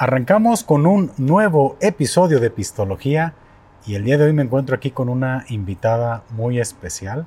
[0.00, 3.34] Arrancamos con un nuevo episodio de Pistología
[3.84, 7.26] y el día de hoy me encuentro aquí con una invitada muy especial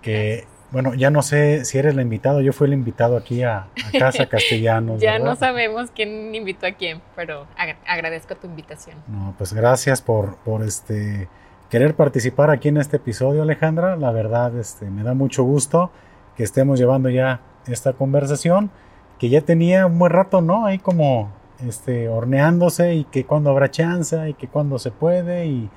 [0.00, 3.66] que, bueno, ya no sé si eres la invitada, yo fui el invitado aquí a,
[3.98, 5.00] Casa Castellanos.
[5.00, 7.48] ya no sabemos quién invitó a quién, pero
[7.84, 8.96] agradezco tu invitación.
[9.08, 11.28] No, pues gracias por, por este
[11.68, 13.96] querer participar aquí en este episodio, Alejandra.
[13.96, 15.90] La verdad, este, me da mucho gusto
[16.36, 18.70] que estemos llevando ya esta conversación
[19.18, 20.64] que ya tenía un buen rato, ¿no?
[20.64, 21.32] Ahí como
[21.66, 25.70] este, horneándose y que cuando habrá chance y que cuando se puede y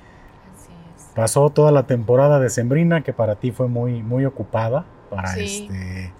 [1.14, 6.12] pasó toda la temporada de Sembrina que para ti fue muy, muy ocupada para este,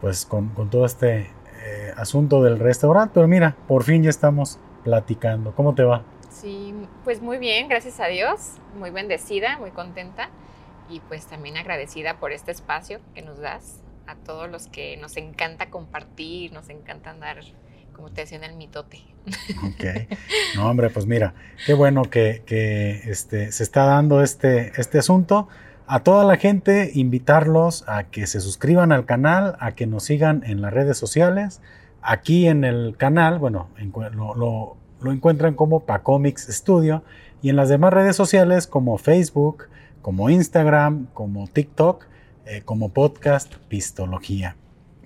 [0.00, 1.30] pues con, todo este
[1.64, 5.54] eh, asunto del restaurante, pero mira, por fin ya estamos platicando.
[5.54, 6.02] ¿Cómo te va?
[6.30, 6.74] Sí,
[7.04, 10.28] pues muy bien, gracias a Dios, muy bendecida, muy contenta.
[10.88, 15.16] Y pues también agradecida por este espacio que nos das a todos los que nos
[15.16, 17.40] encanta compartir, nos encanta andar
[17.96, 19.00] como te decía en el mitote.
[19.64, 20.10] Ok.
[20.54, 22.42] No, hombre, pues mira, qué bueno que,
[23.06, 25.48] este, se está dando este, este asunto.
[25.86, 30.42] A toda la gente, invitarlos a que se suscriban al canal, a que nos sigan
[30.44, 31.62] en las redes sociales.
[32.02, 34.76] Aquí en el canal, bueno, lo,
[35.10, 37.02] encuentran como Pacomics Studio
[37.40, 39.68] y en las demás redes sociales como Facebook,
[40.02, 42.04] como Instagram, como TikTok,
[42.44, 44.56] eh, como podcast Pistología.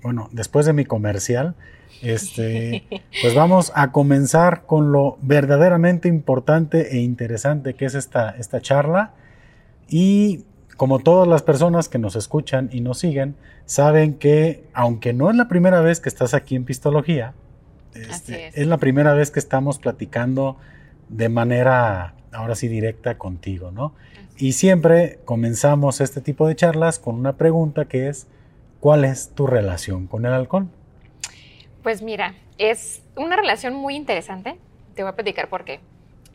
[0.02, 1.54] Bueno, después de mi comercial,
[2.02, 2.84] este,
[3.22, 9.12] pues vamos a comenzar con lo verdaderamente importante e interesante que es esta, esta charla.
[9.88, 10.44] Y
[10.76, 15.36] como todas las personas que nos escuchan y nos siguen, saben que aunque no es
[15.36, 17.34] la primera vez que estás aquí en Pistología,
[17.94, 18.66] este, es.
[18.66, 20.56] la primera vez que estamos platicando
[21.08, 23.94] de manera, ahora sí, directa contigo, ¿no?
[24.38, 28.26] Y siempre comenzamos este tipo de charlas con una pregunta que es,
[28.80, 30.68] ¿cuál es tu relación con el alcohol?
[31.82, 34.56] Pues mira, es una relación muy interesante.
[34.94, 35.80] Te voy a platicar por qué.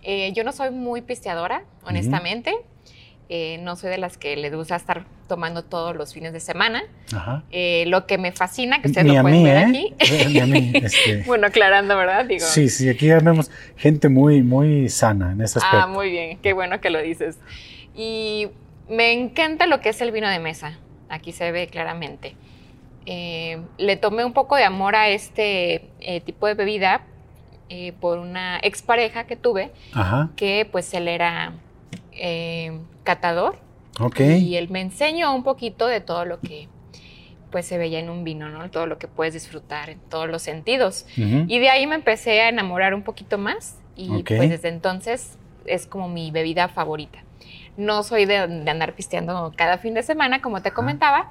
[0.02, 2.56] Eh, yo no soy muy pisteadora, honestamente.
[3.28, 6.84] Eh, no soy de las que les gusta estar tomando todos los fines de semana.
[7.50, 9.94] Eh, lo que me fascina, que ustedes lo pueden ver aquí.
[10.28, 10.72] Ni a mí.
[10.76, 11.24] Este.
[11.26, 12.26] bueno, aclarando, ¿verdad?
[12.26, 12.46] Digo.
[12.46, 15.78] Sí, sí, aquí ya vemos gente muy, muy sana en ese aspecto.
[15.78, 17.40] Ah, muy bien, qué bueno que lo dices.
[17.96, 18.50] Y
[18.90, 20.78] me encanta lo que es el vino de mesa.
[21.10, 22.36] Aquí se ve claramente.
[23.06, 27.02] Eh, le tomé un poco de amor a este eh, tipo de bebida
[27.70, 29.72] eh, por una expareja que tuve,
[30.36, 31.54] que pues él era
[33.04, 33.58] catador.
[34.20, 36.68] Y él me enseñó un poquito de todo lo que
[37.52, 38.70] pues se veía en un vino, ¿no?
[38.70, 41.06] Todo lo que puedes disfrutar en todos los sentidos.
[41.16, 45.88] Y de ahí me empecé a enamorar un poquito más y pues desde entonces es
[45.88, 47.24] como mi bebida favorita.
[47.78, 51.30] No soy de, andar pisteando cada fin de semana, como te comentaba,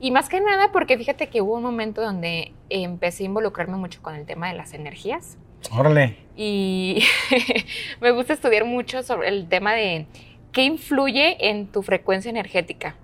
[0.00, 4.02] y más que nada porque fíjate que hubo un momento donde empecé a involucrarme mucho
[4.02, 5.38] con el tema de las energías.
[5.70, 6.16] Órale.
[6.36, 7.02] Y
[8.00, 10.06] me gusta estudiar mucho sobre el tema de
[10.52, 12.94] qué influye en tu frecuencia energética.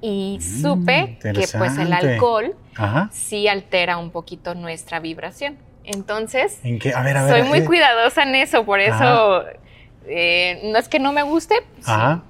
[0.00, 2.56] Y mm, supe que pues el alcohol
[3.10, 5.58] sí altera un poquito nuestra vibración.
[5.84, 7.64] Entonces, soy muy eh.
[7.64, 9.44] cuidadosa en eso, por eso
[10.06, 11.54] eh, no es que no me guste,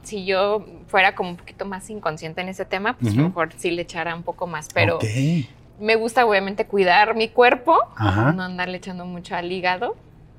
[0.02, 3.82] si, yo fuera como un poquito más inconsciente en ese tema, pues mejor sí le
[3.82, 4.98] echara un poco más, pero
[5.78, 9.96] me gusta obviamente cuidar mi cuerpo, no andarle echando mucho al hígado,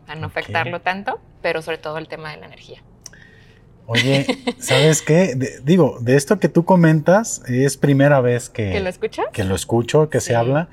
[0.07, 2.83] a no afectarlo tanto, pero sobre todo el tema de la energía.
[3.87, 4.25] Oye,
[4.59, 5.35] ¿sabes qué?
[5.63, 8.71] digo, de esto que tú comentas, es primera vez que...
[8.71, 9.25] ¿Que lo escuchas?
[9.31, 10.67] Que lo escucho, que se habla,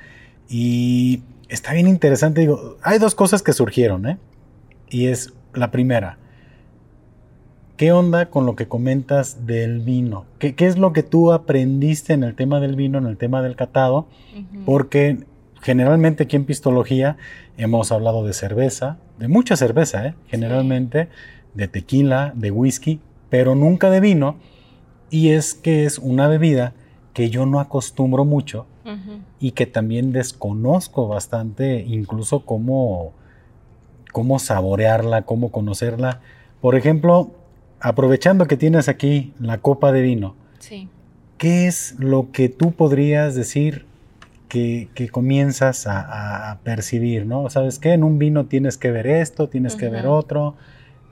[0.49, 4.19] y está bien interesante, digo, hay dos cosas que surgieron, ¿eh?
[4.91, 6.19] Y es la primera,
[7.79, 10.25] ¿Qué onda con lo que comentas del vino?
[10.41, 13.55] ¿Qué, es lo que tú aprendiste en el tema del vino, en el tema del
[13.55, 14.09] catado?
[14.67, 15.19] Porque
[15.63, 17.19] generalmente aquí en Pistología
[17.57, 20.15] hemos hablado de cerveza, de mucha cerveza, ¿eh?
[20.27, 21.09] generalmente,
[21.55, 23.01] de tequila, de whisky,
[23.31, 24.39] pero nunca de vino.
[25.09, 26.73] Y es que es una bebida
[27.13, 28.67] que yo no acostumbro mucho
[29.39, 33.13] y que también desconozco bastante, incluso cómo,
[34.11, 36.23] cómo saborearla, cómo conocerla.
[36.61, 37.38] Por ejemplo,
[37.81, 40.35] aprovechando que tienes aquí la copa de vino,
[41.39, 43.87] ¿qué es lo que tú podrías decir
[44.49, 47.27] que, comienzas a, percibir?
[47.27, 47.49] ¿no?
[47.51, 47.93] ¿Sabes qué?
[47.93, 50.57] En un vino tienes que ver esto, tienes que ver otro,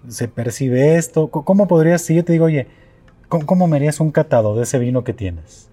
[0.08, 1.28] se percibe esto.
[1.28, 2.66] ¿Cómo podrías, si yo te digo, oye,
[3.28, 5.68] ¿cómo, me harías un catado de ese vino que tienes?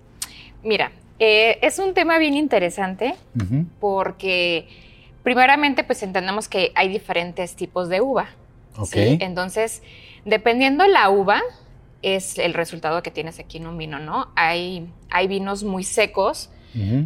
[0.63, 3.15] Mira, eh, es un tema bien interesante
[3.79, 4.67] porque
[5.23, 8.29] primeramente pues entendemos que hay diferentes tipos de uva.
[8.75, 9.17] Okay.
[9.21, 9.83] Entonces,
[10.25, 11.41] Dependiendo la uva,
[12.01, 14.27] es el resultado que tienes aquí en un vino, ¿no?
[14.35, 16.49] Hay, hay vinos muy secos,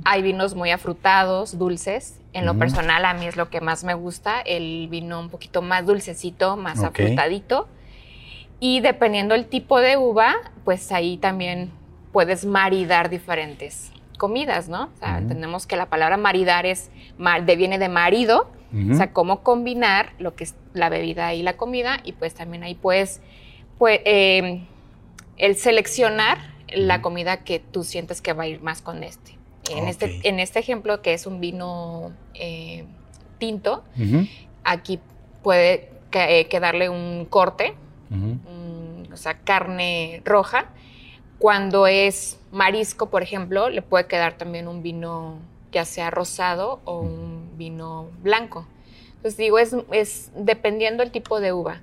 [0.06, 2.19] hay vinos muy afrutados, dulces.
[2.31, 5.62] En lo personal, a mí es lo que más me gusta, el vino un poquito
[5.62, 7.68] más dulcecito, más afrutadito.
[8.60, 11.72] Y dependiendo el tipo de uva, pues ahí también
[12.12, 14.86] puedes maridar diferentes comidas, ¿no?
[14.86, 16.90] O sea, entendemos que la palabra maridar es,
[17.46, 21.56] de, viene de marido, o sea, cómo combinar lo que es la bebida y la
[21.56, 23.22] comida, y pues también ahí puedes,
[23.78, 24.66] pues, em,
[25.38, 26.38] el seleccionar
[26.74, 29.38] la comida que tú sientes que va a ir más con este.
[29.69, 32.86] En, este, en este ejemplo, que es un vino eh,
[33.38, 33.84] tinto,
[34.64, 35.00] aquí
[35.44, 37.74] puede eh, quedarle un corte,
[39.12, 40.70] o sea, carne roja.
[41.40, 45.38] Cuando es marisco, por ejemplo, le puede quedar también un vino
[45.72, 48.66] ya sea rosado o un vino blanco.
[49.18, 51.81] Entonces digo, es, es dependiendo el tipo de uva.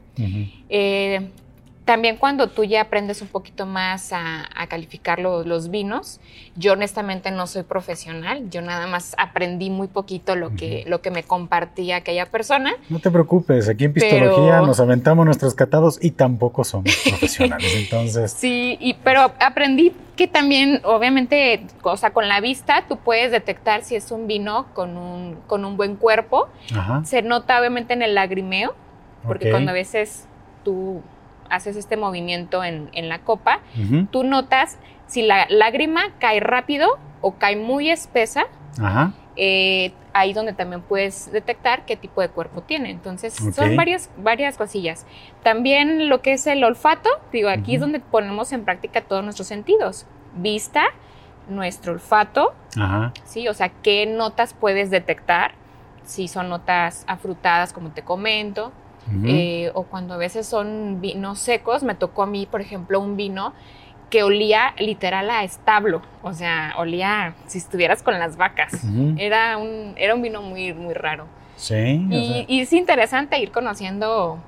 [1.85, 6.19] También cuando tú ya aprendes un poquito más a, calificar los vinos,
[6.57, 11.11] yo honestamente no soy profesional, yo nada más aprendí muy poquito lo que, lo que
[11.11, 12.73] me compartía aquella persona.
[12.89, 18.33] No te preocupes, aquí en Pistología nos aventamos nuestros catados y tampoco somos profesionales, entonces...
[18.33, 23.83] Sí, y, pero aprendí que también, obviamente, o sea, con la vista tú puedes detectar
[23.83, 26.49] si es un vino con un, con un buen cuerpo.
[27.05, 28.75] Se nota obviamente en el lagrimeo,
[29.27, 30.27] porque cuando a veces
[30.63, 31.03] tú
[31.51, 33.61] haces este movimiento en, la copa,
[34.11, 38.47] tú notas si la lágrima cae rápido o cae muy espesa.
[39.37, 42.91] Eh, ahí donde también puedes detectar qué tipo de cuerpo tiene.
[42.91, 45.07] Entonces, son varias, varias cosillas.
[45.43, 49.49] También lo que es el olfato, digo, aquí es donde ponemos en práctica todos nuestros
[49.49, 50.07] sentidos.
[50.37, 50.85] Vista,
[51.49, 52.55] nuestro olfato,
[53.25, 53.49] ¿sí?
[53.49, 55.53] O sea, qué notas puedes detectar,
[56.05, 58.73] si son notas afrutadas, como te comento,
[59.25, 63.17] eh, o cuando a veces son vinos secos, me tocó a mí, por ejemplo, un
[63.17, 63.53] vino
[64.11, 68.73] que olía literal a establo, o sea, olía si estuvieras con las vacas.
[69.17, 71.27] era, un, era un vino muy, muy raro.
[71.57, 72.07] Sí.
[72.49, 74.39] Y, es interesante ir conociendo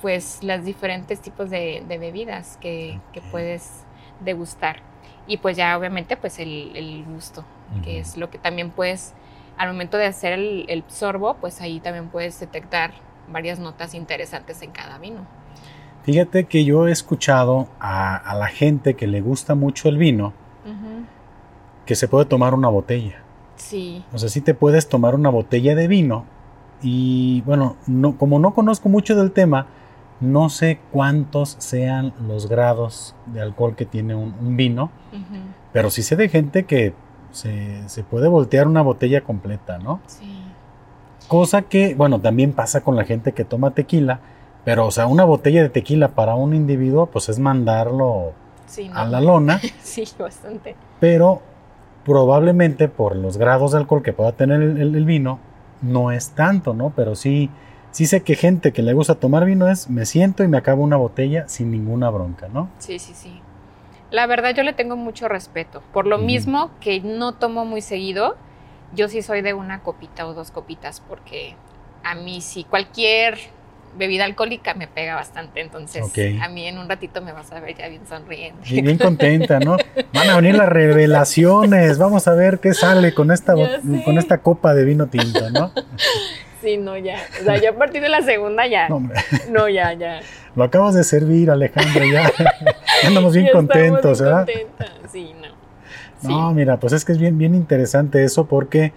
[0.00, 2.98] pues los diferentes tipos de, bebidas que,
[3.30, 3.84] puedes
[4.20, 4.80] degustar.
[5.26, 7.44] Y pues ya obviamente pues el, gusto,
[7.82, 9.14] que es lo que también puedes,
[9.56, 12.92] al momento de hacer el, el sorbo, pues ahí también puedes detectar
[13.28, 15.26] varias notas interesantes en cada vino.
[16.04, 20.32] Fíjate que yo he escuchado a, la gente que le gusta mucho el vino
[21.86, 23.22] que se puede tomar una botella.
[23.56, 24.04] Sí.
[24.12, 26.24] O sea, sí te puedes tomar una botella de vino
[26.82, 29.66] y bueno, no, como no conozco mucho del tema,
[30.20, 34.90] no sé cuántos sean los grados de alcohol que tiene un, vino,
[35.72, 36.94] pero sí sé de gente que
[37.30, 40.00] se, se, puede voltear una botella completa, ¿no?
[40.06, 40.43] Sí.
[41.28, 44.20] Cosa que, bueno, también pasa con la gente que toma tequila,
[44.64, 48.32] pero, o sea, una botella de tequila para un individuo, pues es mandarlo
[48.92, 49.60] a la lona.
[49.82, 50.74] sí, bastante.
[51.00, 51.42] Pero
[52.04, 55.38] probablemente por los grados de alcohol que pueda tener el, vino,
[55.82, 56.92] no es tanto, ¿no?
[56.94, 57.50] Pero sí,
[57.90, 60.82] sí sé que gente que le gusta tomar vino es, me siento y me acabo
[60.82, 62.68] una botella sin ninguna bronca, ¿no?
[62.78, 63.40] Sí, sí, sí.
[64.10, 65.82] La verdad yo le tengo mucho respeto.
[65.92, 68.36] Por lo mismo que no tomo muy seguido,
[68.94, 71.56] yo sí soy de una copita o dos copitas porque
[72.02, 73.38] a mí sí cualquier
[73.96, 76.04] bebida alcohólica me pega bastante, entonces
[76.40, 78.62] a mí en un ratito me vas a ver ya bien sonriente.
[78.68, 79.76] Y bien contenta, ¿no?
[80.12, 83.54] Van a venir las revelaciones, vamos a ver qué sale con esta,
[84.04, 85.72] con esta copa de vino tinto, ¿no?
[86.60, 87.18] Sí, no, ya.
[87.40, 88.88] O sea, ya a partir de la segunda ya.
[88.88, 89.06] No,
[89.50, 90.20] no ya, ya.
[90.56, 92.32] Lo acabas de servir, Alejandro, ya.
[93.06, 94.48] Andamos bien contentos, ¿verdad?
[95.12, 95.63] Sí, no.
[96.28, 98.92] No, mira, pues es que es bien, bien interesante eso porque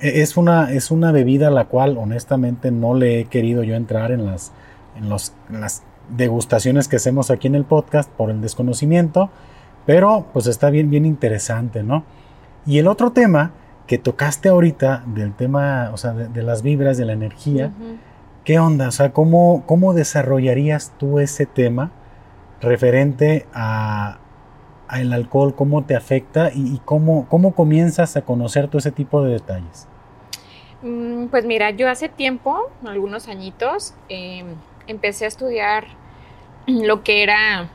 [0.00, 3.74] e, es una, es una bebida a la cual honestamente no le he querido yo
[3.74, 4.52] entrar en las,
[4.96, 5.82] en, los, las
[6.16, 9.30] degustaciones que hacemos aquí en el podcast por el desconocimiento,
[9.86, 12.04] pero pues está bien, bien interesante, ¿no?
[12.66, 13.52] Y el otro tema
[13.86, 17.72] que tocaste ahorita del tema, o sea, de, las vibras, de la energía,
[18.44, 18.88] ¿qué onda?
[18.88, 21.90] O sea, ¿cómo, ¿cómo desarrollarías tú ese tema
[22.60, 24.18] referente a,
[24.90, 29.32] el alcohol, cómo te afecta y, cómo, cómo comienzas a conocer todo ese tipo de
[29.32, 29.86] detalles?
[30.82, 34.46] Mm, pues mira, yo hace tiempo, algunos añitos, em,
[34.86, 35.86] empecé a estudiar
[36.66, 37.68] lo que era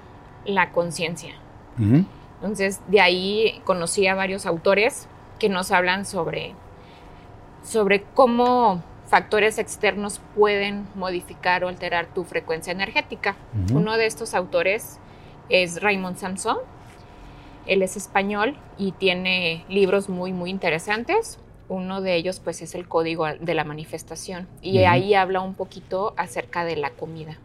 [0.46, 1.36] la conciencia.
[1.78, 5.08] Entonces, de ahí conocí a varios autores
[5.40, 6.54] que nos hablan sobre,
[7.64, 13.36] sobre cómo factores externos pueden modificar o alterar tu frecuencia energética.
[13.72, 15.00] Uno de estos autores
[15.50, 16.58] es Raymond Samson,
[17.68, 21.40] él es español y tiene libros muy, muy interesantes.
[21.70, 24.48] Uno de ellos, pues, es el Código de la Manifestación.
[24.62, 27.38] Y ahí habla un poquito acerca de la comida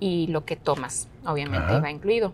[0.00, 2.32] y lo que tomas, obviamente, va incluido.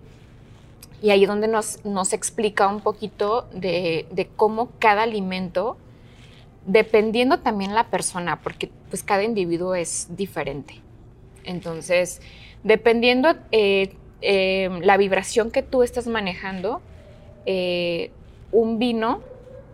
[1.02, 5.76] Y ahí es donde nos, nos explica un poquito de, cómo cada alimento
[6.64, 10.80] dependiendo también la persona, porque pues cada individuo es diferente.
[11.44, 12.22] Entonces,
[12.62, 16.80] dependiendo eh, eh, la vibración que tú estás manejando,
[17.46, 18.10] eh,
[18.50, 19.20] un vino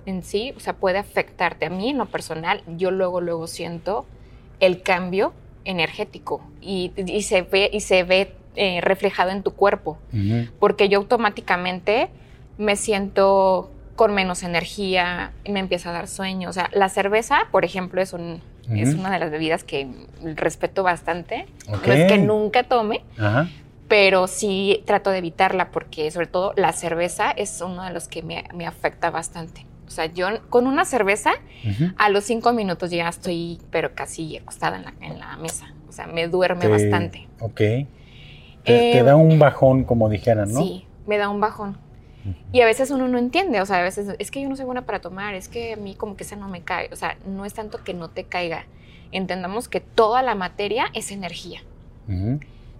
[0.06, 1.66] en sí, o sea, puede afectarte.
[1.66, 4.06] A mí, en lo personal, yo luego, luego siento
[4.60, 5.32] el cambio
[5.64, 8.32] energético y, se ve, y se ve
[8.80, 9.98] reflejado en tu cuerpo,
[10.58, 12.08] porque yo automáticamente
[12.56, 16.48] me siento con menos energía, me empieza a dar sueño.
[16.48, 18.40] O sea, la cerveza, por ejemplo, es, un,
[18.70, 19.88] es una de las bebidas que
[20.36, 21.46] respeto bastante.
[21.68, 23.02] No es que nunca tome,
[23.88, 28.22] pero sí trato de evitarla porque sobre todo la cerveza es uno de los que
[28.22, 29.66] me, me afecta bastante.
[29.86, 31.32] O sea, yo con una cerveza
[31.96, 35.72] a los cinco minutos ya estoy, pero casi acostada en la, en la mesa.
[35.88, 37.26] O sea, me duerme bastante.
[37.40, 37.56] Ok.
[37.56, 37.86] Te,
[38.64, 40.60] te, da un bajón, como dijeran, ¿no?
[40.60, 41.78] Sí, me da un bajón.
[42.52, 44.66] Y a veces uno no entiende, o sea, a veces es que yo no soy
[44.66, 47.16] buena para tomar, es que a mí como que esa no me cae, o sea,
[47.26, 48.66] no es tanto que no te caiga,
[49.12, 51.62] entendamos que toda la materia es energía.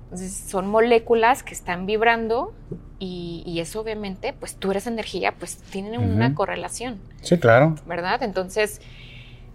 [0.09, 2.55] Entonces, son moléculas que están vibrando
[2.99, 6.99] y, eso obviamente, pues tú eres energía, pues tienen una correlación.
[7.21, 7.75] Sí, claro.
[7.87, 8.23] ¿Verdad?
[8.23, 8.81] Entonces,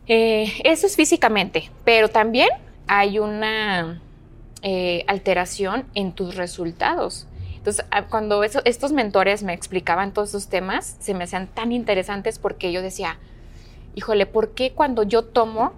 [0.05, 2.49] eh, eso es físicamente, pero también
[2.85, 4.01] hay una
[4.61, 7.27] eh, alteración en tus resultados.
[7.55, 12.37] Entonces, ah, cuando estos mentores me explicaban todos esos temas, se me hacían tan interesantes
[12.37, 13.17] porque yo decía,
[13.95, 15.73] híjole, ¿por qué cuando yo tomo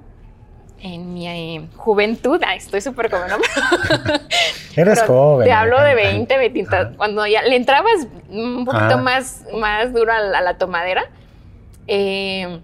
[0.79, 3.37] en mi eh, juventud, estoy súper joven, ¿no?
[4.75, 5.45] Eres joven.
[5.45, 6.67] Te hablo de 20, 20,
[6.97, 11.05] cuando ya le entrabas un poquito más, más duro a la, tomadera,
[11.87, 12.59] eh,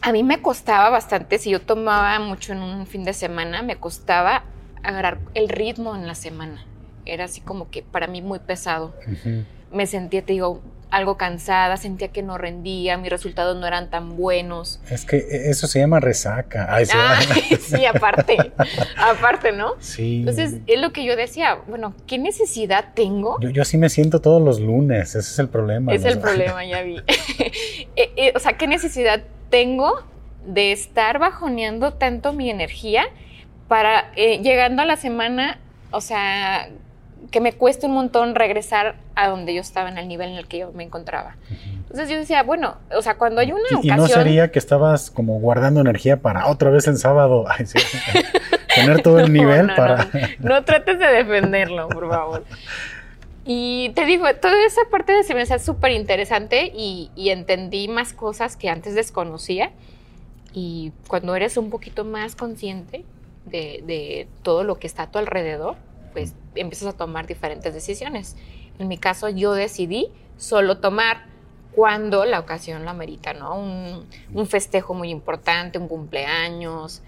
[0.00, 3.76] a mí me costaba bastante, si yo tomaba mucho en un fin de semana, me
[3.76, 4.44] costaba
[4.82, 6.64] agarrar el ritmo en la semana
[7.08, 8.94] era así como que para mí muy pesado.
[9.72, 14.16] Me sentía, te digo, algo cansada, sentía que no rendía, mis resultados no eran tan
[14.16, 14.80] buenos.
[14.90, 16.68] Es que e, eso se llama resaca.
[17.60, 18.36] sí, aparte,
[18.96, 19.74] aparte, ¿no?
[19.80, 20.20] Sí.
[20.20, 23.38] Entonces, es lo que yo decía, bueno, ¿qué necesidad tengo?
[23.40, 25.92] Yo, yo así me siento todos los lunes, ese es el problema.
[25.92, 26.96] Es el problema, ya vi.
[26.98, 27.52] Eh,
[28.16, 30.02] eh, o sea, ¿qué necesidad tengo
[30.46, 33.06] de estar bajoneando tanto mi energía
[33.68, 35.58] para eh, llegando a la semana,
[35.90, 36.70] o sea,
[37.30, 40.46] que me cueste un montón regresar a donde yo estaba en el nivel en el
[40.46, 41.36] que yo me encontraba.
[41.50, 43.82] Entonces yo decía, bueno, o sea, cuando hay una ocasión...
[43.84, 47.46] ¿Y no sería que estabas como guardando energía para otra vez el sábado
[48.74, 50.08] tener todo el nivel para...
[50.38, 52.44] No, trates de defenderlo, por favor.
[53.44, 58.56] Y te digo, toda esa parte se me hacía súper interesante y, entendí más cosas
[58.56, 59.70] que antes desconocía.
[60.52, 63.04] Y cuando eres un poquito más consciente
[63.46, 65.76] de, de todo lo que está a tu alrededor,
[66.18, 68.36] pues empiezas a tomar diferentes decisiones.
[68.80, 71.26] En mi caso, yo decidí solo tomar
[71.72, 73.54] cuando la ocasión lo amerita, ¿no?
[73.54, 77.02] Un, festejo muy importante, un cumpleaños.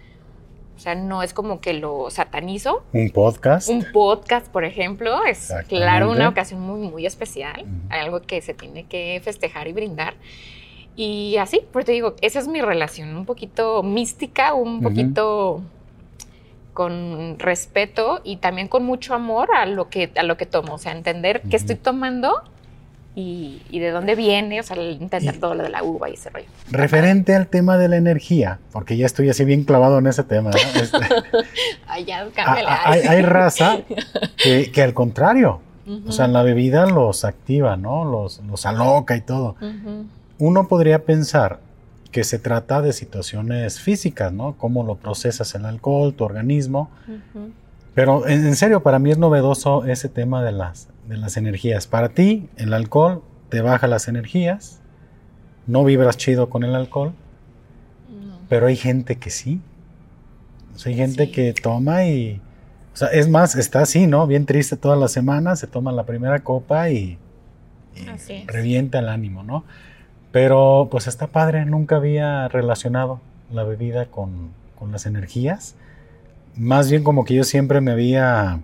[0.77, 2.85] O sea, no es como que lo satanizo.
[2.93, 3.69] Un podcast.
[3.69, 7.67] Un podcast, por ejemplo, es claro una ocasión muy, muy especial.
[7.89, 10.15] Hay algo que se tiene que festejar y brindar.
[10.95, 15.63] Y así, pues te digo, esa es mi relación, un poquito mística, un poquito
[16.73, 20.79] con respeto y también con mucho amor a lo que, a lo que tomo, o
[20.79, 22.43] sea, entender qué estoy tomando
[23.15, 26.47] y, de dónde viene, o sea, entender todo lo de la uva y ese rollo.
[26.71, 30.51] Referente al tema de la energía, porque ya estoy así bien clavado en ese tema.
[30.81, 30.99] Este,
[31.87, 33.79] Ay, ya, hay, hay, raza
[34.37, 35.61] que, que al contrario,
[36.07, 38.05] o sea, la bebida los activa, ¿no?
[38.05, 39.57] Los, los aloca y todo.
[40.39, 41.59] Uno podría pensar
[42.11, 44.57] que se trata de situaciones físicas, ¿no?
[44.59, 46.91] Cómo lo procesas el alcohol, tu organismo.
[47.95, 51.87] Pero en, serio, para mí es novedoso ese tema de las, de las energías.
[51.87, 54.81] Para ti, el alcohol te baja las energías,
[55.67, 57.13] no vibras chido con el alcohol,
[58.49, 59.61] pero hay gente que sí.
[60.85, 62.41] hay gente que toma y...
[62.93, 64.27] O sea, es más, está así, ¿no?
[64.27, 67.19] Bien triste toda la semana, se toma la primera copa y,
[68.47, 69.65] revienta el ánimo, ¿no?
[70.33, 73.21] Pero pues está padre, nunca había relacionado
[73.53, 74.59] la bebida con,
[74.91, 75.75] las energías.
[76.57, 78.61] Más bien como que yo siempre me había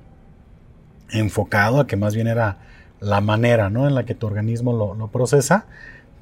[1.10, 2.56] enfocado a que más bien era
[3.00, 3.86] la manera ¿no?
[3.86, 5.66] en la que tu organismo lo, procesa.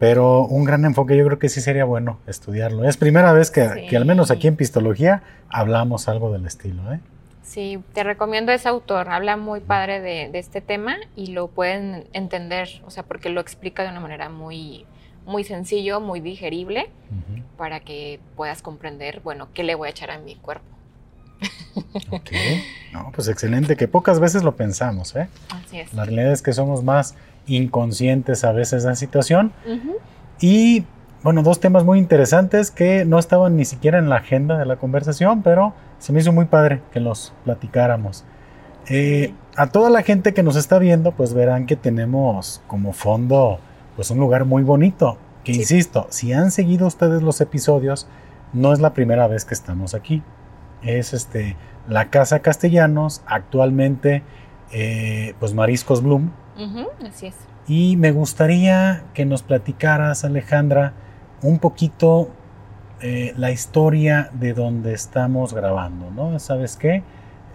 [0.01, 2.89] Pero un gran enfoque yo creo que sí sería bueno estudiarlo.
[2.89, 6.93] Es primera vez que, al menos aquí en Pistología hablamos algo del estilo.
[6.93, 6.99] ¿eh?
[7.45, 9.09] Sí, te recomiendo ese autor.
[9.11, 13.41] Habla muy padre de, de este tema y lo pueden entender, o sea, porque lo
[13.41, 14.85] explica de una manera muy,
[15.27, 16.91] muy sencillo, muy digerible,
[17.57, 20.65] para que puedas comprender, bueno, qué le voy a echar a mi cuerpo.
[22.11, 22.31] Ok,
[22.93, 25.29] no, pues excelente, que pocas veces lo pensamos, ¿eh?
[25.51, 25.93] Así es.
[25.93, 27.15] La realidad es que somos más
[27.47, 29.53] inconscientes a veces de la situación.
[30.41, 30.85] Y
[31.23, 34.77] bueno, dos temas muy interesantes que no estaban ni siquiera en la agenda de la
[34.77, 38.25] conversación, pero se me hizo muy padre que los platicáramos.
[38.89, 43.59] Eh, a toda la gente que nos está viendo, pues verán que tenemos como fondo
[43.97, 45.19] pues un lugar muy bonito.
[45.45, 48.07] Que insisto, si han seguido ustedes los episodios,
[48.53, 50.23] no es la primera vez que estamos aquí.
[50.83, 51.57] Es este
[51.89, 54.23] la Casa Castellanos, actualmente
[54.73, 56.31] eh, pues Mariscos Bloom.
[57.07, 57.35] así es.
[57.67, 60.93] Y me gustaría que nos platicaras, Alejandra,
[61.43, 62.31] un poquito
[63.01, 66.39] eh, la historia de donde estamos grabando, ¿no?
[66.39, 67.03] ¿Sabes qué?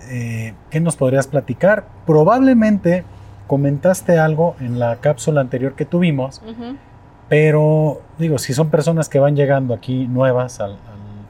[0.10, 1.88] Eh, ¿Qué nos podrías platicar?
[2.06, 3.04] Probablemente
[3.50, 6.40] comentaste algo en la cápsula anterior que tuvimos,
[7.30, 10.78] pero digo, si son personas que van llegando aquí nuevas al,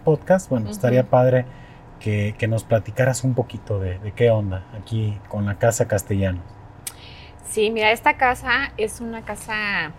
[0.04, 1.46] podcast, bueno, estaría padre
[2.02, 6.44] que, nos platicaras un poquito de, de, qué onda aquí con la Casa Castellanos.
[7.48, 9.92] Sí, mira, esta casa es una casa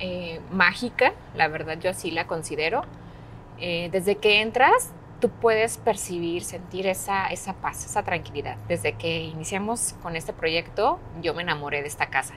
[0.00, 2.82] eh, mágica, la verdad yo así la considero.
[3.58, 4.92] Eh, desde que entras,
[5.24, 8.58] tú puedes percibir, sentir esa, esa paz, esa tranquilidad.
[8.68, 12.34] Desde que iniciamos con este proyecto, yo me enamoré de esta casa.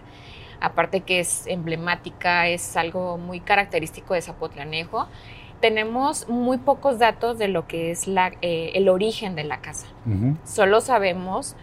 [0.62, 5.10] Aparte que es emblemática, es algo muy característico de Zapotlanejo.
[5.60, 9.88] Tenemos muy pocos datos de lo que es la, eh, el origen de la casa.
[10.46, 11.58] Solo sabemos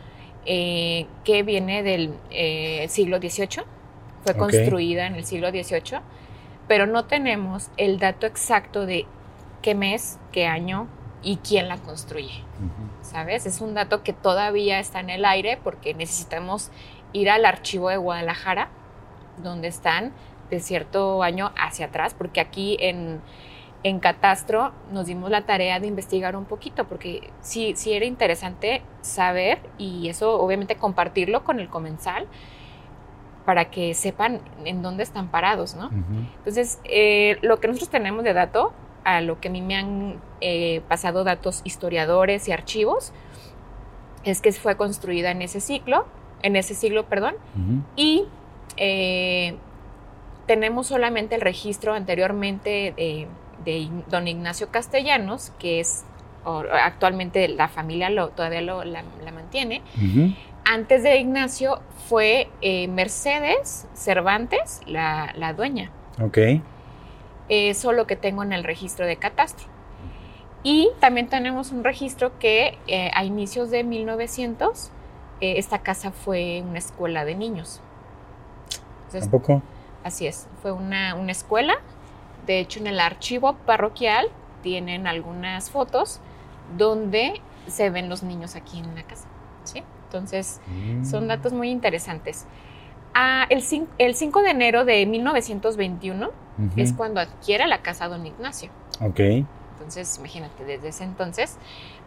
[0.45, 3.65] eh, que viene del eh, siglo XVIII,
[4.25, 6.01] fue construida en el siglo XVIII,
[6.69, 9.07] pero no tenemos el dato exacto de
[9.63, 10.87] qué mes, qué año
[11.25, 12.45] y quién la construye.
[13.03, 13.47] ¿Sabes?
[13.47, 16.71] Es un dato que todavía está en el aire porque necesitamos
[17.13, 18.69] ir al archivo de Guadalajara,
[19.43, 20.13] donde están
[20.51, 23.21] de cierto año hacia atrás, porque aquí en
[23.85, 28.83] en Catastro nos dimos la tarea de investigar un poquito, porque sí, sí era interesante
[29.03, 32.27] saber y eso obviamente compartirlo con el comensal
[33.45, 35.91] para que sepan en dónde están parados, ¿no?
[36.39, 38.73] Entonces, eh, lo que nosotros tenemos de dato,
[39.05, 43.13] a lo que a mí me han eh, pasado datos historiadores y archivos,
[44.25, 46.07] es que fue construida en ese ciclo,
[46.43, 47.35] en ese siglo, perdón,
[47.97, 48.25] y
[48.77, 49.57] eh,
[50.47, 53.29] tenemos solamente el registro anteriormente de
[53.65, 56.05] de don Ignacio Castellanos, que es
[56.45, 59.83] actualmente la familia lo, todavía lo, la, mantiene.
[60.65, 65.91] Antes de Ignacio fue eh, Mercedes Cervantes, la, dueña.
[66.21, 66.39] Ok.
[67.49, 69.67] Eso es lo que tengo en el registro de catastro.
[70.63, 74.91] Y también tenemos un registro que eh, a inicios de 1900
[75.41, 77.81] eh, esta casa fue una escuela de niños.
[79.13, 79.63] ¿Tampoco?
[80.03, 81.79] Así es, fue una, una escuela
[82.47, 84.29] de hecho, en el archivo parroquial
[84.63, 86.21] tienen algunas fotos
[86.77, 89.27] donde se ven los niños aquí en la casa.
[89.65, 89.83] ¿sí?
[90.05, 90.61] Entonces,
[91.09, 91.29] son mm.
[91.29, 92.47] datos muy interesantes.
[93.15, 96.31] Ah, el, 5, de enero de 1921
[96.77, 98.71] es cuando adquiere la casa don Ignacio.
[99.01, 99.21] Ok.
[99.73, 101.59] Entonces, imagínate, desde ese entonces,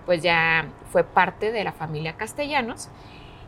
[0.06, 2.90] pues ya fue parte de la familia Castellanos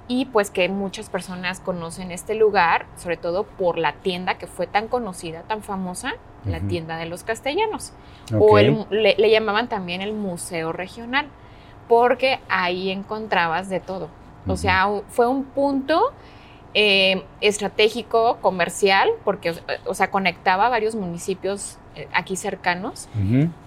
[0.09, 4.65] y pues que muchas personas conocen este lugar, sobre todo por la tienda que fue
[4.65, 7.93] tan conocida, tan famosa, la tienda de los castellanos.
[8.39, 11.27] O le, llamaban también el Museo Regional,
[11.87, 14.09] porque ahí encontrabas de todo.
[14.47, 16.11] O sea, fue un punto
[16.73, 19.55] eh, estratégico, comercial, porque,
[19.85, 23.09] o sea, conectaba varios municipios eh, aquí cercanos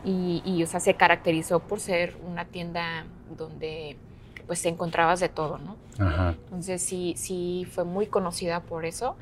[0.04, 3.04] y, o sea, se caracterizó por ser una tienda
[3.36, 3.96] donde
[4.46, 5.76] pues te encontrabas de todo, ¿no?
[6.44, 9.16] Entonces sí, sí fue muy conocida por eso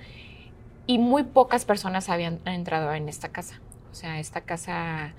[0.86, 3.60] y muy pocas personas habían entrado en esta casa.
[3.92, 5.14] O sea, esta casa,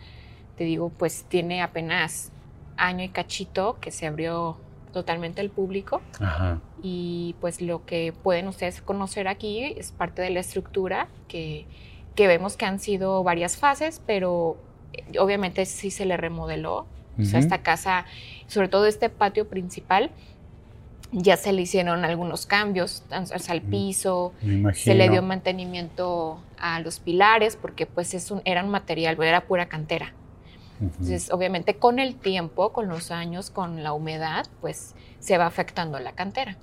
[0.58, 2.32] te digo, pues tiene apenas
[2.78, 4.58] año y cachito que se abrió
[4.91, 6.01] totalmente al público.
[6.84, 11.65] Y pues lo que pueden ustedes conocer aquí es parte de la estructura que,
[12.17, 14.58] vemos que han sido varias fases, pero
[14.93, 16.86] eh, obviamente sí se le remodeló.
[17.19, 18.06] O sea, esta casa,
[18.47, 20.12] sobre todo este patio principal,
[21.12, 24.34] ya se le hicieron algunos cambios al piso,
[24.73, 29.41] se le dio mantenimiento a los pilares porque pues es un, era un material, era
[29.41, 30.13] pura cantera.
[30.82, 36.00] Entonces, obviamente con el tiempo, con los años, con la humedad, pues se va afectando
[36.00, 36.58] la cantera.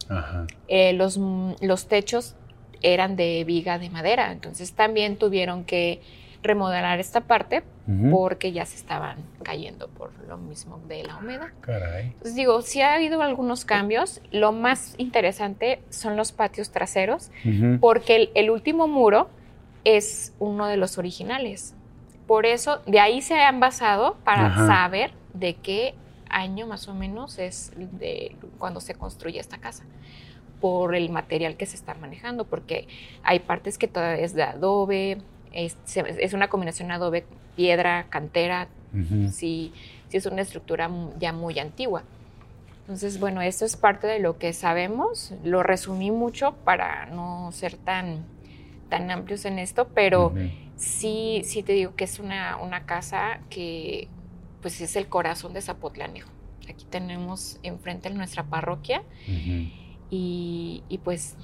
[0.67, 1.19] Eh, los,
[1.61, 2.35] los techos
[2.83, 6.01] eran de viga de madera, entonces también tuvieron que
[6.43, 7.63] remodelar esta parte
[8.11, 11.49] porque ya se estaban cayendo por lo mismo de la humedad.
[11.63, 12.09] Caray.
[12.09, 14.21] Entonces digo, sí ha habido algunos cambios.
[14.31, 17.31] Lo más interesante son los patios traseros
[17.81, 19.31] porque el, último muro
[19.85, 21.75] es uno de los originales.
[22.29, 25.95] Por eso, de ahí se han basado para saber de qué
[26.29, 29.85] año más o menos es de cuando se construye esta casa
[30.61, 32.87] por el material que se está manejando, porque
[33.23, 37.25] hay partes que todavía es de adobe, Es, una combinación adobe,
[37.57, 38.69] piedra, cantera,
[39.33, 39.73] sí,
[40.09, 42.03] sí es una estructura ya muy antigua.
[42.81, 45.33] Entonces, bueno, esto es parte de lo que sabemos.
[45.45, 48.27] Lo resumí mucho para no ser tan,
[48.91, 50.33] tan amplios en esto, pero
[50.79, 54.09] sí, sí te digo que es una, una casa que
[54.63, 56.31] pues es el corazón de Zapotlanejo.
[56.69, 59.03] Aquí tenemos enfrente nuestra parroquia
[60.11, 61.37] y, y, pues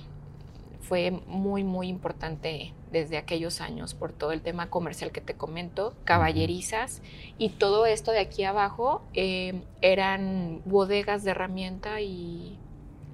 [0.81, 5.95] fue muy, muy importante desde aquellos años por todo el tema comercial que te comento,
[6.05, 7.03] caballerizas
[7.39, 12.59] y todo esto de aquí abajo eh, eran bodegas de herramienta y,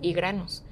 [0.02, 0.64] granos.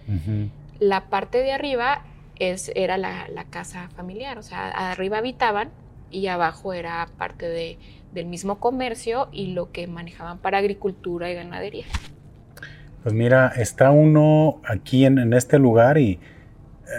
[0.81, 2.05] La parte de arriba
[2.39, 5.71] es, era la, la, casa familiar, o sea, arriba habitaban
[6.11, 7.79] y abajo era parte de,
[8.13, 11.85] del mismo comercio y lo que manejaban para agricultura y ganadería.
[13.03, 16.19] Pues mira, está uno aquí en, este lugar y eh,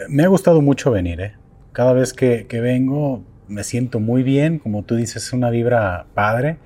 [0.08, 1.22] me ha gustado mucho venir.
[1.22, 1.34] ¿eh?
[1.72, 6.58] Cada vez que, vengo me siento muy bien, como tú dices, es una vibra padre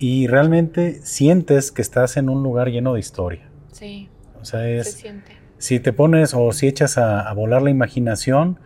[0.00, 3.48] y realmente sientes que estás en un lugar lleno de historia.
[3.72, 4.08] Sí.
[4.40, 5.32] O sea, es, se siente.
[5.58, 8.58] Si te pones o si echas a volar la imaginación,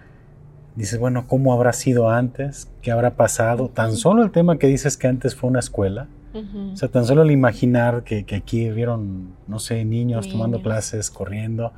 [0.77, 2.71] dices, bueno, ¿cómo habrá sido antes?
[2.81, 3.69] ¿Qué habrá pasado?
[3.69, 6.09] Tan solo el tema que dices que antes fue una escuela.
[6.35, 11.73] O sea, tan solo el imaginar que, aquí vieron, no sé, niños, tomando clases, corriendo.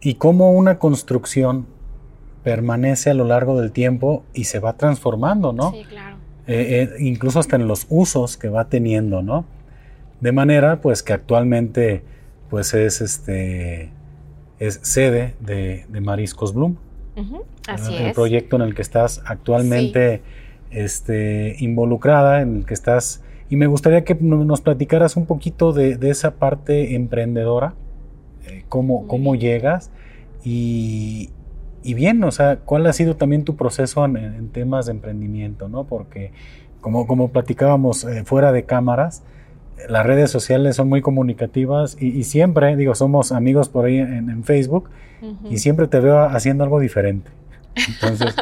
[0.00, 1.66] Y cómo una construcción
[2.42, 5.70] permanece a lo largo del tiempo y se va transformando, ¿no?
[5.70, 6.16] Sí, claro.
[6.48, 9.44] Eh, eh, incluso hasta en los usos que va teniendo, ¿no?
[10.20, 12.02] De manera, pues, que actualmente,
[12.50, 13.90] pues, es este,
[14.58, 16.76] es sede de, de Mariscos Bloom.
[17.68, 20.22] Así el proyecto en el que estás actualmente
[20.70, 23.22] este, involucrada, en el que estás...
[23.50, 27.74] Y me gustaría que nos platicaras un poquito de, esa parte emprendedora,
[28.46, 29.90] eh, cómo, cómo llegas
[30.42, 31.30] y,
[31.82, 35.84] y, bien, o sea, cuál ha sido también tu proceso en, temas de emprendimiento, ¿no?
[35.84, 36.32] Porque
[36.80, 39.22] como, como platicábamos eh, fuera de cámaras,
[39.88, 44.90] las redes sociales son muy comunicativas y, siempre, digo, somos amigos por ahí en, Facebook
[45.48, 47.30] y siempre te veo haciendo algo diferente.
[47.74, 48.34] Entonces.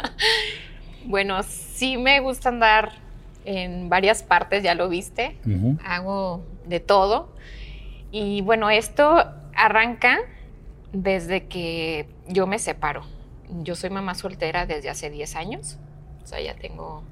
[1.04, 2.92] bueno, sí me gusta andar
[3.44, 5.36] en varias partes, ya lo viste.
[5.84, 7.30] Hago de todo.
[8.10, 9.24] Y bueno, esto
[9.54, 10.18] arranca
[10.92, 13.02] desde que yo me separo.
[13.62, 15.78] Yo soy mamá soltera desde hace 10 años.
[16.22, 17.02] O sea, ya tengo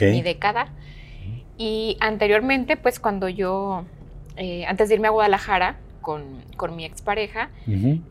[0.00, 0.72] mi década.
[1.58, 3.84] Y anteriormente, pues cuando yo,
[4.36, 7.50] eh, antes de irme a Guadalajara con, con mi expareja,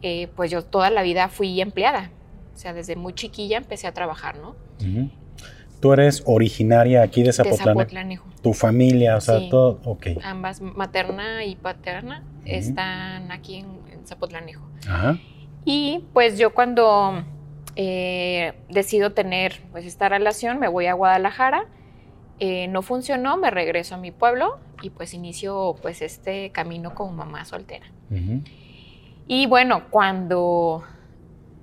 [0.01, 2.12] eh, pues yo toda la vida fui empleada.
[2.53, 4.55] O sea, desde muy chiquilla empecé a trabajar, ¿no?
[5.79, 8.10] Tú eres originaria aquí de Zapotlán.
[8.10, 10.07] De Tu familia, o sea, todo, ok.
[10.23, 14.65] Ambas, materna y paterna, están aquí en, Zapotlanejo.
[14.88, 15.19] Ajá.
[15.65, 17.25] Y pues yo cuando
[17.75, 21.65] eh, decido tener pues esta relación, me voy a Guadalajara
[22.39, 27.12] eh, no funcionó, me regreso a mi pueblo y pues inicio pues este camino como
[27.13, 27.86] mamá soltera.
[29.28, 30.84] Y bueno, cuando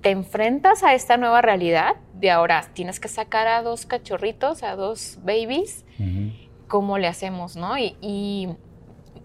[0.03, 4.77] te enfrentas a esta nueva realidad de ahora tienes que sacar a dos cachorritos, a
[4.77, 5.85] dos babies,
[6.69, 7.79] ¿cómo le hacemos, no?
[7.79, 8.49] Y,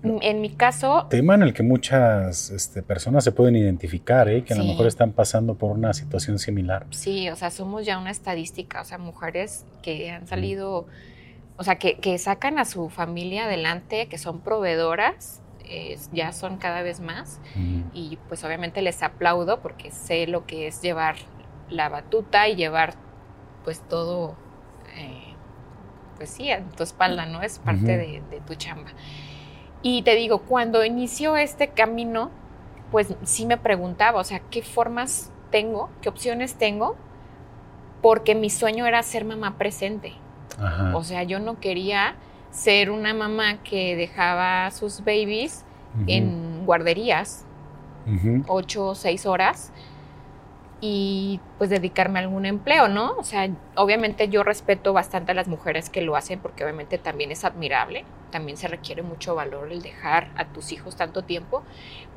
[0.01, 1.07] en mi caso...
[1.09, 4.45] Tema en el que muchas este, personas se pueden identificar, ¿eh?
[4.45, 6.85] que a lo mejor están pasando por una situación similar.
[6.91, 10.87] Sí, o sea, somos ya una estadística, o sea, mujeres que han salido
[11.59, 15.41] o sea, que, sacan a su familia adelante, que son proveedoras,
[16.13, 17.41] ya son cada vez más.
[17.93, 21.17] Y pues obviamente les aplaudo porque sé lo que es llevar
[21.69, 22.93] la batuta y llevar
[23.65, 24.37] pues todo,
[24.95, 25.33] eh,
[26.15, 27.41] pues sí, a tu espalda, ¿no?
[27.41, 28.91] Es parte de, de tu chamba.
[29.81, 32.31] Y te digo, cuando inició este camino,
[32.89, 35.89] pues sí me preguntaba, o sea, ¿qué formas tengo?
[36.01, 36.95] ¿Qué opciones tengo?
[38.01, 40.13] Porque mi sueño era ser mamá presente.
[40.93, 42.15] O sea, yo no quería
[42.51, 45.65] ser una mamá que dejaba a sus babies
[46.07, 47.45] en guarderías,
[48.47, 49.71] ocho o seis horas,
[50.81, 53.17] y pues dedicarme a algún empleo, ¿no?
[53.17, 57.31] O sea, obviamente yo respeto bastante a las mujeres que lo hacen porque obviamente también
[57.31, 61.63] es admirable, también se requiere mucho valor el dejar a tus hijos tanto tiempo,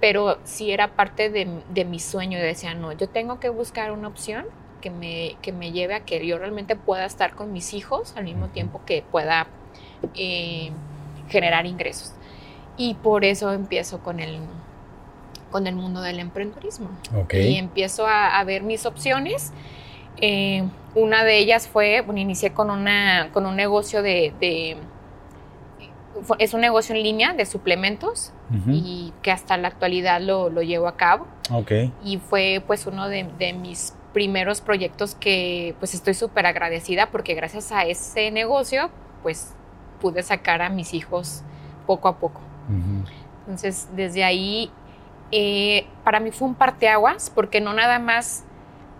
[0.00, 2.38] pero sí era parte de, de mi sueño.
[2.38, 4.46] Y decía, no, yo tengo que buscar una opción
[4.82, 8.24] que me, que me lleve a que yo realmente pueda estar con mis hijos al
[8.24, 9.46] mismo tiempo que pueda
[10.14, 10.70] eh,
[11.30, 12.12] generar ingresos.
[12.76, 14.40] Y por eso empiezo con el,
[15.50, 16.90] con el mundo del emprendedurismo.
[17.32, 19.52] Y empiezo a, ver mis opciones.
[20.18, 20.64] Eh,
[20.94, 24.34] una de ellas fue, bueno, inicié con, una, con un negocio de,
[26.38, 28.32] es un negocio en línea de suplementos
[28.68, 31.26] y que hasta la actualidad lo, lo llevo a cabo.
[31.50, 31.90] Okay.
[32.04, 37.34] Y fue pues uno de, de mis primeros proyectos que pues estoy súper agradecida porque
[37.34, 38.90] gracias a ese negocio
[39.22, 39.54] pues
[40.00, 41.42] pude sacar a mis hijos
[41.86, 42.40] poco a poco.
[43.46, 44.70] Entonces desde ahí
[45.30, 48.44] eh, para mí fue un parteaguas porque no nada más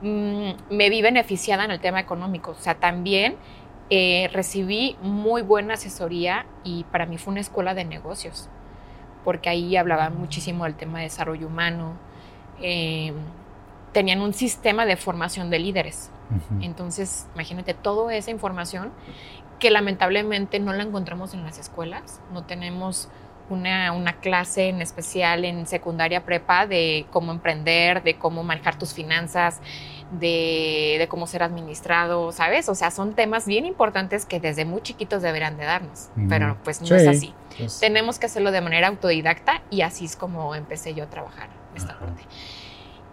[0.01, 3.37] mm, me vi beneficiada en el tema económico, o sea, también
[3.91, 8.49] eh, recibí muy buena asesoría y para mí fue una escuela de negocios,
[9.25, 11.99] porque ahí hablaban muchísimo del tema de desarrollo humano,
[12.63, 13.15] em,
[13.93, 16.11] tenían un sistema de formación de líderes.
[16.63, 18.91] Entonces, imagínate toda esa información
[19.59, 23.11] que lamentablemente no la encontramos en las escuelas, no tenemos
[23.53, 29.61] una, clase en especial en secundaria prepa de cómo emprender, de cómo manejar tus finanzas,
[30.11, 32.69] de, cómo ser administrado, ¿sabes?
[32.69, 36.81] O sea, son temas bien importantes que desde muy chiquitos deberán de darnos, pero pues
[36.81, 37.35] no es así.
[37.81, 41.99] Tenemos que hacerlo de manera autodidacta y así es como empecé yo a trabajar esta
[41.99, 42.23] parte.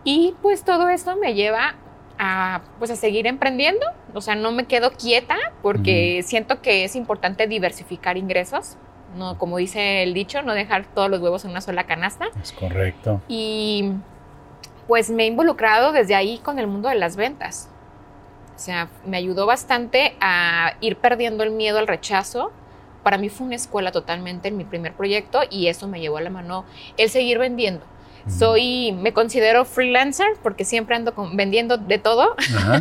[0.04, 1.76] Y pues todo esto me lleva
[2.18, 6.96] a, pues a seguir emprendiendo, o sea, no me quedo quieta porque siento que es
[6.96, 8.78] importante diversificar ingresos
[9.16, 12.28] no, como dice el dicho, no dejar todos los huevos en una sola canasta.
[12.42, 13.22] Es correcto.
[13.28, 13.94] Y
[14.88, 17.70] pues me he involucrado desde ahí con el mundo de las ventas.
[18.56, 22.52] O sea, me ayudó bastante a ir perdiendo el miedo al rechazo.
[23.04, 26.22] Para mí fue una escuela totalmente en mi primer proyecto y eso me llevó a
[26.22, 26.66] la mano
[26.98, 27.86] el seguir vendiendo.
[28.30, 32.36] Soy, me considero freelancer porque siempre ando vendiendo de todo.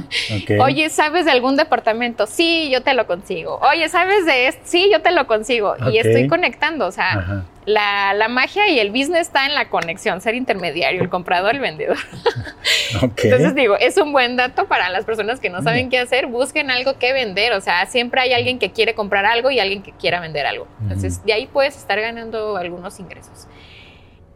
[0.60, 2.26] Oye, ¿sabes de algún departamento?
[2.26, 3.60] Sí, yo te lo consigo.
[3.70, 4.62] Oye, ¿sabes de esto?
[4.64, 5.74] Sí, yo te lo consigo.
[5.90, 10.34] Y estoy conectando, o sea, la, magia y el business está en la conexión, ser
[10.34, 11.98] intermediario, el comprador, el vendedor.
[13.02, 16.70] Entonces digo, es un buen dato para las personas que no saben qué hacer, busquen
[16.70, 19.92] algo que vender, o sea, siempre hay alguien que quiere comprar algo y alguien que
[19.92, 20.66] quiera vender algo.
[20.82, 23.46] Entonces, de ahí puedes estar ganando algunos ingresos.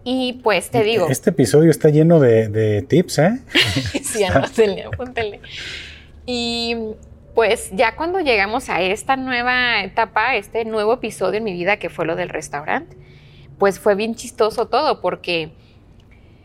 [0.05, 1.09] Y pues te digo.
[1.09, 3.39] Este episodio está lleno de, tips, ¿eh?
[4.03, 5.41] sí, anótenle, apúntenle.
[6.27, 6.77] Y
[7.35, 11.89] pues ya cuando llegamos a esta nueva etapa, este nuevo episodio en mi vida que
[11.89, 12.97] fue lo del restaurante,
[13.59, 15.53] pues fue bien chistoso todo porque...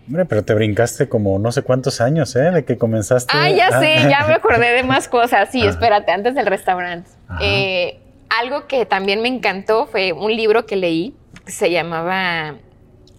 [0.08, 2.52] Hombre, pero te brincaste como no sé cuántos años, ¿eh?
[2.52, 3.34] De que comenzaste.
[3.36, 5.50] Ah, ya sé, ya me acordé de más cosas.
[5.52, 7.10] Sí, espérate, antes del restaurante.
[7.42, 11.14] Eh, algo que también me encantó fue un libro que leí,
[11.46, 12.56] que se llamaba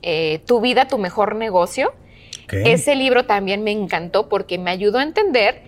[0.03, 1.93] eh, tu vida, tu mejor negocio.
[2.51, 5.61] Ese libro también me encantó porque me ayudó a entender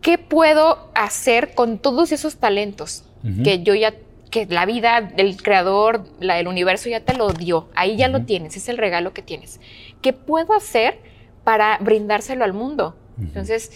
[0.00, 3.04] qué puedo hacer con todos esos talentos
[3.44, 3.94] que yo ya,
[4.30, 7.68] que la vida del creador, la, del universo ya te lo dio.
[7.74, 9.60] Ahí ya lo tienes, es el regalo que tienes.
[10.02, 10.98] ¿Qué puedo hacer
[11.44, 12.96] para brindárselo al mundo?
[13.20, 13.72] Entonces,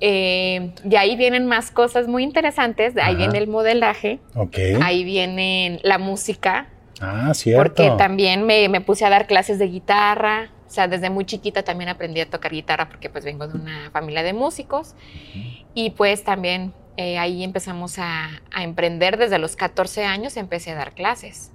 [0.00, 2.94] eh, de ahí vienen más cosas muy interesantes.
[2.94, 4.20] De ahí viene el modelaje.
[4.82, 6.68] Ahí viene la música.
[7.04, 7.74] Ah, cierto.
[7.74, 10.50] Porque también me, puse a dar clases de guitarra.
[10.66, 13.90] O sea, desde muy chiquita también aprendí a tocar guitarra porque pues vengo de una
[13.90, 14.94] familia de músicos.
[15.74, 19.18] Y pues también eh, ahí empezamos a, emprender.
[19.18, 21.52] Desde los 14 años empecé a dar clases.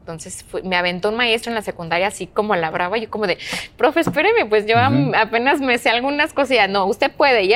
[0.00, 2.98] Entonces me aventó un maestro en la secundaria así como a la brava.
[2.98, 3.38] Yo como de,
[3.76, 6.68] profe, espéreme, pues yo apenas me sé algunas cosillas.
[6.68, 7.54] No, usted puede, y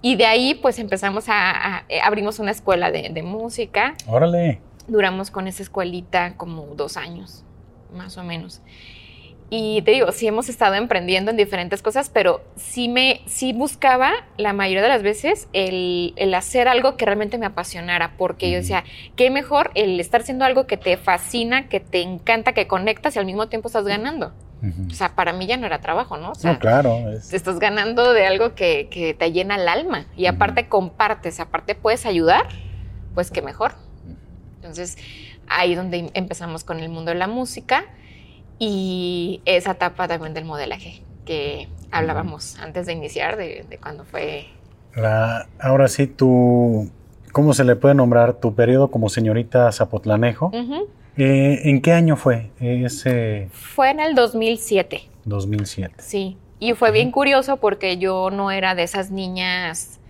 [0.00, 3.94] Y de ahí pues empezamos a, eh, abrimos una escuela de, de música.
[4.06, 7.44] Órale duramos con esa escuelita como dos años,
[7.92, 8.62] más o menos.
[9.48, 14.12] Y te digo, sí hemos estado emprendiendo en diferentes cosas, pero sí me, sí buscaba
[14.36, 18.82] la mayoría de las veces el, hacer algo que realmente me apasionara, porque yo decía,
[19.14, 23.20] qué mejor el estar haciendo algo que te fascina, que te encanta, que conectas y
[23.20, 24.32] al mismo tiempo estás ganando.
[24.90, 26.32] O sea, para mí ya no era trabajo, ¿no?
[26.32, 27.10] O sea, claro.
[27.10, 32.48] Estás ganando de algo que, te llena el alma y aparte compartes, aparte puedes ayudar,
[33.14, 33.74] pues qué mejor.
[34.66, 34.98] Entonces,
[35.48, 37.84] ahí donde empezamos con el mundo de la música
[38.58, 44.46] y esa etapa también del modelaje que hablábamos antes de iniciar, de, cuando fue...
[45.58, 46.90] ahora sí, tú,
[47.32, 50.50] ¿cómo se le puede nombrar tu periodo como señorita Zapotlanejo?
[51.16, 53.48] Eh, ¿En qué año fue ese?
[53.52, 55.02] Fue en el 2007.
[55.24, 55.94] 2007.
[55.98, 60.00] Sí, y fue bien curioso porque yo no era de esas niñas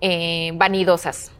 [0.00, 1.32] eh, vanidosas.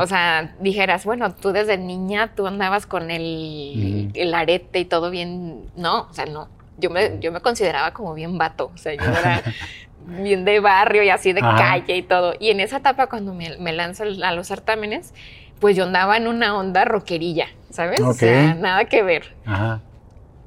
[0.00, 5.10] O sea, dijeras, bueno, tú desde niña tú andabas con el, el, arete y todo
[5.10, 5.70] bien.
[5.76, 6.48] No, o sea, no.
[6.78, 8.70] Yo me, yo me consideraba como bien vato.
[8.74, 9.42] O sea, yo era
[10.22, 12.34] bien de barrio y así de calle y todo.
[12.38, 15.14] Y en esa etapa, cuando me, me lanzo a los certámenes,
[15.58, 18.00] pues yo andaba en una onda rockerilla, ¿sabes?
[18.00, 19.34] O sea, nada que ver.
[19.46, 19.80] Ajá.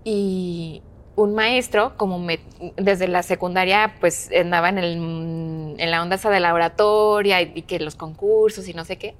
[0.04, 0.84] Y,
[1.16, 2.40] un maestro, como me,
[2.78, 7.62] desde la secundaria, pues andaba en, el, en la onda esa de la oratoria y,
[7.62, 9.16] que los concursos y no sé qué.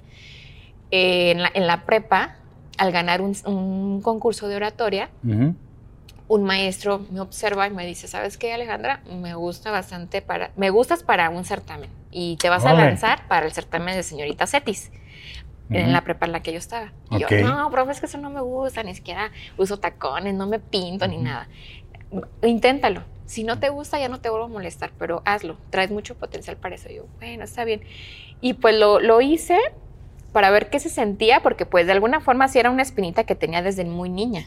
[0.90, 2.36] Eh, en, la, prepa,
[2.78, 5.08] al ganar un, concurso de oratoria,
[6.28, 9.00] un maestro me observa y me dice, ¿sabes qué, Alejandra?
[9.10, 13.46] Me gusta bastante para, me gustas para un certamen y te vas a lanzar para
[13.46, 14.90] el certamen de señorita Cetis.
[15.68, 16.92] En la prepa en la que yo estaba.
[17.10, 20.46] Y yo, no, profe, es que eso no me gusta, ni siquiera uso tacones, no
[20.46, 21.48] me pinto ni nada.
[22.42, 23.02] Inténtalo.
[23.26, 25.56] Si no te gusta, ya no te vuelvo a molestar, pero hazlo.
[25.70, 26.88] Traes mucho potencial para eso.
[26.90, 27.82] yo, bueno, está bien.
[28.40, 29.58] Y pues lo, lo hice
[30.32, 33.34] para ver qué se sentía, porque pues de alguna forma sí era una espinita que
[33.34, 34.46] tenía desde muy niña.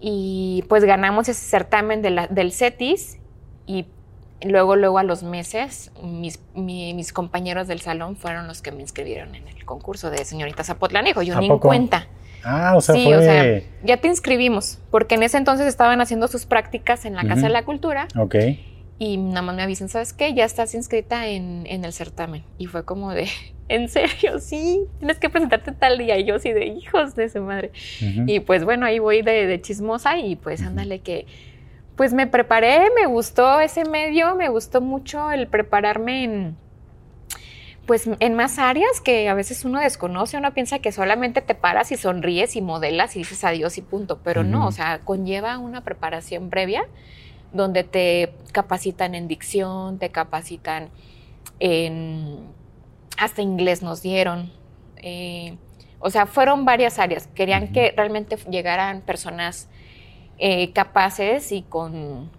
[0.00, 3.18] Y pues ganamos ese certamen de la, del CETIS
[3.66, 3.86] y
[4.42, 9.34] luego, luego a los meses, mis, mis, compañeros del salón fueron los que me inscribieron
[9.34, 11.22] en el concurso de señorita Zapotlanejo.
[11.22, 12.06] Yo ni en cuenta.
[12.44, 16.28] Ah, o sea, sí, o sea, ya te inscribimos, porque en ese entonces estaban haciendo
[16.28, 18.08] sus prácticas en la Casa de la Cultura.
[18.16, 18.36] Ok.
[19.00, 20.34] Y nada más me avisan, ¿sabes qué?
[20.34, 22.42] Ya estás inscrita en, en el certamen.
[22.58, 23.28] Y fue como de,
[23.68, 26.18] en serio, sí, tienes que presentarte tal día.
[26.18, 27.70] Y yo sí de hijos de su madre.
[28.00, 31.26] Y pues bueno, ahí voy de, chismosa y pues ándale que,
[31.96, 36.56] pues me preparé, me gustó ese medio, me gustó mucho el prepararme en,
[37.88, 41.90] pues en más áreas que a veces uno desconoce, uno piensa que solamente te paras
[41.90, 45.82] y sonríes y modelas y dices adiós y punto, pero no, o sea, conlleva una
[45.84, 46.86] preparación previa
[47.54, 50.90] donde te capacitan en dicción, te capacitan
[51.60, 52.40] en
[53.16, 54.52] hasta inglés nos dieron.
[54.98, 55.56] Eh,
[55.98, 57.26] o sea, fueron varias áreas.
[57.28, 59.70] Querían que realmente llegaran personas
[60.36, 62.30] eh, capaces y con,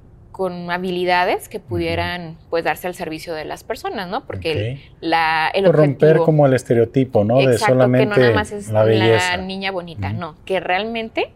[0.48, 4.26] habilidades que pudieran pues darse al servicio de las personas, ¿no?
[4.26, 7.40] Porque la, el romper como el estereotipo, ¿no?
[7.40, 11.32] de solamente que no nada más es la, niña bonita, no, que realmente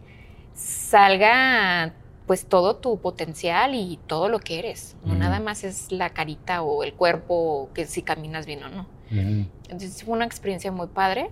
[0.53, 1.93] salga
[2.25, 4.95] pues todo tu potencial y todo lo que eres.
[5.03, 8.87] No nada más es la carita o el cuerpo que si caminas bien o no.
[9.11, 11.29] Entonces fue una experiencia muy padre.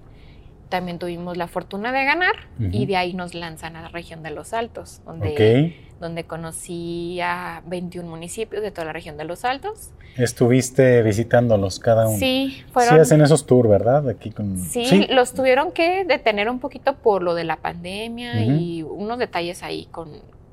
[0.72, 4.32] También tuvimos la fortuna de ganar y de ahí nos lanzan a la región de
[4.32, 9.92] los Altos, donde, donde conocí a 21 municipios de toda la región de los Altos.
[10.16, 12.18] Estuviste visitándolos cada uno.
[12.18, 12.96] Sí, fueron.
[12.96, 14.08] Sí, hacen esos tours, ¿verdad?
[14.08, 14.58] Aquí con...
[14.58, 19.64] sí, los tuvieron que detener un poquito por lo de la pandemia y unos detalles
[19.64, 20.10] ahí con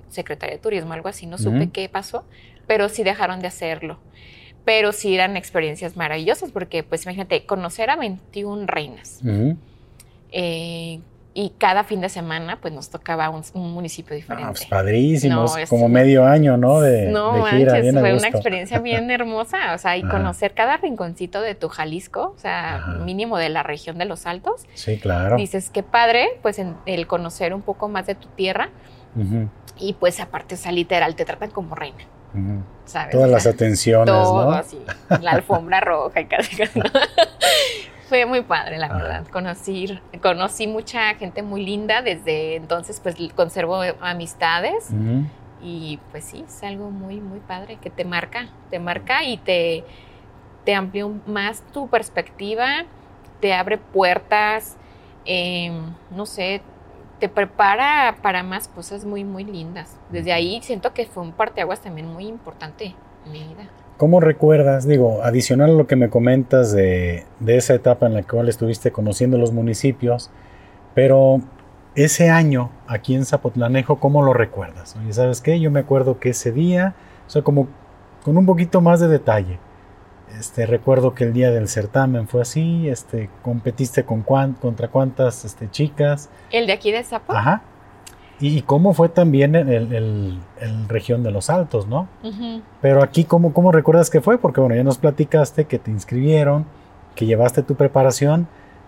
[0.08, 1.26] Secretaría de Turismo, algo así.
[1.26, 2.24] No supe qué pasó,
[2.66, 4.00] pero sí dejaron de hacerlo
[4.64, 9.22] pero sí eran experiencias maravillosas porque, pues imagínate, conocer a 21 reinas.
[10.32, 11.00] Eh,
[11.40, 14.48] y cada fin de semana, pues nos tocaba un, municipio diferente.
[14.48, 16.80] Ah, pues padrísimo, como medio año, ¿no?
[16.80, 21.68] De, no, fue una experiencia bien hermosa, o sea, y conocer cada rinconcito de tu
[21.68, 24.66] Jalisco, o sea, mínimo de la región de los Altos.
[24.74, 25.36] Sí, claro.
[25.36, 28.70] Dices, qué padre, pues el conocer un poco más de tu tierra.
[29.78, 32.04] Y pues aparte, o sea, literal, te tratan como reina.
[33.12, 34.78] Todas las atenciones, todo así,
[35.20, 36.56] la alfombra roja y casi,
[38.08, 39.26] Fue muy padre, la verdad.
[39.28, 42.00] Conocí, conocí mucha gente muy linda.
[42.00, 44.88] Desde entonces, pues conservo amistades.
[45.60, 49.84] Y pues sí, es algo muy, muy padre que te marca, te marca y te,
[50.64, 52.84] te amplía más tu perspectiva,
[53.40, 54.76] te abre puertas,
[55.24, 56.62] em, no sé,
[57.18, 59.98] te prepara para más cosas muy, muy lindas.
[60.10, 62.94] Desde ahí siento que fue un parteaguas también muy importante
[63.26, 63.68] en mi vida.
[63.98, 68.48] ¿Cómo recuerdas, digo, adicional a lo que me comentas de, esa etapa en la cual
[68.48, 70.30] estuviste conociendo los municipios,
[70.94, 71.40] pero
[71.96, 74.94] ese año aquí en Zapotlanejo, ¿cómo lo recuerdas?
[75.02, 75.58] Oye, ¿sabes qué?
[75.58, 76.94] Yo me acuerdo que ese día,
[77.26, 77.66] o sea, como
[78.24, 79.58] con un poquito más de detalle.
[80.38, 85.68] Este, recuerdo que el día del certamen fue así, este, competiste con contra cuántas este,
[85.72, 86.30] chicas.
[86.52, 87.32] ¿El de aquí de Zapo?
[87.32, 87.62] Ajá.
[88.40, 89.68] Y, cómo fue también el,
[90.60, 92.08] el, región de los Altos, ¿no?
[92.80, 94.38] Pero aquí, ¿cómo, ¿cómo recuerdas que fue?
[94.38, 96.64] Porque bueno, ya nos platicaste que te inscribieron,
[97.16, 98.46] que llevaste tu preparación,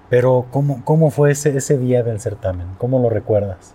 [0.09, 2.69] pero ¿cómo, cómo fue ese, ese día del certamen?
[2.79, 3.75] ¿Cómo lo recuerdas?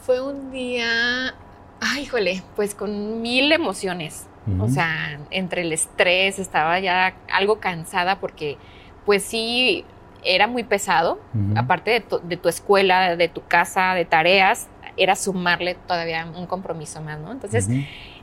[0.00, 1.34] Fue un día,
[1.80, 4.26] ay, híjole, pues con mil emociones.
[4.60, 8.58] O sea, entre el estrés, estaba ya algo cansada porque
[9.04, 9.84] pues sí,
[10.26, 11.18] era muy pesado.
[11.56, 16.46] Aparte de tu, de tu, escuela, de tu casa, de tareas, era sumarle todavía un
[16.46, 17.32] compromiso más, ¿no?
[17.32, 17.68] Entonces,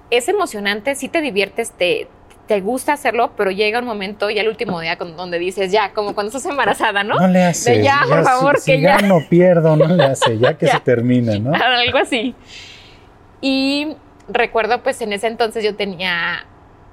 [0.09, 2.07] es emocionante, sí te diviertes, te,
[2.47, 6.13] te gusta hacerlo, pero llega un momento y el último día donde dices, ya, como
[6.13, 7.15] cuando estás embarazada, ¿no?
[7.15, 7.81] No le hace.
[7.81, 8.99] ya, por favor, que ya.
[8.99, 11.53] no pierdo, no le hace, ya que se termine, ¿no?
[11.55, 12.35] Algo así.
[13.41, 13.95] Y
[14.27, 16.45] recuerdo pues en ese entonces yo tenía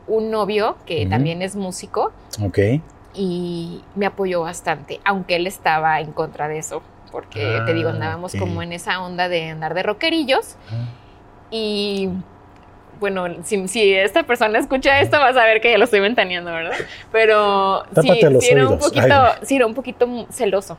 [0.06, 2.12] un novio que también es músico.
[2.42, 2.58] Ok.
[3.14, 7.92] Y me apoyó bastante, aunque él estaba en contra de eso, porque te digo, ah,
[7.92, 10.56] andábamos como en esa onda de andar de rockerillos.
[10.70, 10.86] Ah.
[11.50, 12.11] Y
[13.00, 16.76] bueno, si, esta persona escucha esto, vas a ver que ya lo estoy ventaneando, ¿verdad?
[17.11, 18.11] Pero sí,
[18.50, 20.76] era un poquito, sí, era un poquito celoso.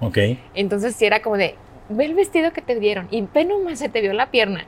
[0.00, 0.18] Ok.
[0.54, 1.56] Entonces sí era como de,
[1.88, 4.64] ve el vestido que te dieron y ve nomás se te vio la pierna.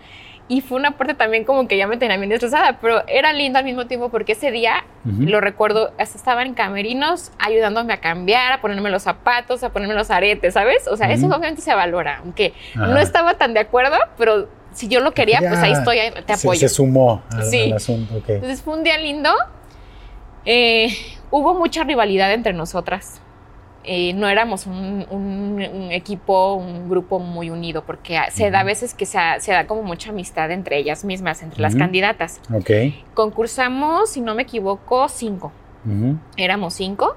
[0.49, 3.59] Y fue una parte también como que ya me tenía bien estresada, pero era lindo
[3.59, 8.53] al mismo tiempo porque ese día, lo recuerdo, hasta estaba en camerinos ayudándome a cambiar,
[8.53, 10.87] a ponerme los zapatos, a ponerme los aretes, ¿sabes?
[10.89, 15.01] O sea, eso obviamente se valora, aunque no estaba tan de acuerdo, pero si yo
[15.01, 16.61] lo quería, pues ahí estoy, te apoyo.
[16.61, 18.15] Se, sumó al, asunto.
[18.29, 19.31] Entonces fue un día lindo.
[20.45, 20.95] Eh,
[21.31, 23.21] hubo mucha rivalidad entre nosotras.
[23.87, 29.07] Eh, no éramos un, equipo, un grupo muy unido, porque se da a veces que
[29.07, 32.41] se, da como mucha amistad entre ellas mismas, entre las candidatas.
[32.53, 32.71] Ok.
[33.15, 35.53] Concursamos, si no me equivoco, cinco.
[36.37, 37.17] Éramos cinco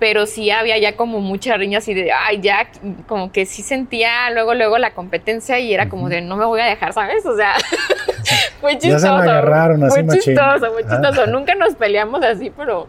[0.00, 2.66] pero sí había ya como mucha riña así de, ay, ya,
[3.06, 6.60] como que sí sentía luego, luego la competencia y era como de, no me voy
[6.60, 7.24] a dejar, ¿sabes?
[7.26, 7.54] O sea,
[8.60, 8.92] fue chistoso.
[8.92, 11.26] Ya se me agarraron así Muy chistoso, muy chistoso.
[11.26, 12.88] Nunca nos peleamos así, pero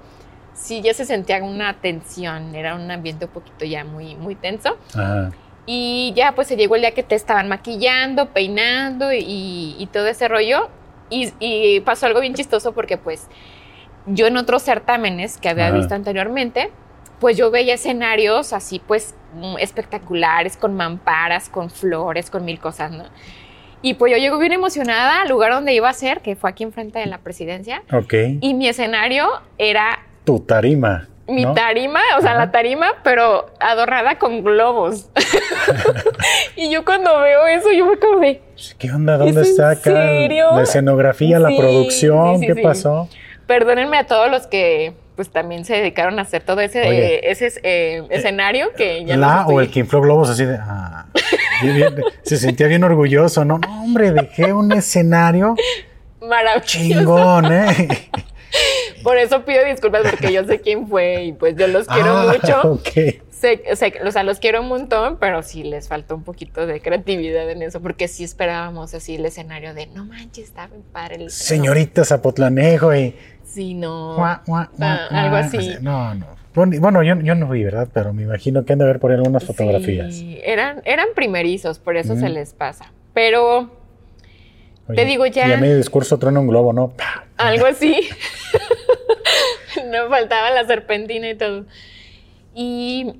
[0.62, 4.78] sí ya se sentía una tensión, era un ambiente un poquito ya muy, muy tenso.
[5.66, 10.28] Y ya pues se llegó el día que te estaban maquillando, peinando y, todo ese
[10.28, 10.70] rollo.
[11.10, 13.28] Y, pasó algo bien chistoso porque pues
[14.06, 16.72] yo en otros certámenes que había visto anteriormente,
[17.20, 22.92] pues yo veía escenarios así pues mm, espectaculares, con mamparas, con flores, con mil cosas,
[22.92, 23.06] ¿no?
[23.84, 26.64] Y pues yo llego bien emocionada al lugar donde iba a ser, que fue aquí
[26.64, 27.84] enfrente de la presidencia.
[27.92, 28.14] Ok.
[28.40, 30.06] Y mi escenario era...
[30.24, 31.08] Tu tarima.
[31.28, 35.10] Mi tarima, o sea, la tarima, pero adornada con globos.
[36.58, 38.42] y yo cuando veo eso, yo me como de...
[38.78, 39.18] ¿Qué onda?
[39.18, 39.92] ¿Dónde está acá?
[39.92, 43.08] La escenografía, la producción, ¿qué pasó?
[43.48, 48.04] Perdónenme a todos los que pues también se dedicaron a hacer todo ese, ese eh,
[48.10, 50.58] escenario que ya La o el que infló globos así de...
[50.60, 51.06] Ah,
[52.24, 53.60] se sentía bien orgulloso, ¿no?
[53.60, 55.56] No, hombre, dejé un escenario
[56.22, 56.66] maravilloso.
[56.66, 58.10] Chingón, ¿eh?
[59.04, 62.34] Por eso pido disculpas porque yo sé quién fue y pues yo los quiero ah,
[62.34, 62.62] mucho.
[62.72, 63.22] Ok.
[63.30, 63.64] Sé,
[64.06, 67.64] o sea, los quiero un montón, pero sí les faltó un poquito de creatividad en
[67.64, 71.16] eso, porque sí esperábamos así el escenario de no manches, está bien padre.
[71.16, 73.16] El Señorita Zapotlanejo y
[73.52, 74.16] Sí, no.
[74.24, 74.42] Ah,
[75.10, 75.76] algo así.
[75.82, 76.28] No, no.
[76.54, 77.88] Bueno, yo, yo, no vi, ¿verdad?
[77.94, 80.16] Pero me imagino que han de ver por ahí algunas fotografías.
[80.16, 82.92] Sí, eran, eran primerizos, por eso se les pasa.
[83.14, 83.72] Pero
[84.96, 85.48] te digo ya.
[85.48, 86.94] Y a medio discurso truena un globo, ¿no?
[87.38, 88.10] Algo así.
[89.92, 91.66] no faltaba la serpentina y todo.
[92.54, 93.14] Y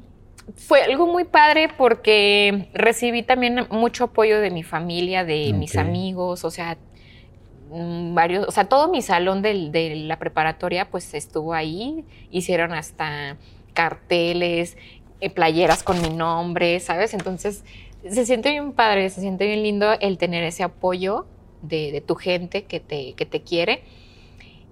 [0.56, 6.44] fue algo muy padre porque recibí también mucho apoyo de mi familia, de mis amigos,
[6.44, 6.78] o sea,
[7.72, 13.38] Mm, varios, o sea, todo mi salón de la preparatoria pues estuvo ahí, hicieron hasta
[13.74, 14.76] carteles,
[15.22, 17.14] eh, playeras con mi nombre, ¿sabes?
[17.14, 17.64] Entonces
[18.10, 21.28] se siente bien padre, se siente bien lindo el tener ese apoyo
[21.62, 23.84] de, tu gente que te, que te quiere.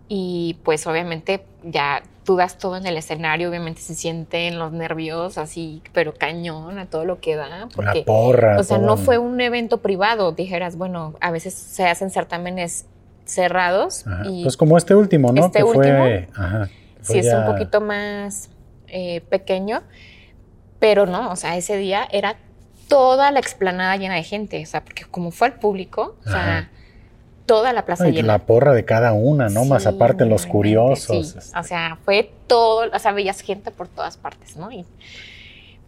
[0.07, 5.37] Y pues obviamente ya tú das todo en el escenario, obviamente se sienten los nervios
[5.37, 7.69] así, pero cañón a todo lo que da.
[7.75, 8.59] Porque, porra.
[8.59, 12.85] O sea, no fue un evento privado, dijeras, bueno, a veces se hacen certámenes
[13.25, 14.05] cerrados.
[14.25, 15.45] Y pues como este último, ¿no?
[15.45, 16.27] Este último, fue,
[17.01, 18.49] sí, es un poquito más
[18.87, 19.81] eh, pequeño,
[20.79, 22.37] pero no, o sea, ese día era
[22.87, 26.69] toda la explanada llena de gente, o sea, porque como fue al público, o sea,
[27.49, 28.27] toda la plaza llena.
[28.27, 29.65] La porra de cada una, ¿no?
[29.65, 31.35] Más aparte los curiosos.
[31.57, 34.71] O sea, fue todo, o sea, veías gente por todas partes, ¿no?
[34.71, 34.85] Y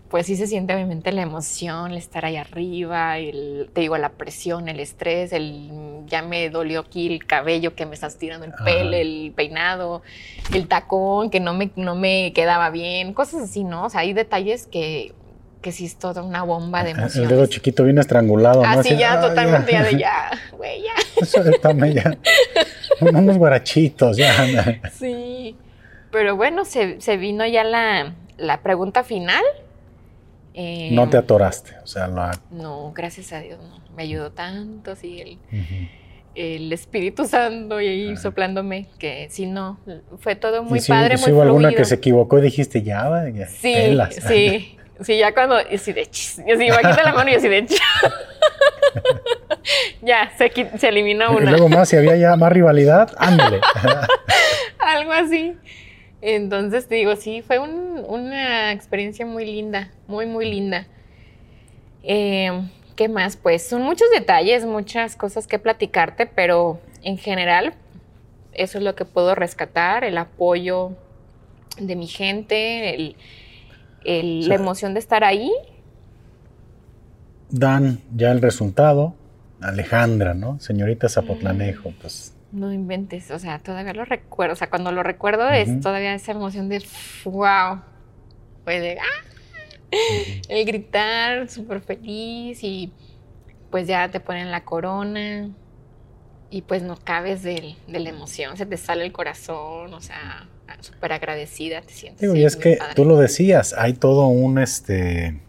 [0.10, 4.10] pues sí se siente obviamente la emoción, el estar ahí arriba, el, te digo, la
[4.10, 5.70] presión, el estrés, el
[6.08, 10.02] ya me dolió aquí el cabello que me estás tirando el pelo, el peinado,
[10.56, 13.86] el tacón que no me, no me quedaba bien, cosas así, ¿no?
[13.86, 15.14] O sea, hay detalles que,
[15.62, 17.24] que sí es toda una bomba de emoción.
[17.24, 18.70] El dedo chiquito viene estrangulado, ¿no?
[18.70, 21.26] Así, ya, totalmente, ya de ya, güey, ya.
[21.26, 22.18] Suéltame ya.
[23.00, 24.82] Unos guarachitos, ya.
[24.92, 25.56] Sí,
[26.12, 29.44] pero bueno, se, se vino ya la, la pregunta final
[30.92, 32.08] no te atoraste, o sea,
[32.52, 32.92] no.
[32.94, 33.82] gracias a Dios, no.
[33.96, 35.38] Me ayudó tanto, así, el,
[36.36, 39.80] el Espíritu Santo y ahí soplándome, que si no,
[40.20, 43.74] fue todo muy padre, muy hubo alguna que se equivocó y dijiste, ya, ya Sí,
[44.28, 47.68] sí, sí, ya cuando, y así de, y así, bajita la mano y así de,
[50.02, 51.44] ya, se, se eliminó una.
[51.44, 53.62] Y luego más, si había ya más rivalidad, ándale.
[54.80, 55.56] Algo así.
[56.22, 60.88] Entonces te digo, sí, fue una experiencia muy linda, muy, muy linda.
[62.04, 63.38] Em, ¿Qué más?
[63.38, 67.74] Pues son muchos detalles, muchas cosas que platicarte, pero en general
[68.54, 70.92] eso es lo que puedo rescatar, el apoyo
[71.78, 73.16] de mi gente,
[74.04, 75.52] la emoción de estar ahí.
[77.50, 79.16] Dan ya el resultado,
[79.62, 80.60] Alejandra, ¿no?
[80.60, 82.34] Señorita Zapotlanejo, pues.
[82.52, 86.34] No inventes, o sea, todavía lo recuerdo, o sea, cuando lo recuerdo es todavía esa
[86.34, 86.84] emoción de
[87.24, 87.82] wow,
[88.66, 89.32] fue de, ah,
[90.50, 92.92] el gritar súper feliz y
[93.70, 95.50] pues ya te ponen la corona
[96.50, 100.48] y pues no cabes de, la emoción, se te sale el corazón, o sea,
[100.80, 102.36] súper agradecida te sientes.
[102.36, 105.40] y es que tú lo decías, hay todo un, este,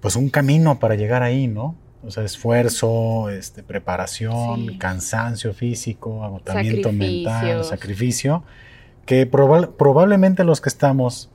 [0.00, 1.76] pues un camino para llegar ahí, ¿no?
[2.04, 8.44] O sea, esfuerzo, este, preparación, cansancio físico, agotamiento mental, sacrificio,
[9.04, 11.30] que probablemente los que estamos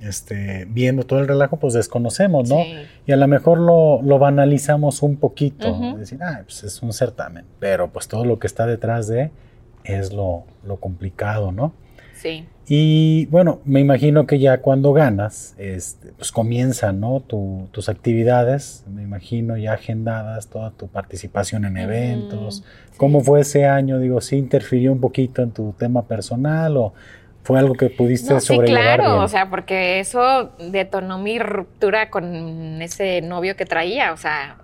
[0.00, 2.58] este, viendo todo el relajo, pues desconocemos, ¿no?
[3.06, 7.90] Y a lo mejor lo, banalizamos un poquito, decir, ah, pues es un certamen, pero
[7.90, 9.30] pues todo lo que está detrás de
[9.84, 11.72] es lo, lo complicado, ¿no?
[12.14, 12.46] Sí.
[12.66, 17.20] Y bueno, me imagino que ya cuando ganas, este, pues comienzan, ¿no?
[17.20, 22.64] tus actividades, me imagino ya agendadas, toda tu participación en eventos.
[22.96, 23.98] ¿Cómo fue ese año?
[23.98, 26.94] Digo, ¿sí interfirió un poquito en tu tema personal o
[27.42, 28.40] fue algo que pudiste no?
[28.40, 34.16] Sí, claro, o sea, porque eso detonó mi ruptura con ese novio que traía, o
[34.16, 34.56] sea,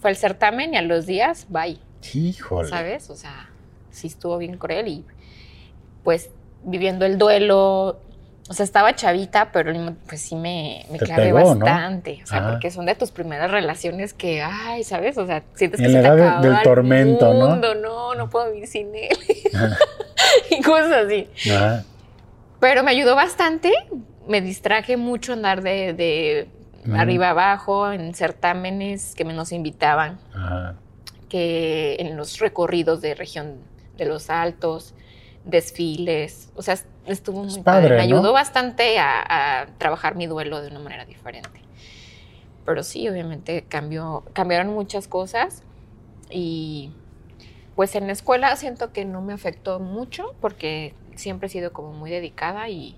[0.00, 1.78] fue el certamen y a los días, bye.
[2.12, 2.68] Híjole.
[2.68, 3.10] ¿Sabes?
[3.10, 3.49] O sea,
[3.90, 5.04] sí estuvo bien cruel y
[6.04, 6.30] pues
[6.62, 8.00] viviendo el duelo.
[8.48, 9.72] O sea, estaba chavita, pero
[10.08, 12.20] pues sí me, me clavé bastante.
[12.24, 15.16] O sea, porque son de tus primeras relaciones que, ay, ¿sabes?
[15.18, 17.80] O sea, sientes que se te acaba del tormento, mundo, ¿no?
[17.80, 18.14] ¿no?
[18.16, 19.16] No puedo vivir sin él.
[20.50, 21.28] y cosas así.
[22.58, 23.72] Pero me ayudó bastante.
[24.26, 26.48] Me distraje mucho andar de, de
[26.92, 30.18] arriba abajo en certámenes que me nos invitaban.
[31.28, 33.58] Que en los recorridos de región
[34.00, 34.94] de los altos
[35.44, 40.80] desfiles, o sea, estuvo muy padre, Me ayudó bastante a, trabajar mi duelo de una
[40.80, 41.60] manera diferente.
[42.64, 45.62] Pero sí, obviamente cambió, cambiaron muchas cosas
[46.30, 46.92] y
[47.76, 51.92] pues en la escuela siento que no me afectó mucho porque siempre he sido como
[51.92, 52.96] muy dedicada y,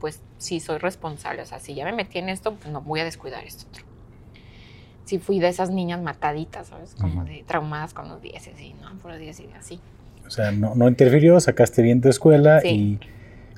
[0.00, 1.42] pues sí soy responsable.
[1.42, 3.89] O sea, si ya me metí en esto, pues no voy a descuidar esto otro.
[5.04, 6.94] Sí fui de esas niñas mataditas, ¿sabes?
[6.94, 9.80] Como de traumadas con los dieces y no, por los dieces y así.
[10.26, 13.00] O sea, no, interfirió, sacaste bien tu escuela y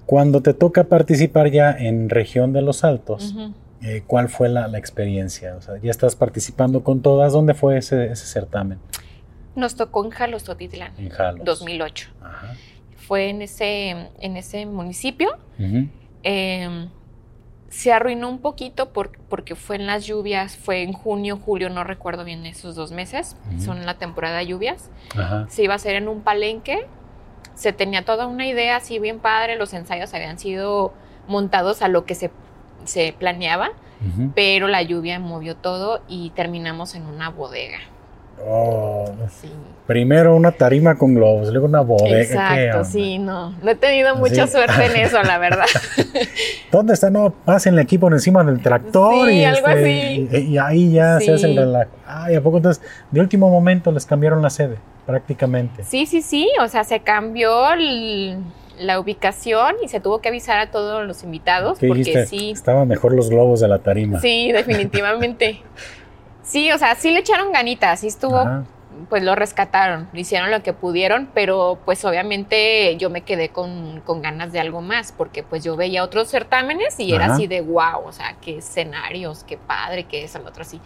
[0.06, 3.34] cuando te toca participar ya en región de los altos,
[3.82, 5.54] eh, ¿cuál fue la, experiencia?
[5.56, 7.32] O sea, ya estás participando con todas.
[7.32, 8.78] ¿Dónde fue ese, certamen?
[9.54, 10.92] Nos tocó en Jalostotitlán.
[10.96, 11.44] En Jalos.
[11.44, 12.08] 2008.
[12.22, 12.54] Ajá.
[12.96, 15.36] Fue en ese, en ese municipio
[17.72, 22.22] se arruinó un poquito porque fue en las lluvias, fue en junio, julio, no recuerdo
[22.22, 24.90] bien esos dos meses, son la temporada de lluvias.
[25.48, 26.86] Se iba a hacer en un palenque,
[27.54, 30.92] se tenía toda una idea así bien padre, los ensayos habían sido
[31.26, 32.30] montados a lo que se,
[32.84, 33.70] se planeaba,
[34.34, 37.78] pero la lluvia movió todo y terminamos en una bodega.
[38.46, 39.04] Oh,
[39.86, 42.20] Primero una tarima con globos, luego una bodega.
[42.20, 43.50] Exacto, sí, no.
[43.62, 45.66] No he tenido mucha suerte en eso, la verdad.
[46.72, 47.10] ¿Dónde está?
[47.10, 50.50] No, pasen el equipo encima del tractor y, algo este, así.
[50.50, 51.90] Y, ahí ya se hace el relajo.
[52.06, 52.82] Ay, ¿a poco entonces?
[53.10, 55.82] De último momento les cambiaron la sede, prácticamente.
[55.84, 56.48] Sí, sí, sí.
[56.60, 57.52] O sea, se cambió
[58.78, 62.50] la ubicación y se tuvo que avisar a todos los invitados porque sí.
[62.50, 64.20] Estaban mejor los globos de la tarima.
[64.20, 65.60] Sí, definitivamente.
[66.52, 68.44] Sí, o sea, sí le echaron ganitas, sí estuvo,
[69.08, 74.52] pues lo rescataron, hicieron lo que pudieron, pero pues obviamente yo me quedé con, ganas
[74.52, 78.12] de algo más, porque pues yo veía otros certámenes y era así de wow, o
[78.12, 80.78] sea, qué escenarios, qué padre, qué eso, lo otro así.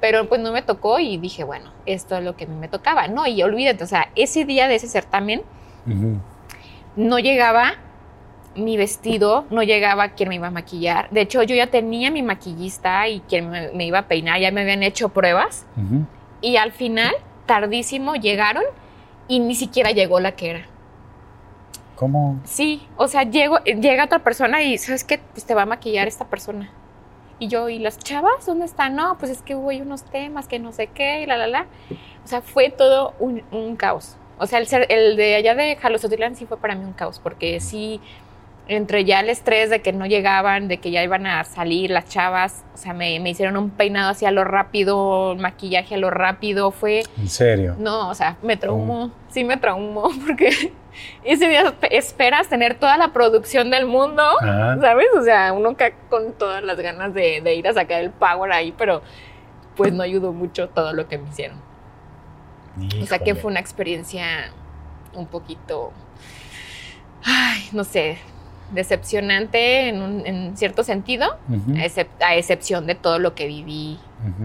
[0.00, 2.68] Pero pues no me tocó y dije, bueno, esto es lo que a mí me
[2.68, 3.26] tocaba, ¿no?
[3.26, 5.42] Y olvídate, o sea, ese día de ese certamen
[6.94, 7.74] no llegaba
[8.54, 11.08] mi vestido, no llegaba quien me iba a maquillar.
[11.10, 14.62] De hecho, yo ya tenía mi maquillista y quien me, iba a peinar, ya me
[14.62, 15.66] habían hecho pruebas.
[16.40, 17.14] Y al final,
[17.46, 18.64] tardísimo, llegaron
[19.28, 20.66] y ni siquiera llegó la que era.
[21.94, 22.40] ¿Cómo?
[22.44, 25.18] Sí, o sea, llega otra persona y, ¿sabes qué?
[25.18, 26.70] Pues te va a maquillar esta persona.
[27.38, 28.96] Y yo, ¿y las chavas dónde están?
[28.96, 31.66] No, pues es que hubo unos temas que no sé qué y la, la, la.
[32.22, 34.16] O sea, fue todo un, caos.
[34.38, 37.60] O sea, el, el de allá de Jalosotitlán sí fue para mí un caos, porque
[37.60, 38.00] sí
[38.70, 42.08] entre ya el estrés de que no llegaban, de que ya iban a salir las
[42.08, 46.70] chavas, o sea, me, hicieron un peinado así a lo rápido, maquillaje a lo rápido,
[46.70, 47.02] fue...
[47.18, 47.74] ¿En serio?
[47.80, 50.72] No, o sea, me traumó, sí me traumó, porque
[51.24, 55.08] ese día esperas tener toda la producción del mundo, ¿sabes?
[55.18, 58.72] O sea, uno cae con todas las ganas de, ir a sacar el power ahí,
[58.78, 59.02] pero
[59.76, 61.60] pues no ayudó mucho todo lo que me hicieron.
[63.02, 64.52] O sea, que fue una experiencia
[65.12, 65.92] un poquito...
[67.22, 68.16] Ay, no sé,
[68.72, 71.36] decepcionante en, cierto sentido,
[72.20, 73.98] a, excepción de todo lo que viví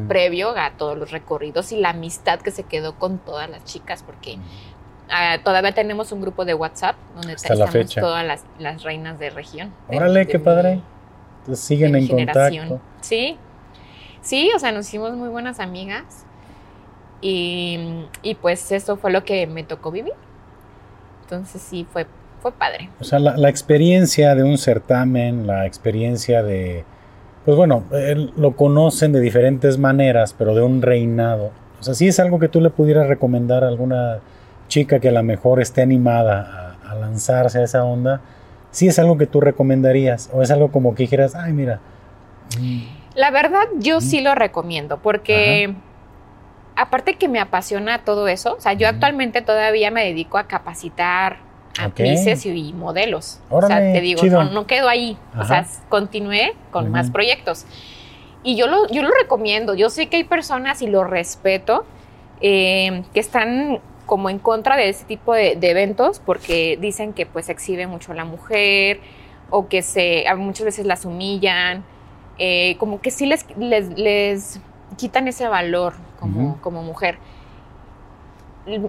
[0.07, 4.03] previo a todos los recorridos y la amistad que se quedó con todas las chicas,
[4.03, 4.37] porque
[5.09, 9.73] ah, todavía tenemos un grupo de WhatsApp donde estamos todas las, reinas de región.
[9.87, 10.81] Órale, qué padre.
[11.39, 12.79] Entonces siguen en contacto.
[13.01, 13.37] Sí,
[14.21, 16.25] sí, o sea, nos hicimos muy buenas amigas
[17.21, 18.07] y,
[18.41, 20.13] pues eso fue lo que me tocó vivir.
[21.23, 22.05] Entonces sí, fue,
[22.45, 22.89] fue padre.
[22.99, 26.85] O sea, la, experiencia de un certamen, la experiencia de,
[27.43, 27.85] pues bueno,
[28.37, 31.49] lo conocen de diferentes maneras, pero de un reinado.
[31.79, 34.19] O sea, sí es algo que tú le pudieras recomendar a alguna
[34.67, 38.21] chica que a lo mejor esté animada a, lanzarse a esa onda.
[38.69, 41.79] Sí es algo que tú recomendarías o es algo como que dijeras, ay, mira.
[42.59, 42.83] Mm,
[43.15, 45.73] la verdad, yo sí lo recomiendo porque
[46.75, 51.44] aparte que me apasiona todo eso, o sea, yo actualmente todavía me dedico a capacitar
[51.79, 53.39] actrices y, modelos.
[53.49, 57.65] o sea, te digo, no, quedo ahí, o sea, continué con más proyectos.
[58.43, 61.85] Y yo lo, yo lo recomiendo, yo sé que hay personas y lo respeto,
[62.41, 67.49] eh, que están como en contra de ese tipo de, eventos porque dicen que pues
[67.49, 68.99] exhibe mucho a la mujer
[69.49, 71.83] o que se muchas veces las humillan,
[72.37, 74.59] eh, como que sí les, les
[74.97, 77.17] quitan ese valor como, como mujer.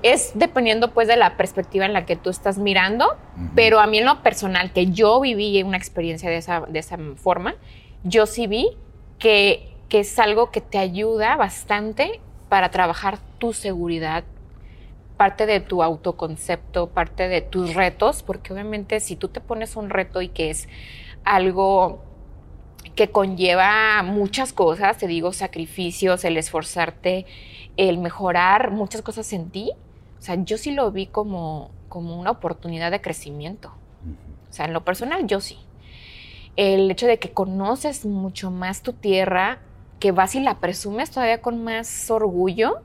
[0.02, 3.16] Es dependiendo pues de la perspectiva en la que tú estás mirando,
[3.54, 6.96] pero a mí en lo personal, que yo viví una experiencia de esa, de esa
[7.16, 7.54] forma,
[8.02, 8.70] yo sí vi
[9.18, 14.24] que, que es algo que te ayuda bastante para trabajar tu seguridad,
[15.16, 19.90] parte de tu autoconcepto, parte de tus retos, porque obviamente si tú te pones un
[19.90, 20.68] reto y que es
[21.24, 22.02] algo
[22.94, 27.26] que conlleva muchas cosas, te digo, sacrificios, el esforzarte,
[27.76, 29.72] el mejorar muchas cosas en ti.
[30.18, 33.72] O sea, yo sí lo vi como, como una oportunidad de crecimiento.
[34.48, 35.58] O sea, en lo personal yo sí.
[36.56, 39.58] El hecho de que conoces mucho más tu tierra,
[40.00, 42.80] que vas y la presumes todavía con más orgullo,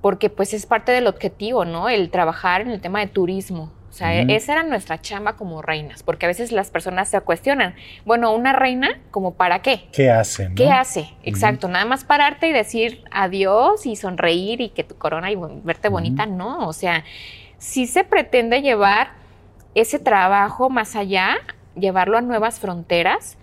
[0.00, 1.88] porque pues es parte del objetivo, ¿no?
[1.88, 3.70] El trabajar en el tema de turismo.
[3.94, 7.76] O sea, esa era nuestra chamba como reinas, porque a veces las personas se cuestionan,
[8.04, 9.84] bueno, una reina, ¿como para qué?
[9.92, 10.50] ¿Qué hace?
[10.56, 11.14] ¿Qué hace?
[11.22, 15.88] Exacto, nada más pararte y decir adiós y sonreír y que tu corona y verte
[15.88, 17.04] bonita, no, o sea,
[17.58, 19.12] sí se pretende llevar
[19.76, 21.36] ese trabajo más allá,
[21.76, 23.38] llevarlo a nuevas fronteras,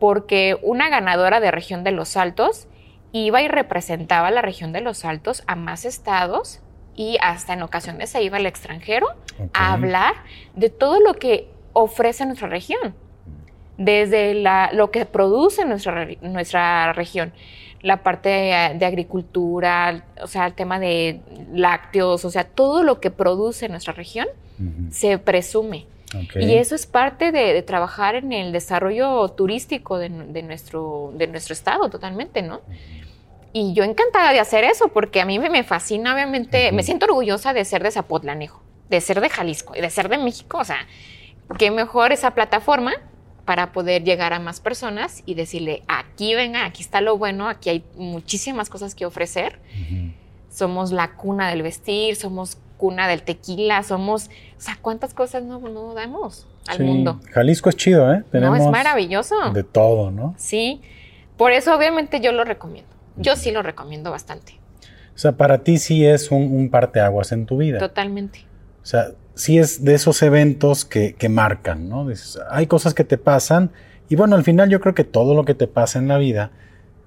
[0.00, 2.66] porque una ganadora de región de los Altos
[3.12, 6.60] iba y representaba la región de los Altos a más estados
[6.96, 9.08] y hasta en ocasiones se iba al extranjero
[9.54, 10.14] a hablar
[10.54, 12.94] de todo lo que ofrece nuestra región,
[13.78, 14.34] desde
[14.72, 17.32] lo que produce nuestra, nuestra región,
[17.82, 21.20] la parte de, agricultura, o sea, el tema de
[21.52, 24.26] lácteos, o sea, todo lo que produce nuestra región
[24.90, 25.86] se presume.
[26.38, 31.88] Y eso es parte de, trabajar en el desarrollo turístico de, nuestro, de nuestro estado
[31.88, 32.60] totalmente, ¿no?
[33.52, 37.52] Y yo encantada de hacer eso, porque a mí me, fascina, obviamente, me siento orgullosa
[37.52, 40.58] de ser de Zapotlanejo, de ser de Jalisco y de ser de México.
[40.58, 40.86] O sea,
[41.58, 42.92] qué mejor esa plataforma
[43.44, 47.70] para poder llegar a más personas y decirle, aquí venga, aquí está lo bueno, aquí
[47.70, 49.58] hay muchísimas cosas que ofrecer.
[50.48, 54.26] Somos la cuna del vestir, somos cuna del tequila, somos,
[54.56, 57.20] o sea, ¿cuántas cosas no, no damos al mundo?
[57.32, 58.24] Jalisco es chido, ¿eh?
[58.32, 59.36] no, es maravilloso.
[59.52, 60.34] De todo, ¿no?
[60.36, 60.80] Sí,
[61.36, 62.91] por eso obviamente yo lo recomiendo.
[63.16, 64.54] Yo sí lo recomiendo bastante.
[65.14, 67.78] O sea, para ti sí es un, parteaguas en tu vida.
[67.78, 68.46] Totalmente.
[68.82, 72.08] O sea, sí es de esos eventos que, marcan, ¿no?
[72.50, 73.70] hay cosas que te pasan
[74.08, 76.50] y bueno, al final yo creo que todo lo que te pasa en la vida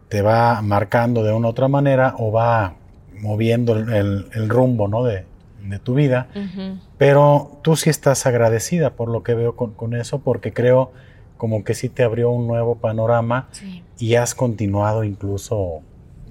[0.09, 2.75] te va marcando de una u otra manera o va
[3.19, 5.03] moviendo el, rumbo, ¿no?
[5.03, 5.25] De,
[5.83, 6.27] tu vida.
[6.97, 10.91] Pero tú sí estás agradecida por lo que veo con, eso, porque creo
[11.37, 13.49] como que sí te abrió un nuevo panorama
[13.99, 15.81] y has continuado incluso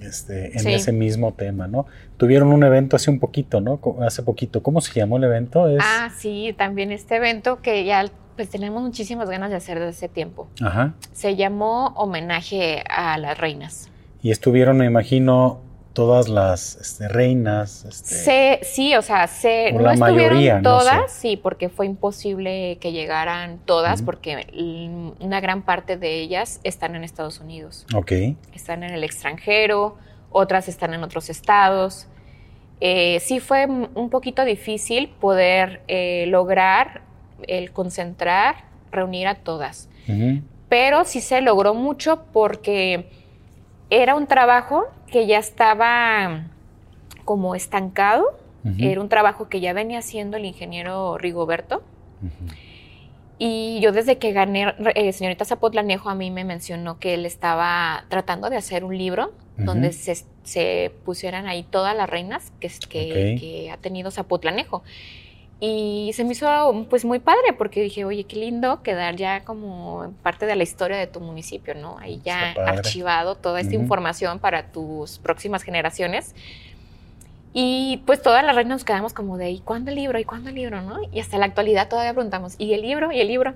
[0.05, 1.85] este, en ese mismo tema, ¿no?
[2.17, 3.79] Tuvieron un evento hace un poquito, ¿no?
[4.01, 4.63] Hace poquito.
[4.63, 5.67] ¿Cómo se llamó el evento?
[5.79, 10.09] Ah, sí, también este evento que ya pues tenemos muchísimas ganas de hacer desde ese
[10.09, 10.47] tiempo.
[10.61, 10.93] Ajá.
[11.13, 13.89] Se llamó Homenaje a las Reinas.
[14.21, 15.61] Y estuvieron, me imagino,
[15.95, 17.85] todas las este, reinas.
[17.85, 24.03] Este, sí, o sea, se, no estuvieron todas, sí, porque fue imposible que llegaran todas,
[24.03, 24.45] porque
[25.19, 27.87] una gran parte de ellas están en Estados Unidos.
[27.95, 28.11] Ok.
[28.53, 29.95] Están en el extranjero,
[30.29, 32.07] otras están en otros estados.
[32.81, 37.03] Eh, sí fue un poquito difícil poder eh, lograr
[37.47, 39.87] el concentrar, reunir a todas.
[40.67, 43.09] Pero sí se logró mucho porque
[43.89, 46.47] era un trabajo que ya estaba
[47.23, 48.37] como estancado,
[48.79, 51.83] era un trabajo que ya venía haciendo el ingeniero Rigoberto.
[53.37, 58.05] Y yo desde que gané, eh, señorita Zapotlanejo a mí me mencionó que él estaba
[58.09, 63.71] tratando de hacer un libro donde se, pusieran ahí todas las reinas que, que, que
[63.71, 64.83] ha tenido Zapotlanejo.
[65.59, 70.13] Y se me hizo pues muy padre porque dije, oye, qué lindo quedar ya como
[70.21, 71.97] parte de la historia de tu municipio, ¿no?
[71.97, 76.35] Ahí ya archivado toda esta información para tus próximas generaciones.
[77.53, 80.19] Y pues todas las reinas nos quedamos como de, ¿y cuándo el libro?
[80.19, 80.81] ¿Y cuándo el libro?
[80.81, 80.97] ¿no?
[81.13, 83.13] Y hasta la actualidad todavía preguntamos, ¿y el libro?
[83.13, 83.53] ¿Y el libro?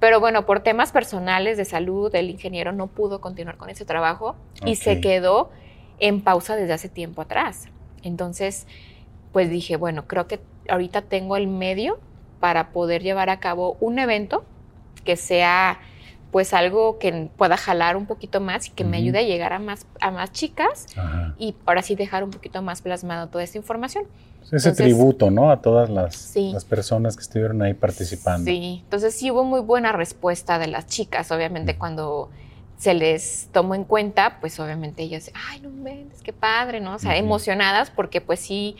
[0.00, 4.34] Pero bueno, por temas personales de salud, el ingeniero no pudo continuar con ese trabajo
[4.64, 5.50] y se quedó
[5.98, 7.68] en pausa desde hace tiempo atrás.
[8.02, 8.66] Entonces,
[9.32, 11.98] pues dije, bueno, creo que ahorita tengo el medio
[12.40, 14.44] para poder llevar a cabo un evento
[15.04, 15.80] que sea
[16.30, 19.58] pues algo que pueda jalar un poquito más y que me ayude a llegar a
[19.58, 20.86] más, a más chicas
[21.38, 24.04] y ahora sí dejar un poquito más plasmado toda esta información.
[24.52, 25.50] Ese tributo, ¿no?
[25.50, 28.46] A todas las, las, personas que estuvieron ahí participando.
[28.46, 32.30] Sí, entonces sí hubo muy buena respuesta de las chicas, obviamente cuando
[32.78, 36.94] se les tomó en cuenta, pues obviamente ellas, ay, no me ves, qué padre, ¿no?
[36.94, 38.76] O sea, emocionadas porque pues sí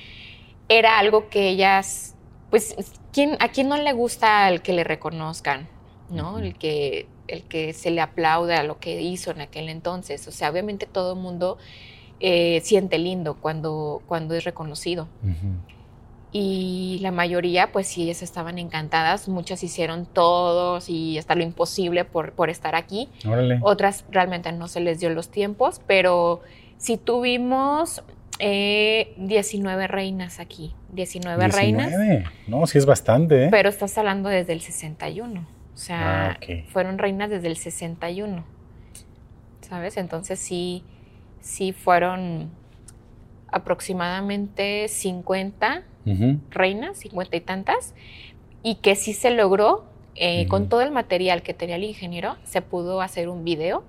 [0.69, 2.15] era algo que ellas,
[2.51, 2.75] pues,
[3.13, 5.69] ¿quién, ¿a quién no le gusta el que le reconozcan,
[6.11, 6.39] ¿no?
[6.39, 10.27] El que, el que se le aplaude a lo que hizo en aquel entonces.
[10.29, 11.59] O sea, obviamente todo el mundo
[12.21, 15.09] eh, siente lindo cuando, cuando es reconocido.
[16.31, 19.29] Y la mayoría, pues sí, ellas estaban encantadas.
[19.29, 23.09] Muchas hicieron todos y hasta lo imposible por, por estar aquí.
[23.63, 26.43] Otras realmente no se les dio los tiempos, pero
[26.77, 28.03] sí tuvimos
[28.39, 30.75] 19 eh, reinas aquí.
[30.93, 31.93] 19, reinas.
[32.47, 33.45] No, sí es bastante.
[33.45, 33.49] ¿eh?
[33.51, 35.41] Pero estás hablando desde el 61.
[35.41, 38.45] O sea, ah, fueron reinas desde el 61.
[39.61, 39.97] ¿Sabes?
[39.97, 40.85] Entonces sí,
[41.41, 42.51] sí fueron
[43.51, 45.83] aproximadamente 50
[46.51, 47.95] reinas, 50 y tantas.
[48.63, 49.85] Y que sí se logró,
[50.15, 53.85] eh, con todo el material que tenía el ingeniero, se pudo hacer un video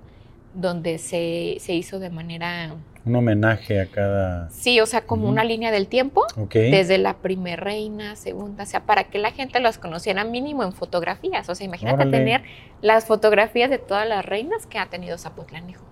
[0.54, 2.74] donde se, se hizo de manera
[3.04, 4.50] un homenaje a cada...
[4.50, 8.80] Sí, o sea, como una línea del tiempo, desde la primera reina, segunda, o sea,
[8.80, 11.48] para que la gente los conociera mínimo en fotografías.
[11.48, 12.42] O sea, imagínate tener
[12.82, 15.84] las fotografías de todas las reinas que ha tenido Zapotlanejo.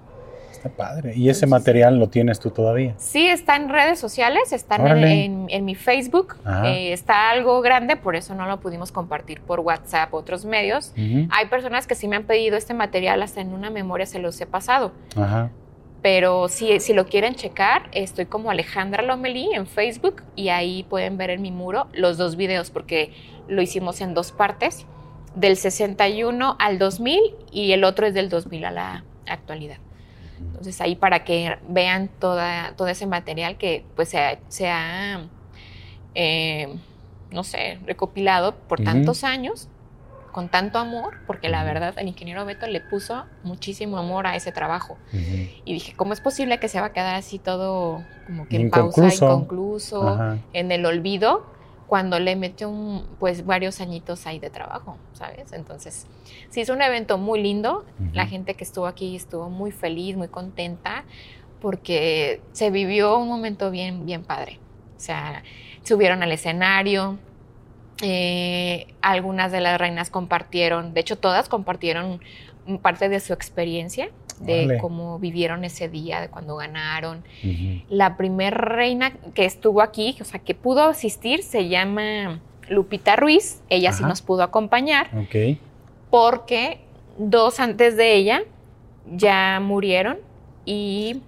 [0.53, 1.13] Está padre.
[1.15, 2.95] ¿Y ese material lo tienes tú todavía?
[2.97, 6.37] Sí, está en redes sociales, está en, mi Facebook.
[6.65, 10.93] Eh, está algo grande, por eso no lo pudimos compartir por WhatsApp, otros medios.
[11.31, 14.39] Hay personas que sí me han pedido este material, hasta en una memoria se los
[14.41, 14.93] he pasado.
[15.17, 15.51] Ajá
[16.03, 21.17] pero si, si lo quieren checar, estoy como Alejandra Lomelí en Facebook y ahí pueden
[21.17, 23.13] ver en mi muro los dos videos porque
[23.49, 24.87] lo hicimos en dos partes,
[25.35, 27.21] del 61 al 2000
[27.53, 29.79] y el otro es del 2000 a la actualidad.
[30.39, 34.09] Entonces ahí para que vean toda, todo ese material que pues
[34.49, 35.21] se ha,
[36.15, 36.75] eh,
[37.31, 39.69] no sé, recopilado por tantos años
[40.39, 44.53] con tanto amor, porque la verdad el ingeniero Beto le puso muchísimo amor a ese
[44.53, 44.97] trabajo.
[45.65, 48.71] Y dije, ¿cómo es posible que se va a quedar así todo como que en
[48.71, 50.17] pausa, inconcluso,
[50.53, 51.45] en el olvido,
[51.89, 55.53] cuando le metió un, pues varios añitos ahí de trabajo, ¿sabes?
[55.53, 56.07] Entonces,
[56.51, 57.85] sí, es un evento muy lindo.
[58.13, 61.03] La gente que estuvo aquí estuvo muy feliz, muy contenta,
[61.61, 64.61] porque se vivió un momento bien, bien padre.
[64.97, 65.43] O sea,
[65.83, 67.19] subieron al escenario,
[68.03, 72.21] eh, algunas de las reinas compartieron, de hecho todas compartieron
[72.83, 77.25] parte de su experiencia, de cómo vivieron ese día, de cuando ganaron.
[77.89, 83.63] La primera reina que estuvo aquí, o sea, que pudo asistir, se llama Lupita Ruiz,
[83.69, 85.11] ella sí nos pudo acompañar,
[86.11, 86.81] porque
[87.17, 88.43] dos antes de ella
[89.11, 90.19] ya murieron
[90.65, 91.23] y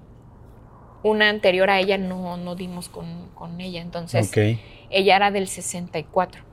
[1.02, 4.30] una anterior a ella no, no dimos con, ella, entonces
[4.90, 6.49] ella era del 64.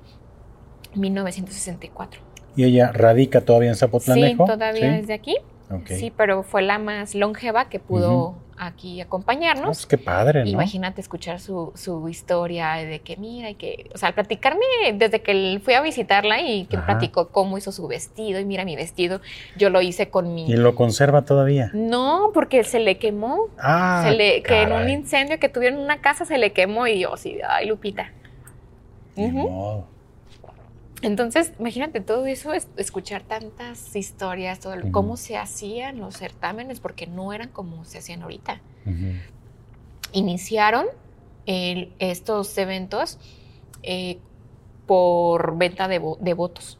[0.97, 2.21] 1964.
[2.55, 4.45] ¿Y ella radica todavía en Zapotlanejo?
[4.45, 5.37] Sí, todavía desde aquí.
[5.85, 9.85] Sí, pero fue la más longeva que pudo aquí acompañarnos.
[9.85, 10.49] qué padre, ¿no?
[10.49, 15.59] Imagínate escuchar su, su, historia de que mira y que, o sea, platicarme desde que
[15.63, 19.21] fui a visitarla y que platicó cómo hizo su vestido y mira mi vestido,
[19.57, 20.49] yo lo hice con mi...
[20.49, 21.69] ¿Y lo conserva todavía?
[21.73, 23.49] No, porque se le quemó.
[23.59, 26.87] Ah, se le, que en un incendio que tuvieron en una casa se le quemó
[26.87, 28.11] y yo así, ay, Lupita.
[31.01, 37.33] Entonces, imagínate todo eso, escuchar tantas historias, todo, cómo se hacían los certámenes, porque no
[37.33, 38.61] eran como se hacían ahorita.
[40.13, 40.87] Iniciaron
[41.45, 43.19] estos eventos
[43.83, 44.17] eh,
[44.85, 46.79] por venta de, votos.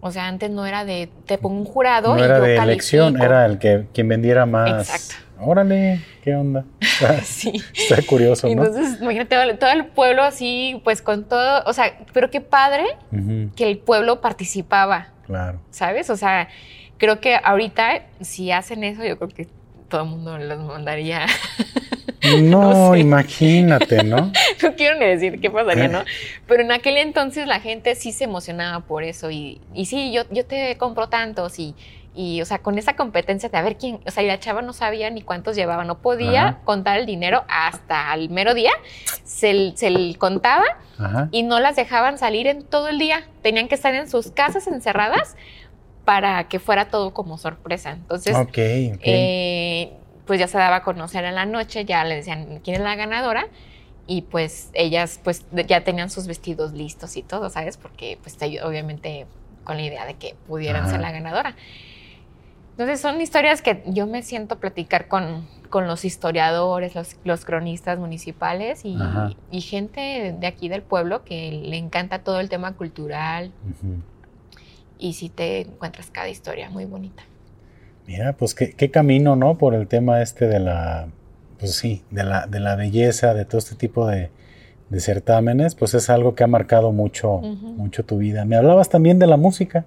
[0.00, 3.44] O sea, antes no era de te pongo un jurado no era de elección, era
[3.44, 4.88] el que quien vendiera más.
[4.88, 5.29] Exacto.
[5.40, 6.64] Órale, ¿qué onda?
[7.24, 7.62] sí.
[7.74, 8.64] Está curioso, ¿no?
[8.64, 12.84] Entonces, imagínate todo el pueblo así, pues con todo, o sea, pero qué padre
[13.56, 15.08] que el pueblo participaba.
[15.26, 15.60] Claro.
[15.70, 16.10] ¿Sabes?
[16.10, 16.48] O sea,
[16.98, 19.48] creo que ahorita, si hacen eso, yo creo que
[19.88, 21.26] todo el mundo los mandaría
[22.42, 24.30] No, imagínate, ¿no?
[24.62, 26.04] no quiero ni decir qué pasaría, ¿no?
[26.46, 30.22] Pero en aquel entonces la gente sí se emocionaba por eso y, y sí, yo,
[30.30, 31.74] yo te compro tantos y,
[32.20, 34.60] y, o sea, con esa competencia de a ver quién, o sea, y la chava
[34.60, 38.72] no sabía ni cuántos llevaba, no podía contar el dinero hasta el mero día,
[39.24, 40.66] se, se contaba
[41.30, 44.66] y no las dejaban salir en todo el día, tenían que estar en sus casas
[44.66, 45.34] encerradas
[46.04, 47.92] para que fuera todo como sorpresa.
[47.92, 49.92] Entonces, eh,
[50.26, 52.96] pues ya se daba a conocer en la noche, ya le decían quién es la
[52.96, 53.46] ganadora
[54.06, 57.78] y pues ellas pues ya tenían sus vestidos listos y todo, ¿sabes?
[57.78, 59.26] Porque pues obviamente
[59.64, 61.56] con la idea de que pudieran ser la ganadora.
[62.80, 68.86] Entonces son historias que yo me siento platicar con, con los historiadores, los, cronistas municipales
[68.86, 73.52] y, gente de aquí del pueblo que le encanta todo el tema cultural.
[74.98, 77.22] Y si te encuentras cada historia muy bonita.
[78.06, 79.58] Mira, pues qué, camino, ¿no?
[79.58, 81.08] Por el tema este de la,
[81.58, 84.30] pues sí, de la, de la belleza, de todo este tipo de,
[84.98, 88.46] certámenes, pues es algo que ha marcado mucho, mucho tu vida.
[88.46, 89.84] Me hablabas también de la música.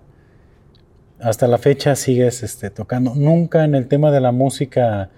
[1.23, 3.15] Hasta la fecha sigues este, tocando.
[3.15, 5.09] Nunca en el tema de la música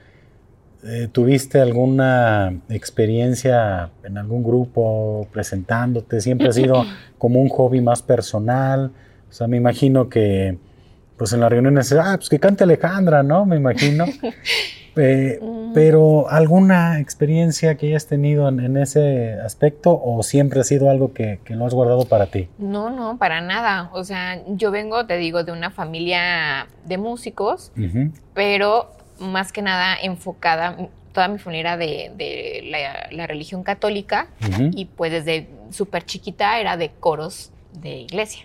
[0.84, 6.22] eh, tuviste alguna experiencia en algún grupo presentándote.
[6.22, 6.86] Siempre ha sido
[7.18, 8.92] como un hobby más personal.
[9.28, 10.60] O sea, me imagino que
[11.18, 13.46] pues en las reuniones, ah, pues que cante Alejandra, ¿no?
[13.46, 14.06] Me imagino.
[14.98, 15.74] Eh, mm.
[15.74, 21.40] pero alguna experiencia que hayas tenido en, ese aspecto o siempre ha sido algo que,
[21.50, 22.50] lo has guardado para ti?
[22.58, 23.90] No, no, para nada.
[23.94, 27.72] O sea, yo vengo, te digo, de una familia de músicos,
[28.34, 30.78] pero más que nada enfocada,
[31.14, 34.28] toda mi familia de, de la, religión católica
[34.74, 38.44] y pues desde súper chiquita era de coros de iglesia.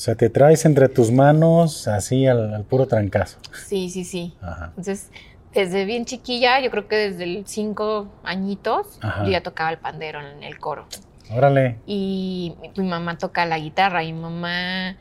[0.00, 3.38] O sea, te traes entre tus manos así al, puro trancazo.
[3.66, 4.34] Sí, sí, sí.
[4.68, 5.10] Entonces,
[5.54, 10.20] desde bien chiquilla, yo creo que desde el cinco añitos, yo ya tocaba el pandero
[10.20, 10.86] en el coro.
[11.32, 11.78] Órale.
[11.86, 14.96] Y mi mamá toca la guitarra y mi mamá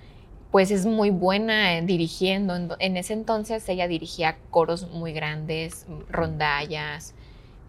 [0.52, 2.76] pues es muy buena dirigiendo.
[2.80, 7.14] En ese entonces ella dirigía coros muy grandes, rondallas,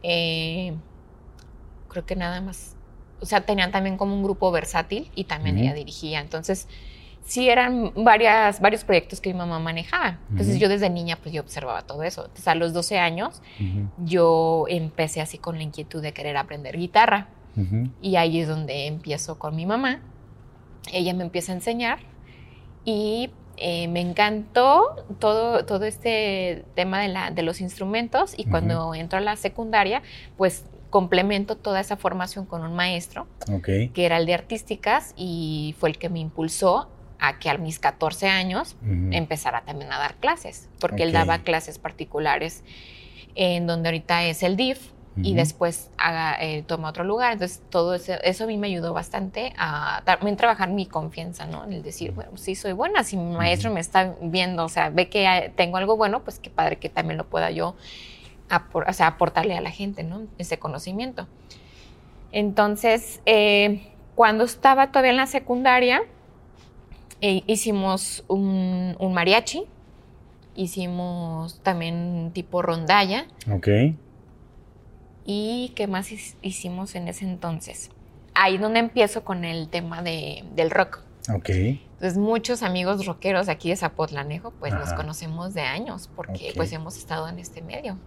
[0.03, 0.75] eh,
[1.89, 2.77] creo que nada más.
[3.21, 6.21] O sea, tenían también como un grupo versátil y también ella dirigía.
[6.21, 6.69] Entonces,
[7.31, 10.19] sí eran varias, varios proyectos que mi mamá manejaba.
[10.33, 12.23] Entonces yo desde niña pues yo observaba todo eso.
[12.23, 13.41] Entonces a los 12 años
[14.05, 17.29] yo empecé así con la inquietud de querer aprender guitarra.
[18.03, 20.01] Y ahí es donde empiezo con mi mamá.
[20.93, 22.01] Ella me empieza a enseñar
[22.85, 28.93] y eh, me encantó todo, todo este tema de, la, de los instrumentos y cuando
[28.93, 30.03] entro a la secundaria
[30.37, 33.29] pues complemento toda esa formación con un maestro
[33.93, 36.89] que era el de artísticas y fue el que me impulsó
[37.21, 38.77] a que a mis 14 años
[39.11, 42.65] empezara también a dar clases, porque él daba clases particulares
[43.35, 44.91] en donde ahorita es el DIF
[45.23, 47.35] y después haga, eh, toma otro lugar.
[47.35, 51.65] Entonces, todo eso, eso, a mí me ayudó bastante a también trabajar mi confianza, ¿no?
[51.65, 54.89] En el decir, bueno, sí soy buena, si mi maestro me está viendo, o sea,
[54.89, 57.77] ve que tengo algo bueno, pues qué padre que también lo pueda yo
[58.73, 60.27] o sea, aportarle a la gente, ¿no?
[60.39, 61.29] Ese conocimiento.
[62.33, 66.03] Entonces, eh, cuando estaba todavía en la secundaria,
[67.21, 69.65] e hicimos un, mariachi,
[70.55, 73.27] hicimos también tipo rondalla.
[73.51, 73.69] Ok.
[75.27, 76.11] ¿Y qué más
[76.43, 77.91] hicimos en ese entonces?
[78.35, 81.01] Ahí es donde empiezo con el tema de, del rock.
[81.33, 81.51] Ok.
[81.51, 86.97] Entonces muchos amigos rockeros aquí de Zapotlanejo pues nos conocemos de años porque pues hemos
[86.97, 87.99] estado en este medio.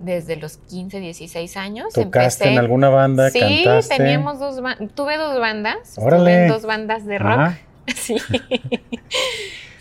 [0.00, 1.94] Desde los 15, 16 años.
[1.94, 3.30] ¿Tocaste en alguna banda?
[3.30, 4.62] Sí, teníamos dos
[4.94, 5.96] tuve dos bandas.
[5.96, 6.46] Órale.
[6.46, 7.54] Tuve dos bandas de rock.
[7.94, 8.16] Sí.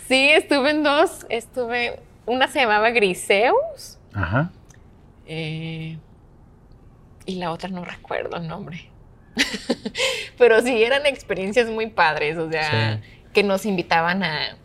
[0.08, 1.26] sí, estuve en dos.
[1.30, 2.00] Estuve.
[2.26, 3.98] Una se llamaba Griseus.
[4.14, 4.52] Ajá.
[5.28, 5.98] Eh,
[7.26, 8.90] y la otra no recuerdo el nombre.
[10.38, 12.38] Pero sí, eran experiencias muy padres.
[12.38, 13.02] O sea,
[13.34, 14.58] que nos invitaban a,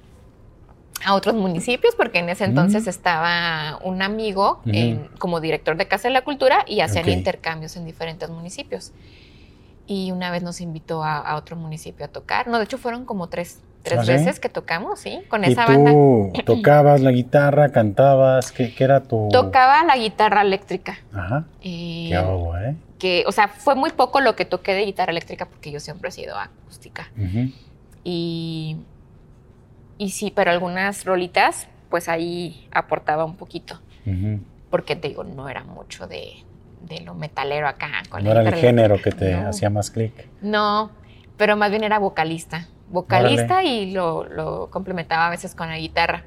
[1.05, 4.63] a otros municipios, porque en ese entonces estaba un amigo
[5.19, 8.93] como director de Casa de la Cultura y hacían intercambios en diferentes municipios
[9.91, 12.47] y una vez nos invitó a, otro municipio a tocar.
[12.47, 15.85] No, de hecho fueron como tres, tres ¿Ah, veces que tocamos, sí, con esa ¿Y
[15.85, 18.53] tú tocabas la guitarra, cantabas?
[18.53, 19.29] ¿Qué, era tu...?
[19.33, 20.97] Tocaba la guitarra eléctrica.
[21.13, 21.45] Ajá.
[21.61, 22.77] Eh, Qué hago, ¿eh?
[23.01, 26.11] Que, o sea, fue muy poco lo que toqué de guitarra eléctrica porque yo siempre
[26.11, 27.11] he sido acústica.
[28.05, 28.77] Y...
[29.99, 33.81] Y sí, pero algunas rolitas, pues ahí aportaba un poquito.
[34.71, 36.45] Porque te digo, no era mucho de,
[36.83, 38.03] de lo metalero acá.
[38.09, 40.29] Con no era el género que te hacía más clic.
[40.41, 40.91] No,
[41.37, 42.69] pero más bien era vocalista.
[42.91, 46.25] Vocalista y lo, complementaba a veces con la guitarra.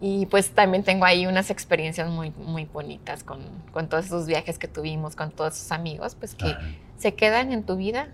[0.00, 3.40] Y pues también tengo ahí unas experiencias muy, muy bonitas con,
[3.88, 6.56] todos esos viajes que tuvimos, con todos esos amigos, pues que
[6.96, 8.08] se quedan en tu vida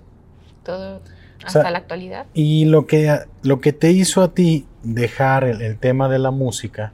[0.64, 1.00] todo
[1.44, 2.26] hasta la actualidad.
[2.34, 6.92] Y lo que, lo que te hizo a ti dejar el, tema de la música,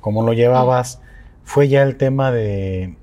[0.00, 1.00] como lo llevabas,
[1.44, 2.96] fue ya el tema de,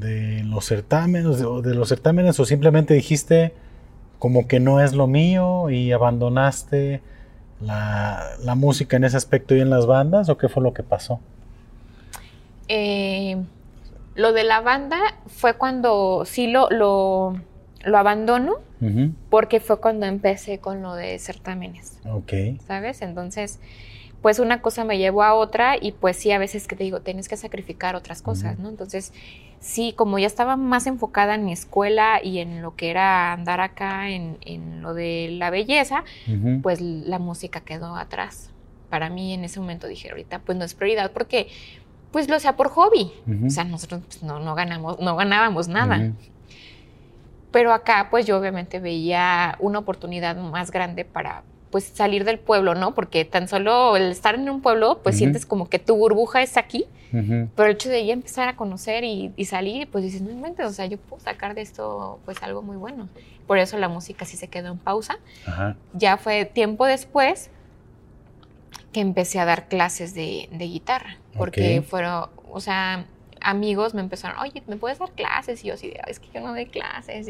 [0.00, 3.52] de los certámenes, de, los certámenes, o simplemente dijiste
[4.18, 7.00] como que no es lo mío y abandonaste
[7.60, 11.20] la, música en ese aspecto y en las bandas, o qué fue lo que pasó?
[12.68, 13.36] Eh,
[14.14, 17.36] lo de la banda fue cuando sí lo, lo,
[17.94, 18.56] abandono,
[19.28, 21.98] porque fue cuando empecé con lo de certámenes.
[22.06, 22.32] Ok.
[22.66, 23.02] ¿Sabes?
[23.02, 23.60] Entonces,
[24.22, 27.00] pues una cosa me llevó a otra y pues sí, a veces que te digo,
[27.00, 28.68] tienes que sacrificar otras cosas, ¿no?
[28.68, 29.12] Entonces,
[29.60, 33.60] sí, como ya estaba más enfocada en mi escuela y en lo que era andar
[33.60, 36.04] acá, en, lo de la belleza,
[36.62, 38.50] pues la música quedó atrás.
[38.88, 41.48] Para mí en ese momento dije, ahorita pues no es prioridad porque
[42.10, 43.12] pues lo sea por hobby.
[43.46, 46.12] O sea, nosotros pues, no, no, ganamos, no ganábamos nada.
[47.52, 52.74] Pero acá pues yo obviamente veía una oportunidad más grande para pues salir del pueblo,
[52.74, 52.94] ¿no?
[52.94, 56.56] Porque tan solo el estar en un pueblo, pues sientes como que tu burbuja es
[56.56, 60.66] aquí, pero el hecho de ya empezar a conocer y, salir, pues dices, no inventes,
[60.66, 63.08] o sea, yo puedo sacar de esto pues algo muy bueno.
[63.46, 65.18] Por eso la música sí se quedó en pausa.
[65.92, 67.50] Ya fue tiempo después
[68.92, 73.06] que empecé a dar clases de, guitarra, porque fueron, o sea,
[73.40, 75.64] amigos me empezaron, oye, ¿me puedes dar clases?
[75.64, 77.28] Y yo así, es que yo no doy clases,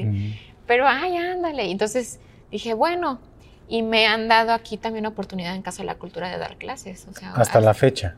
[0.67, 1.71] pero, ay, ándale.
[1.71, 2.21] Entonces
[2.51, 3.19] dije, bueno,
[3.71, 7.07] y me han dado aquí también oportunidad en Casa de la Cultura de dar clases.
[7.09, 8.17] O sea, hasta la fecha.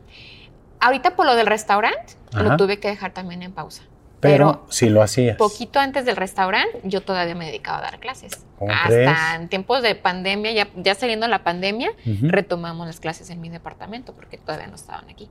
[0.79, 3.83] Ahorita por lo del restaurante, lo tuve que dejar también en pausa.
[4.19, 5.37] Pero, si lo hacías.
[5.37, 8.31] Poquito antes del restaurante, yo todavía me dedicaba a dar clases.
[8.67, 11.91] Hasta en tiempos de pandemia, ya, ya saliendo la pandemia,
[12.21, 15.29] retomamos las clases en mi departamento porque todavía no estaban aquí.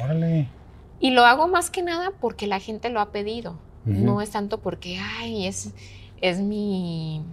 [0.00, 0.48] Órale.
[1.00, 3.58] Y lo hago más que nada porque la gente lo ha pedido.
[3.84, 5.72] No es tanto porque, ay, es,
[6.20, 7.24] es mi,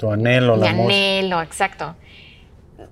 [0.00, 1.94] tu anhelo, la Mi anhelo, exacto.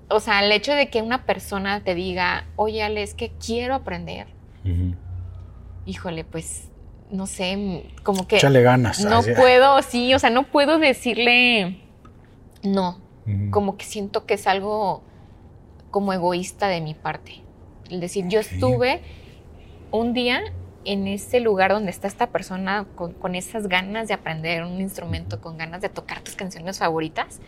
[0.09, 3.73] O sea, el hecho de que una persona te diga, oye, Ale, es que quiero
[3.73, 4.27] aprender.
[5.87, 6.69] Híjole, pues,
[7.09, 8.37] no sé, como que...
[8.37, 9.03] Échale ganas.
[9.03, 11.79] No puedo, sí, o sea, no puedo decirle
[12.61, 12.99] no.
[13.51, 15.03] Como que siento que es algo
[15.91, 17.41] como egoísta de mi parte.
[17.89, 19.01] Es decir, yo estuve
[19.91, 20.41] un día
[20.85, 25.57] en ese lugar donde está esta persona con, esas ganas de aprender un instrumento, con
[25.57, 27.39] ganas de tocar tus canciones favoritas,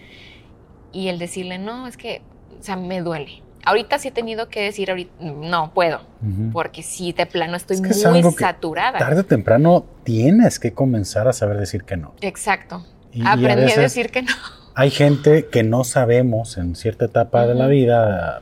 [0.92, 2.22] y el decirle, no, es que,
[2.60, 3.44] o sea, me duele.
[3.64, 6.02] Ahorita sí he tenido que decir, ahorita, no puedo,
[6.52, 7.94] porque sí, de plano estoy muy
[8.34, 8.98] saturada.
[8.98, 12.14] Tarde o temprano tienes que comenzar a saber decir que no.
[12.22, 12.86] Exacto.
[13.24, 14.34] Aprendí a, decir que no.
[14.74, 18.42] Hay gente que no sabemos en cierta etapa de la vida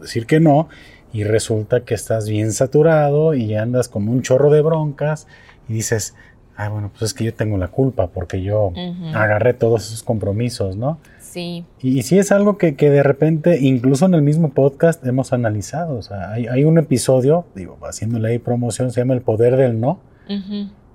[0.00, 0.68] decir que no
[1.12, 5.26] y resulta que estás bien saturado y andas con un chorro de broncas
[5.68, 6.14] y dices,
[6.56, 8.72] ah, bueno, pues es que yo tengo la culpa porque yo
[9.14, 10.98] agarré todos esos compromisos, ¿no?
[11.20, 11.64] Sí.
[11.80, 15.96] Y, sí es algo que, de repente, incluso en el mismo podcast, hemos analizado.
[15.96, 20.00] O sea, hay, un episodio, digo, haciéndole ahí promoción, se llama El Poder del No.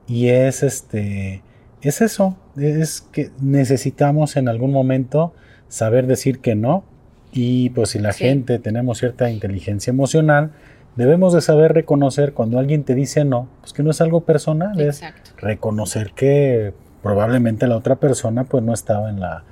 [0.08, 1.42] Y es este,
[1.82, 5.34] es eso, es que necesitamos en algún momento
[5.68, 6.84] saber decir que no
[7.32, 10.52] y pues si la gente tenemos cierta inteligencia emocional,
[10.96, 14.80] debemos de saber reconocer cuando alguien te dice no, pues que no es algo personal,
[14.80, 15.02] es
[15.38, 16.74] reconocer que
[17.04, 19.44] probablemente la otra persona pues no estaba en la,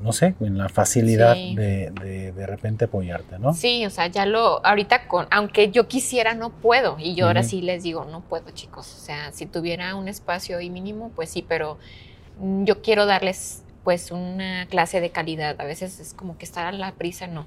[0.00, 1.90] no sé, en la facilidad de,
[2.34, 3.54] de, repente apoyarte, ¿no?
[3.54, 6.96] Sí, o sea, ya lo, ahorita con, aunque yo quisiera, no puedo.
[6.98, 8.94] Y yo ahora sí les digo, no puedo, chicos.
[8.94, 11.78] O sea, si tuviera un espacio ahí mínimo, pues sí, pero
[12.64, 15.60] yo quiero darles pues una clase de calidad.
[15.60, 17.46] A veces es como que estar a la prisa, no.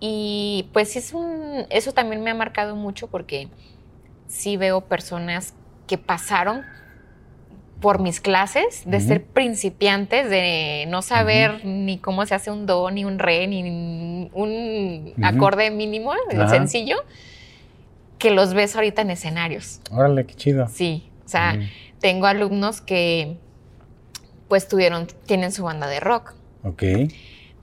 [0.00, 3.48] Y pues es un, eso también me ha marcado mucho porque
[4.26, 5.54] sí veo personas
[5.86, 6.64] que pasaron
[7.80, 12.90] por mis clases, de ser principiantes, de no saber ni cómo se hace un do,
[12.92, 16.12] ni un re, ni un acorde mínimo,
[16.48, 16.96] sencillo,
[18.18, 19.80] que los ves ahorita en escenarios.
[19.90, 20.68] Órale, qué chido.
[20.68, 21.58] Sí, o sea,
[21.98, 23.36] tengo alumnos que
[24.52, 26.34] pues tuvieron, tienen su banda de rock.
[26.62, 26.82] Ok.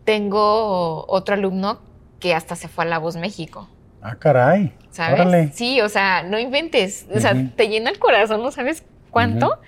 [0.05, 1.81] Tengo otro alumno
[2.19, 3.69] que hasta se fue a La Voz México.
[4.01, 4.73] Ah, caray.
[4.89, 5.53] ¿Sabes?
[5.53, 7.05] Sí, o sea, no inventes.
[7.13, 8.81] O sea, te llena el corazón, no sabes
[9.11, 9.59] cuánto.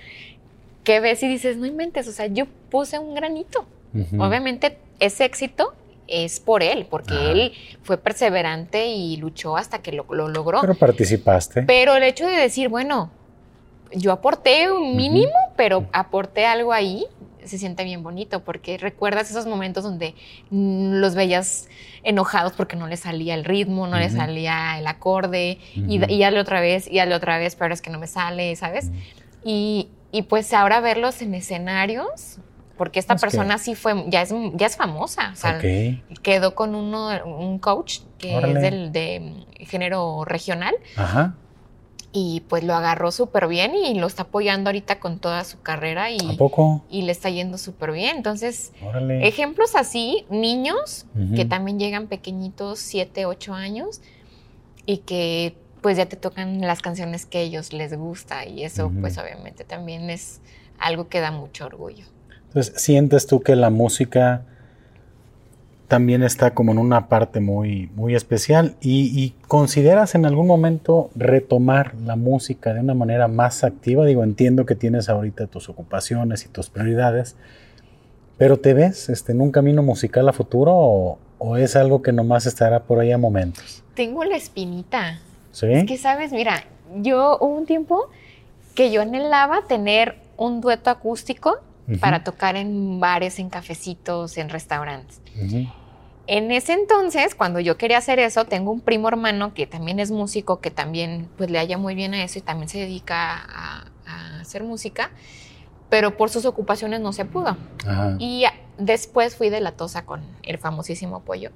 [0.84, 2.08] Que ves y dices, no inventes.
[2.08, 3.68] O sea, yo puse un granito.
[4.18, 5.76] Obviamente, ese éxito
[6.08, 7.54] es por él, porque él
[7.84, 10.62] fue perseverante y luchó hasta que lo, logró.
[10.62, 11.62] Pero participaste.
[11.62, 13.12] Pero el hecho de decir, bueno,
[13.94, 17.06] yo aporté un mínimo, pero aporté algo ahí,
[17.44, 20.14] se siente bien bonito porque recuerdas esos momentos donde
[20.52, 21.68] los veías
[22.04, 26.40] enojados porque no les salía el ritmo, no les salía el acorde y, y dale
[26.40, 28.92] otra vez y dale otra vez, pero es que no me sale, ¿sabes?
[29.44, 32.38] y, y, pues ahora verlos en escenarios,
[32.78, 35.60] porque esta persona sí fue, ya es, ya es famosa, o sea,
[36.22, 40.76] quedó con uno, un coach que es del, de género regional.
[40.96, 41.36] Ajá
[42.14, 46.12] y pues lo agarró súper bien y lo está apoyando ahorita con toda su carrera
[46.12, 46.18] y,
[46.90, 48.18] y le está yendo súper bien.
[48.18, 48.74] Entonces,
[49.22, 51.06] ejemplos así, niños
[51.36, 54.02] que también llegan pequeñitos, 7, 8 años
[54.86, 58.92] y que pues ya te tocan las canciones que a ellos les gusta y eso
[59.00, 60.42] pues obviamente también es
[60.78, 62.06] algo que da mucho orgullo.
[62.48, 64.46] Entonces, ¿sientes tú que la música
[65.92, 68.78] también está como en una parte muy, muy especial.
[68.80, 74.06] Y, consideras en algún momento retomar la música de una manera más activa?
[74.06, 77.36] Digo, entiendo que tienes ahorita tus ocupaciones y tus prioridades,
[78.38, 82.46] pero ¿te ves este, en un camino musical a futuro o, es algo que nomás
[82.46, 83.84] estará por ahí a momentos?
[83.94, 85.20] Tengo la espinita.
[85.52, 85.74] ¿Sí?
[85.74, 86.64] Es que, sabes, mira,
[87.02, 88.10] yo hubo un tiempo
[88.76, 91.60] que yo anhelaba tener un dueto acústico
[92.00, 95.20] para tocar en bares, en cafecitos, en restaurantes.
[96.32, 100.12] En ese entonces, cuando yo quería hacer eso, tengo un primo hermano que también es
[100.12, 103.88] músico, que también pues le haya muy bien a eso y también se dedica a,
[104.40, 105.12] hacer música,
[105.90, 107.58] pero por sus ocupaciones no se pudo.
[108.18, 108.46] Y
[108.78, 111.52] después fui de la tosa con el famosísimo pollo.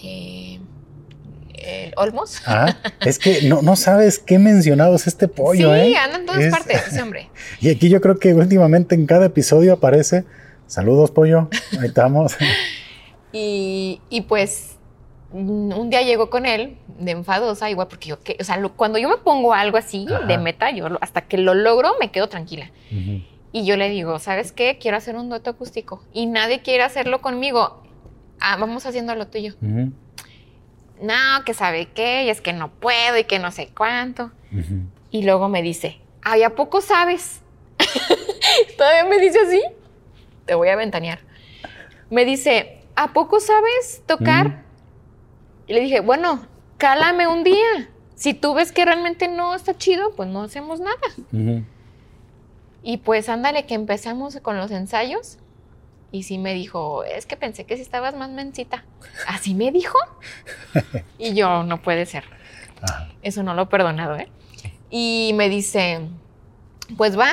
[0.00, 0.60] Eh,
[1.96, 2.42] Olmos.
[3.00, 5.96] es que no, no sabes qué mencionado es este pollo, sí, ¿eh?
[5.96, 7.30] anda en todas partes ese hombre.
[7.60, 10.24] y aquí yo creo que últimamente en cada episodio aparece,
[10.68, 11.48] saludos pollo,
[11.80, 12.36] ahí estamos.
[13.38, 14.72] Y, pues
[15.32, 19.18] un día llegó con él de enfadosa, igual porque yo, o sea, cuando yo me
[19.18, 22.70] pongo algo así de meta, yo hasta que lo logro me quedo tranquila.
[23.52, 24.78] Y yo le digo, ¿sabes qué?
[24.80, 27.82] Quiero hacer un dueto acústico y nadie quiere hacerlo conmigo.
[28.40, 29.54] Ah, vamos haciendo lo tuyo.
[29.60, 34.30] No, que sabe qué, y es que no puedo y que no sé cuánto.
[35.10, 37.42] Y luego me dice, ay, ¿a poco sabes?
[38.78, 39.62] Todavía me dice así.
[40.46, 41.18] Te voy a ventanear.
[42.08, 44.64] Me dice, ¿a poco sabes tocar?
[45.66, 46.46] Y le dije, bueno,
[46.78, 47.90] cálame un día.
[48.14, 51.66] Si tú ves que realmente no está chido, pues no hacemos nada.
[52.82, 55.38] Y pues ándale que empezamos con los ensayos.
[56.12, 58.84] Y sí me dijo, es que pensé que si estabas más mencita.
[59.26, 59.98] ¿Así me dijo?
[61.18, 62.24] y yo, no puede ser.
[63.22, 64.28] Eso no lo he perdonado, ¿eh?
[64.88, 66.00] Y me dice,
[66.96, 67.32] pues va,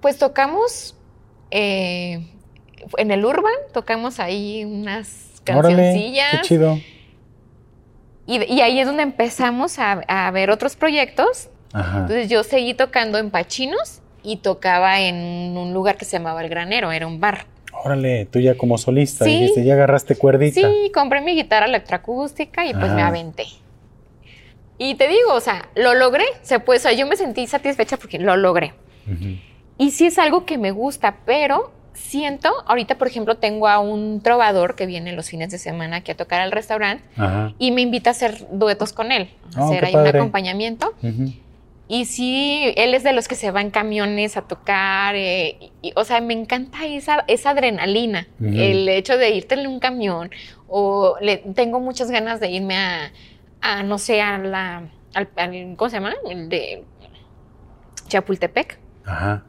[0.00, 0.96] pues tocamos
[1.50, 2.26] eh,
[2.98, 6.32] en el Urban tocamos ahí unas cancioncillas.
[6.32, 6.78] qué chido.
[8.26, 11.48] Y, ahí es donde empezamos a, ver otros proyectos.
[11.74, 16.48] Entonces yo seguí tocando en Pachinos y tocaba en un lugar que se llamaba El
[16.48, 17.46] Granero, era un bar.
[17.84, 20.60] Órale, tú ya como solista, dijiste, ya agarraste cuerdita.
[20.60, 23.44] Sí, compré mi guitarra electroacústica y pues me aventé.
[24.78, 27.96] Y te digo, o sea, lo logré, se puede, o sea, yo me sentí satisfecha
[27.96, 28.74] porque lo logré.
[29.78, 34.20] Y sí es algo que me gusta, pero siento, ahorita por ejemplo tengo a un
[34.20, 37.02] trovador que viene los fines de semana aquí a tocar al restaurante
[37.58, 40.92] y me invita a hacer duetos con él, a oh, hacer ahí un acompañamiento.
[41.88, 45.92] Y sí, él es de los que se va en camiones a tocar, eh, y,
[45.94, 50.30] o sea, me encanta esa, esa adrenalina, el hecho de irte en un camión,
[50.66, 54.82] o le, tengo muchas ganas de irme a, no sé, a la,
[55.14, 55.28] al,
[55.76, 56.14] ¿cómo se llama?
[56.28, 56.82] El de
[58.08, 58.80] Chapultepec.
[59.04, 59.44] Ajá.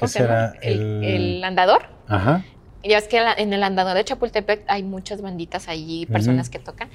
[0.00, 0.54] ¿Qué será?
[0.62, 1.82] El, andador.
[2.08, 2.44] Ajá.
[2.82, 6.88] Ya es que en el andador de Chapultepec hay muchas banditas allí, personas que tocan,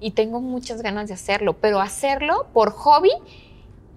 [0.00, 3.12] y tengo muchas ganas de hacerlo, pero hacerlo por hobby,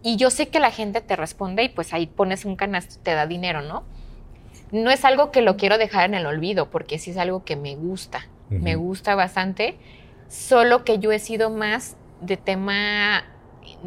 [0.03, 3.13] y yo sé que la gente te responde y pues ahí pones un canasto, te
[3.13, 3.83] da dinero, ¿no?
[4.71, 7.55] No es algo que lo quiero dejar en el olvido, porque sí es algo que
[7.55, 9.77] me gusta, me gusta bastante,
[10.27, 13.23] solo que yo he sido más de tema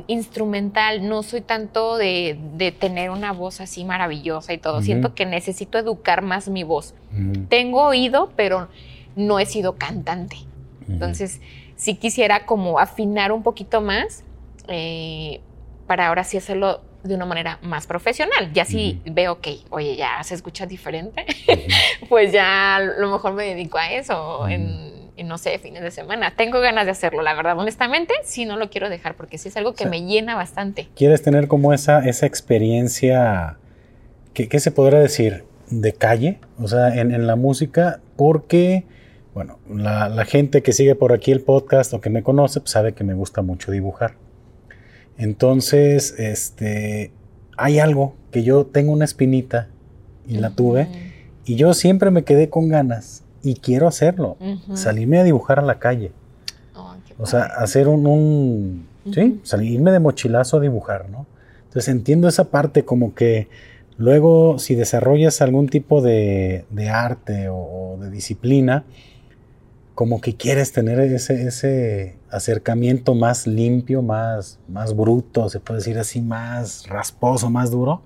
[0.07, 4.83] instrumental, no soy tanto de, tener una voz así maravillosa y todo.
[4.83, 6.95] Siento que necesito educar más mi voz.
[7.49, 8.69] Tengo oído, pero
[9.17, 10.37] no he sido cantante.
[10.89, 11.41] Entonces,
[11.77, 14.25] sí quisiera como afinar un poquito más
[14.69, 15.41] eh,
[15.87, 18.53] para ahora sí hacerlo de una manera más profesional.
[18.53, 21.27] Ya si veo que, oye, ya se escucha diferente,
[22.09, 26.35] pues ya a lo mejor me dedico a eso en no sé, fines de semana.
[26.37, 29.57] Tengo ganas de hacerlo, la verdad, honestamente, sí no lo quiero dejar porque sí es
[29.57, 30.89] algo que me llena bastante.
[30.97, 33.59] ¿Quieres tener como esa, esa experiencia,
[34.33, 35.45] ¿qué, se podrá decir?
[35.71, 38.85] De calle, o sea, en, la música, porque,
[39.35, 42.93] bueno, la, gente que sigue por aquí el podcast o que me conoce, pues sabe
[42.93, 44.15] que me gusta mucho dibujar.
[45.17, 47.13] Entonces, este,
[47.57, 49.69] hay algo que yo tengo una espinita
[50.27, 50.89] y la tuve
[51.45, 54.37] Y yo siempre me quedé con ganas y quiero hacerlo,
[54.73, 56.13] salirme a dibujar a la calle.
[56.75, 61.27] Oh, o sea, hacer un, sí, salirme de mochilazo a dibujar, ¿no?
[61.65, 63.49] Entonces entiendo esa parte como que
[63.99, 68.85] luego si desarrollas algún tipo de, arte o, de disciplina,
[69.95, 75.99] como que quieres tener ese, ese acercamiento más limpio, más, más bruto, se puede decir
[75.99, 78.03] así, más rasposo, más duro.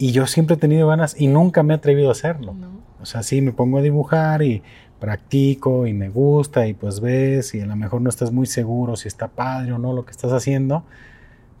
[0.00, 2.54] Y yo siempre he tenido ganas y nunca me he atrevido a hacerlo.
[3.02, 4.62] O sea, sí, me pongo a dibujar y
[4.98, 8.96] practico y me gusta y pues ves y a lo mejor no estás muy seguro
[8.96, 10.84] si está padre o no lo que estás haciendo,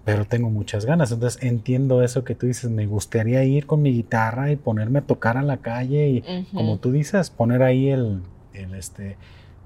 [0.06, 1.12] pero tengo muchas ganas.
[1.12, 5.02] Entonces entiendo eso que tú dices, me gustaría ir con mi guitarra y ponerme a
[5.02, 8.22] tocar a la calle y como tú dices, poner ahí el,
[8.54, 9.18] el este,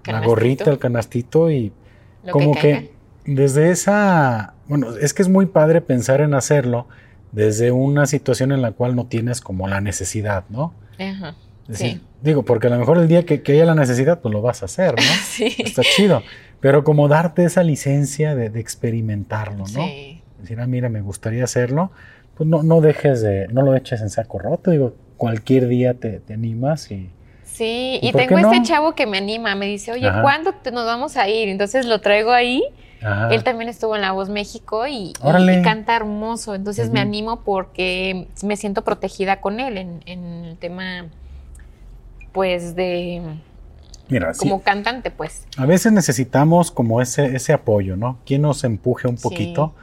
[0.04, 1.70] la gorrita, el canastito y
[2.28, 2.92] como que,
[3.24, 6.88] desde esa, bueno, es que es muy padre pensar en hacerlo
[7.34, 10.74] desde una situación en la cual no tienes como la necesidad, ¿no?
[10.98, 11.34] Ajá.
[11.70, 12.00] sí.
[12.22, 14.64] Digo, porque a lo mejor el día que, haya la necesidad, pues lo vas a
[14.64, 15.02] hacer, ¿no?
[15.24, 15.54] sí.
[15.58, 16.22] Está chido.
[16.60, 19.84] Pero como darte esa licencia de, experimentarlo, ¿no?
[19.84, 20.22] Sí.
[20.40, 21.90] Decir, ah, mira, me gustaría hacerlo,
[22.36, 24.70] pues no, no dejes de, no lo eches en saco roto.
[24.70, 27.10] Digo, cualquier día te, te animas y,
[27.54, 31.28] Sí, y, tengo este chavo que me anima, me dice, oye, ¿cuándo nos vamos a
[31.28, 31.48] ir?
[31.48, 32.64] Entonces lo traigo ahí.
[33.30, 35.12] Él también estuvo en La Voz México y,
[35.62, 36.54] canta hermoso.
[36.54, 41.06] Entonces me animo porque me siento protegida con él en, el tema,
[42.32, 43.22] pues, de...
[44.08, 45.46] Mira, como cantante, pues.
[45.56, 48.18] A veces necesitamos como ese, ese apoyo, ¿no?
[48.26, 49.74] Quien nos empuje un poquito.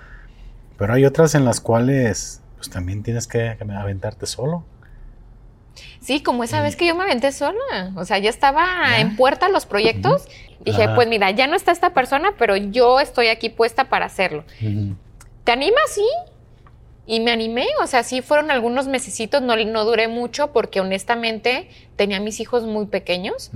[0.77, 4.63] Pero hay otras en las cuales pues también tienes que aventarte solo.
[5.99, 7.91] Sí, como esa vez que yo me aventé sola.
[7.95, 10.27] O sea, ya estaba en puerta los proyectos.
[10.63, 14.43] Dije, pues mira, ya no está esta persona, pero yo estoy aquí puesta para hacerlo.
[15.43, 15.81] ¿Te animas?
[15.89, 16.05] Sí.
[17.07, 21.67] Y me animé, o sea, sí fueron algunos mesecitos, no, no duré mucho porque honestamente
[21.95, 23.51] tenía mis hijos muy pequeños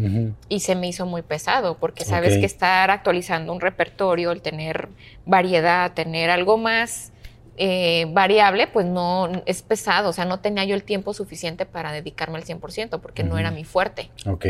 [0.49, 4.89] y se me hizo muy pesado porque sabes que estar actualizando un repertorio, el tener
[5.25, 7.13] variedad, tener algo más
[7.57, 11.93] eh, variable, pues no es pesado, o sea, no tenía yo el tiempo suficiente para
[11.93, 14.09] dedicarme al 100% porque no era mi fuerte.
[14.25, 14.45] Ok.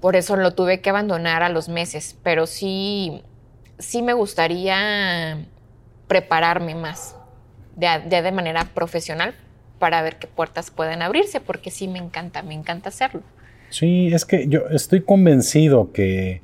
[0.00, 3.22] Por eso lo tuve que abandonar a los meses, pero sí,
[3.78, 5.46] sí me gustaría
[6.06, 7.16] prepararme más,
[7.76, 9.34] ya de, de manera profesional,
[9.78, 13.22] para ver qué puertas pueden abrirse, porque sí me encanta, me encanta hacerlo.
[13.70, 16.40] Sí, es que yo estoy convencido que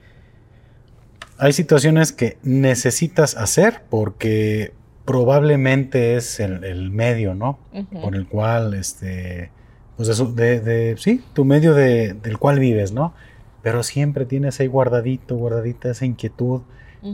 [1.39, 4.73] hay situaciones que necesitas hacer porque
[5.05, 7.59] probablemente es el, medio, ¿no?
[8.01, 9.51] Por el cual, este,
[9.97, 13.15] pues de, de, sí, tu medio de, del cual vives, ¿no?
[13.63, 16.63] Pero siempre tienes ahí guardadito, guardadita esa inquietud,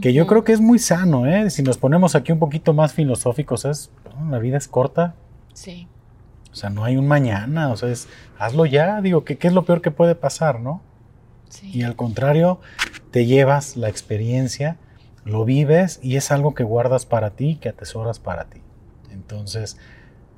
[0.01, 1.49] que yo creo que es muy sano, ¿eh?
[1.49, 3.91] Si nos ponemos aquí un poquito más filosóficos, es,
[4.29, 5.15] la vida es corta.
[5.53, 5.87] Sí.
[6.51, 8.07] O sea, no hay un mañana, o sea, es,
[8.37, 10.81] hazlo ya, digo, ¿qué, qué es lo peor que puede pasar, no?
[11.49, 11.71] Sí.
[11.73, 12.59] Y al contrario,
[13.09, 14.77] te llevas la experiencia,
[15.25, 18.61] lo vives y es algo que guardas para ti, que atesoras para ti.
[19.11, 19.77] Entonces,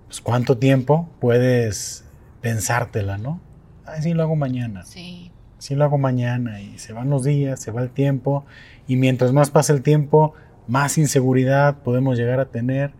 [0.08, 2.06] pues, ¿cuánto tiempo puedes
[2.42, 3.40] pensártela, no?
[3.86, 4.84] Ay, sí, lo hago mañana.
[4.86, 5.31] Sí.
[5.62, 8.46] Sí, lo hago mañana y se van los días, se va el tiempo
[8.88, 10.34] y mientras más pasa el tiempo,
[10.68, 12.94] más inseguridad podemos llegar a tener.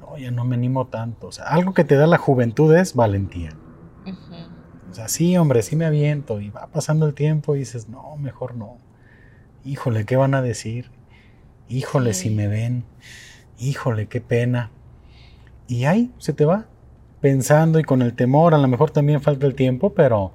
[0.00, 1.26] No, ya no me animo tanto.
[1.26, 3.50] O sea, algo que te da la juventud es valentía.
[4.90, 8.16] O sea, sí, hombre, sí me aviento y va pasando el tiempo y dices, no,
[8.16, 8.78] mejor no.
[9.66, 10.90] Híjole, ¿qué van a decir?
[11.68, 12.84] híjole, si me ven,
[13.58, 14.70] híjole, qué pena.
[15.66, 16.66] Y ahí se te va,
[17.20, 20.32] pensando y con el temor, a lo mejor también falta el tiempo, pero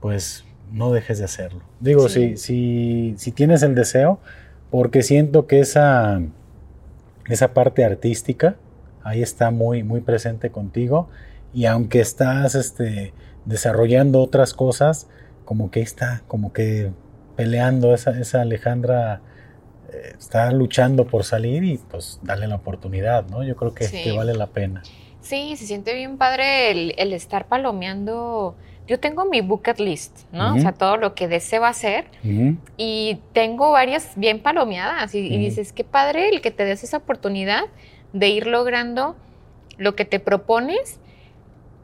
[0.00, 1.60] pues no dejes de hacerlo.
[1.80, 4.20] Digo, si, si, si tienes el deseo,
[4.70, 6.20] porque siento que esa,
[7.28, 8.56] esa parte artística
[9.02, 11.08] ahí está muy, muy presente contigo
[11.54, 13.12] y aunque estás este,
[13.44, 15.08] desarrollando otras cosas,
[15.44, 16.90] como que está, como que
[17.36, 19.22] peleando esa, esa Alejandra
[20.18, 23.42] está luchando por salir y pues darle la oportunidad, ¿no?
[23.42, 24.82] Yo creo que, vale la pena.
[25.20, 28.56] Sí, se siente bien padre el, estar palomeando.
[28.86, 30.54] Yo tengo mi bucket list, ¿no?
[30.54, 32.06] O sea, todo lo que deseo hacer.
[32.76, 35.14] Y tengo varias bien palomeadas.
[35.14, 37.64] Y, dices, qué padre el que te des esa oportunidad
[38.12, 39.16] de ir logrando
[39.76, 41.00] lo que te propones.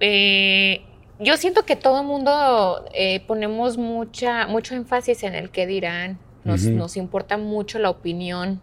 [0.00, 0.82] Eh,
[1.18, 6.18] yo siento que todo el mundo eh, ponemos mucha, mucho énfasis en el que dirán,
[6.44, 8.60] nos, importa mucho la opinión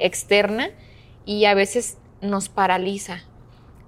[0.00, 0.70] externa
[1.24, 3.22] y a veces nos paraliza.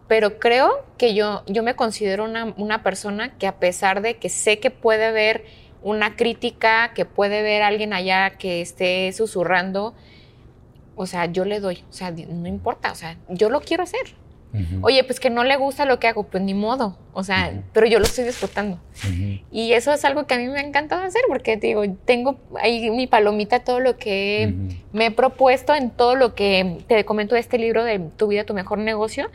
[0.09, 4.59] Pero creo que yo, yo me considero una, persona que a pesar de que sé
[4.59, 5.45] que puede haber
[5.83, 9.95] una crítica, que puede ver alguien allá que esté susurrando,
[10.95, 14.15] o sea, yo le doy, o sea, no importa, o sea, yo lo quiero hacer.
[14.81, 16.97] Oye, pues que no le gusta lo que hago, pues ni modo.
[17.13, 18.79] O sea, pero yo lo estoy disfrutando.
[19.51, 22.91] Y eso es algo que a mí me ha encantado hacer porque digo, tengo ahí
[22.91, 24.55] mi palomita todo lo que
[24.93, 28.45] me he propuesto en todo lo que te comento de este libro de Tu vida,
[28.45, 29.31] tu mejor negocio.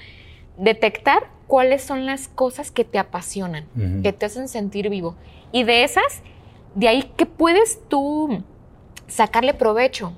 [0.57, 3.65] Detectar cuáles son las cosas que te apasionan,
[4.03, 5.15] que te hacen sentir vivo.
[5.51, 6.21] Y de esas,
[6.75, 8.43] de ahí, ¿qué puedes tú
[9.07, 10.13] sacarle provecho?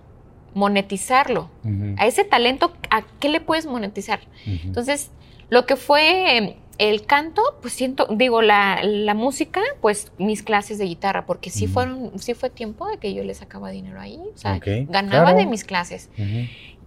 [0.54, 1.50] monetizarlo.
[1.98, 4.20] A ese talento, ¿a qué le puedes monetizar?
[4.46, 5.12] Entonces,
[5.50, 10.86] lo que fue em, el canto, pues siento, digo, la, música, pues mis clases de
[10.86, 14.38] guitarra, porque sí fueron, sí fue tiempo de que yo le sacaba dinero ahí, o
[14.38, 16.10] sea, ganaba de mis clases.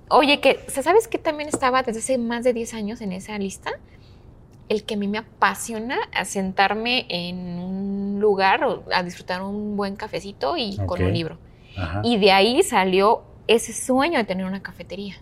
[0.09, 3.73] Oye, que, ¿sabes que también estaba desde hace más de 10 años en esa lista?
[4.69, 9.77] El que a mí me apasiona a sentarme en un lugar o a disfrutar un
[9.77, 11.39] buen cafecito y con un libro.
[12.03, 15.17] Y de ahí salió ese sueño de tener una cafetería.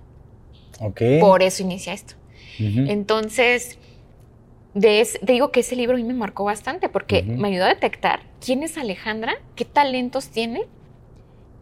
[1.20, 2.15] Por eso inicia esto.
[2.59, 3.78] Entonces,
[4.81, 8.20] te digo que ese libro a mí me marcó bastante porque me ayudó a detectar
[8.44, 10.66] quién es Alejandra, qué talentos tiene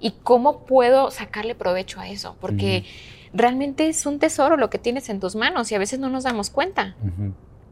[0.03, 2.37] y cómo puedo sacarle provecho a eso.
[2.41, 2.85] Porque
[3.33, 6.25] realmente es un tesoro lo que tienes en tus manos y a veces no nos
[6.25, 6.97] damos cuenta.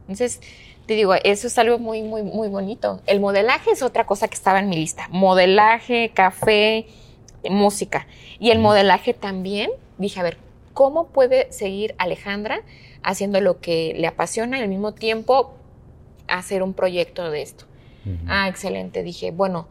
[0.02, 0.40] Entonces,
[0.86, 3.02] te digo, eso es algo muy, muy, muy bonito.
[3.07, 5.09] El modelaje es otra cosa que estaba en mi lista.
[5.11, 6.86] Modelaje, café,
[7.51, 8.07] música.
[8.39, 10.39] Y el modelaje también, dije, a ver,
[10.73, 12.62] ¿cómo puede seguir Alejandra
[13.02, 15.55] haciendo lo que le apasiona y al mismo tiempo
[16.28, 17.65] hacer un proyecto de esto?
[18.27, 19.02] Ah, excelente.
[19.02, 19.66] Dije, bueno,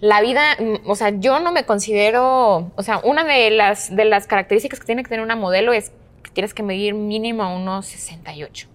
[0.00, 4.04] la vida, mm, o sea, yo no me considero, o sea, una de las, de
[4.04, 5.92] las características que tiene que tener una modelo es
[6.22, 8.68] que tienes que medir mínimo unos 68.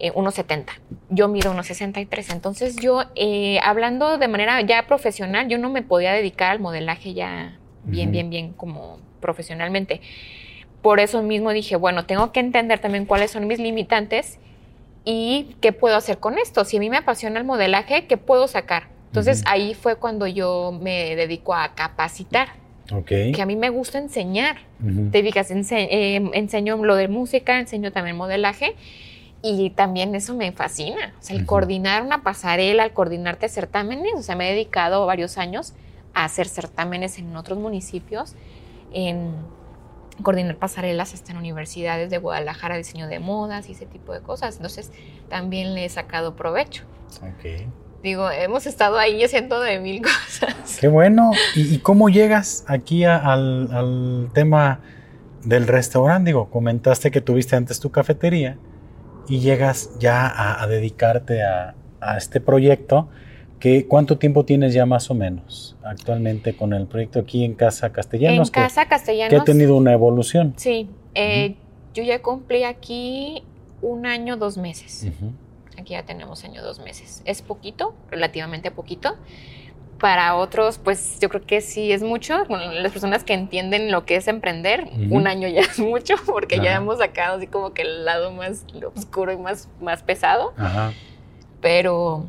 [0.00, 0.60] 1,70.
[0.60, 2.32] Eh, yo mido 1,63.
[2.32, 7.12] Entonces yo, eh, hablando de manera ya profesional, yo no me podía dedicar al modelaje
[7.14, 10.00] ya bien, bien, bien como profesionalmente.
[10.82, 14.38] Por eso mismo dije, bueno, tengo que entender también cuáles son mis limitantes
[15.04, 16.64] y qué puedo hacer con esto.
[16.64, 18.88] Si a mí me apasiona el modelaje, ¿qué puedo sacar?
[19.10, 22.48] Entonces ahí fue cuando yo me dedico a capacitar.
[22.92, 23.32] Okay.
[23.32, 24.58] Que a mí me gusta enseñar.
[25.10, 28.76] Te fijas, eh, enseño lo de música, enseño también modelaje
[29.42, 34.22] y también eso me fascina, o sea, el coordinar una pasarela, el coordinarte certámenes, o
[34.22, 35.72] sea, me he dedicado varios años
[36.12, 38.34] a hacer certámenes en otros municipios,
[38.92, 39.32] en
[40.22, 44.56] coordinar pasarelas hasta en universidades de Guadalajara, diseño de modas y ese tipo de cosas.
[44.56, 44.92] Entonces,
[45.30, 46.84] también le he sacado provecho.
[47.22, 47.66] Ok.
[48.02, 50.78] Digo, hemos estado ahí haciendo de mil cosas.
[50.80, 51.32] Qué bueno.
[51.54, 54.80] ¿Y, cómo llegas aquí al, al tema
[55.44, 56.30] del restaurante?
[56.30, 58.56] Digo, comentaste que tuviste antes tu cafetería
[59.30, 61.74] y llegas ya a, dedicarte a,
[62.16, 63.08] este proyecto.
[63.60, 67.92] Que, ¿Cuánto tiempo tienes ya más o menos actualmente con el proyecto aquí en Casa
[67.92, 68.48] Castellanos?
[68.48, 69.30] En Casa Castellanos.
[69.30, 70.54] Que ha tenido una evolución.
[70.56, 71.56] Sí, eh,
[71.92, 73.44] yo ya cumplí aquí
[73.82, 75.06] un año, dos meses.
[75.90, 77.20] Aquí ya tenemos año, dos meses.
[77.24, 79.16] Es poquito, relativamente poquito,
[79.98, 82.44] para otros, pues yo creo que sí es mucho.
[82.48, 86.76] las personas que entienden lo que es emprender, un año ya es mucho, porque ya
[86.76, 88.64] hemos sacado así como que el lado más
[88.94, 90.54] oscuro y más, más pesado.
[91.60, 92.24] Pero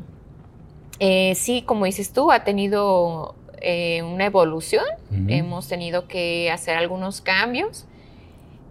[0.99, 4.85] eh, sí, como dices tú, ha tenido eh, una evolución.
[5.27, 7.85] Hemos tenido que hacer algunos cambios.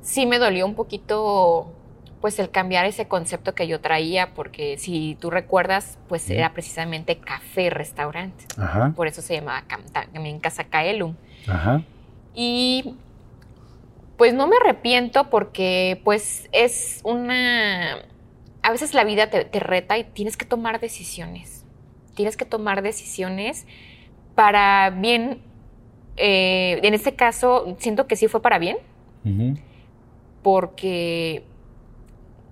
[0.02, 1.76] Sí me dolió un poquito
[2.20, 7.16] pues el cambiar ese concepto que yo traía, porque si tú recuerdas, pues era precisamente
[7.16, 8.44] café restaurante.
[8.94, 9.64] Por eso se llamaba
[10.12, 11.14] también Casa Kaelum.
[11.48, 11.82] Ajá.
[12.34, 12.96] Y
[14.18, 18.04] pues no me arrepiento porque pues es una...
[18.62, 21.64] A veces la vida te, reta y tienes que tomar decisiones.
[22.14, 23.66] Tienes que tomar decisiones
[24.34, 25.40] para bien.
[26.18, 28.76] Eh, en este caso, siento que sí fue para bien.
[30.42, 31.44] Porque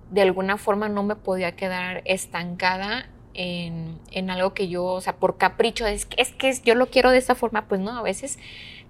[0.09, 5.37] de alguna forma no me podía quedar estancada en, algo que yo, o sea, por
[5.37, 8.37] capricho, es que, es que yo lo quiero de esta forma, pues no, a veces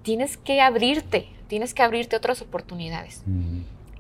[0.02, 3.24] tienes que abrirte, tienes que abrirte otras oportunidades.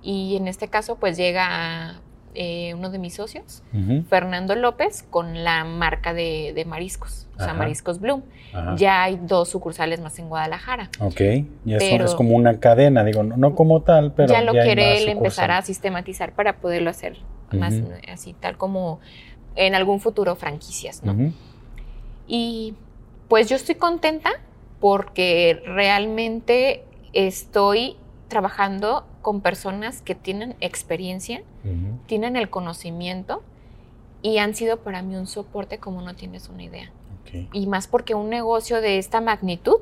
[0.02, 2.00] Y en este caso, pues llega
[2.36, 3.64] eh, uno de mis socios,
[4.08, 8.24] Fernando López, con la marca de, mariscos, o sea, Mariscos Bloom.
[8.78, 10.90] Ya hay dos sucursales más en Guadalajara.
[11.00, 11.22] Ok,
[11.66, 14.34] y eso es como una cadena, digo, no, como tal, pero.
[14.34, 17.18] Ya lo quiere él empezar a sistematizar para poderlo hacer
[17.52, 17.74] más
[18.12, 19.00] así, tal como
[19.56, 21.32] en algún futuro franquicias, ¿no?
[22.28, 22.76] Y
[23.28, 24.30] pues yo estoy contenta
[24.80, 26.84] porque realmente
[27.14, 27.98] estoy
[28.30, 31.44] trabajando con personas que tienen experiencia,
[32.06, 33.44] tienen el conocimiento
[34.22, 36.92] y han sido para mí un soporte como no tienes una idea.
[37.54, 39.78] Y más porque un negocio de esta magnitud,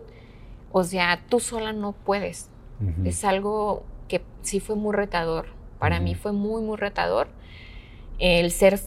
[0.72, 2.50] o sea, tú sola no puedes.
[3.04, 5.48] Es algo que sí fue muy retador.
[5.80, 7.28] Para mí fue muy, muy retador
[8.20, 8.80] el ser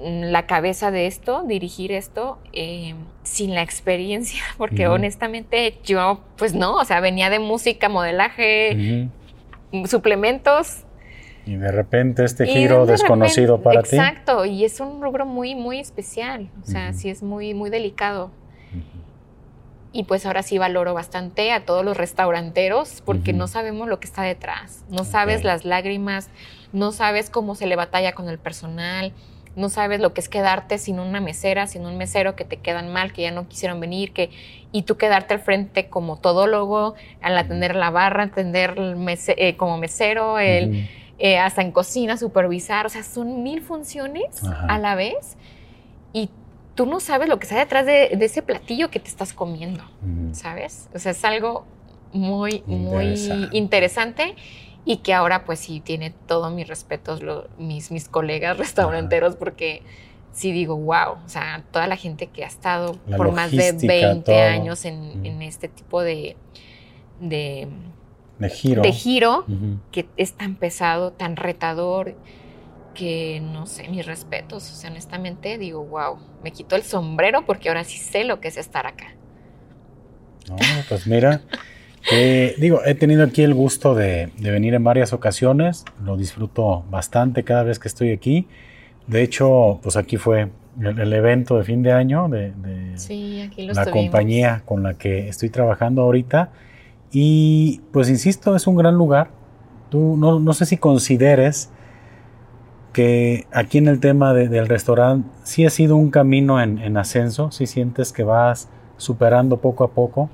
[0.00, 6.76] la cabeza de esto, dirigir esto, eh, sin la experiencia, porque honestamente yo, pues no,
[6.76, 9.08] o sea, venía de música, modelaje,
[9.86, 10.84] suplementos.
[11.46, 13.96] Y de repente este giro desconocido para ti.
[13.96, 18.30] Exacto, y es un rubro muy, muy especial, o sea, sí es muy, muy delicado.
[19.94, 24.06] Y pues ahora sí valoro bastante a todos los restauranteros porque no sabemos lo que
[24.06, 26.30] está detrás, no sabes las lágrimas,
[26.72, 29.12] no sabes cómo se le batalla con el personal,
[29.54, 32.92] no sabes lo que es quedarte sin una mesera, sin un mesero que te quedan
[32.92, 34.30] mal, que ya no quisieron venir, que
[34.72, 40.38] y tú quedarte al frente como todólogo, al atender la barra, atender eh, como mesero,
[40.38, 40.88] el,
[41.18, 45.36] eh, hasta en cocina, supervisar, o sea, son mil funciones a la vez
[46.14, 46.30] y
[46.74, 49.84] tú no sabes lo que está detrás de, ese platillo que te estás comiendo,
[50.32, 50.88] ¿sabes?
[50.94, 51.66] O sea, es algo
[52.14, 53.14] muy, muy
[53.52, 54.34] interesante.
[54.84, 57.20] Y que ahora pues sí tiene todos mis respetos
[57.58, 59.82] mis, mis colegas restauranteros porque
[60.32, 64.42] sí digo, wow, o sea, toda la gente que ha estado por más de 20
[64.42, 66.36] años en, este tipo de,
[67.20, 67.68] de,
[68.50, 69.44] giro, de giro
[69.90, 72.14] que es tan pesado, tan retador
[72.94, 77.68] que no sé, mis respetos, o sea, honestamente digo, wow, me quito el sombrero porque
[77.68, 79.14] ahora sí sé lo que es estar acá.
[80.48, 80.56] No,
[80.88, 81.40] pues mira,
[82.10, 87.44] eh, digo, he tenido aquí el gusto de, venir en varias ocasiones, lo disfruto bastante
[87.44, 88.46] cada vez que estoy aquí.
[89.06, 90.50] De hecho, pues aquí fue
[90.80, 92.52] el, evento de fin de año de,
[93.56, 96.50] la compañía con la que estoy trabajando ahorita.
[97.10, 99.30] Y pues insisto, es un gran lugar.
[99.90, 101.70] Tú no, no sé si consideres
[102.92, 107.66] que aquí en el tema del restaurante sí ha sido un camino en, ascenso, si
[107.66, 110.30] sientes que vas superando poco a poco.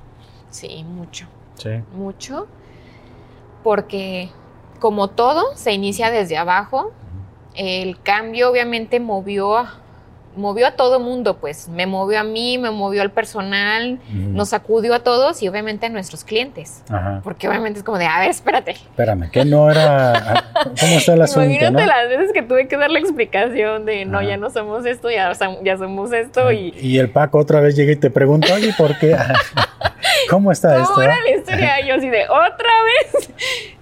[0.51, 1.27] Sí, mucho.
[1.59, 1.71] Sí.
[1.93, 2.47] Mucho.
[3.63, 4.31] Porque
[4.81, 6.93] como todo, se inicia desde abajo.
[7.55, 9.67] El cambio obviamente movió
[10.39, 14.95] movió a todo mundo, pues me movió a mí, me movió al personal, nos sacudió
[14.95, 16.83] a todos y obviamente a nuestros clientes.
[17.23, 18.73] Porque obviamente es como de, a ver, espérate.
[18.73, 20.13] Espérame, que no era...
[20.13, 20.45] Ah,
[20.81, 21.45] ¿Cómo está el asunto?
[21.45, 25.11] Imagínate las veces que tuve que dar la explicación de, no, ya no somos esto,
[25.11, 25.33] ya,
[25.63, 26.73] ya somos esto y...
[26.81, 29.17] Y el Paco otra vez llega y te pregunta, oye, ¿por qué?
[30.29, 30.95] ¿Cómo está esto?
[30.95, 31.87] ¿Cómo era la historia?
[31.87, 33.33] Yo así de, ¿otra vez?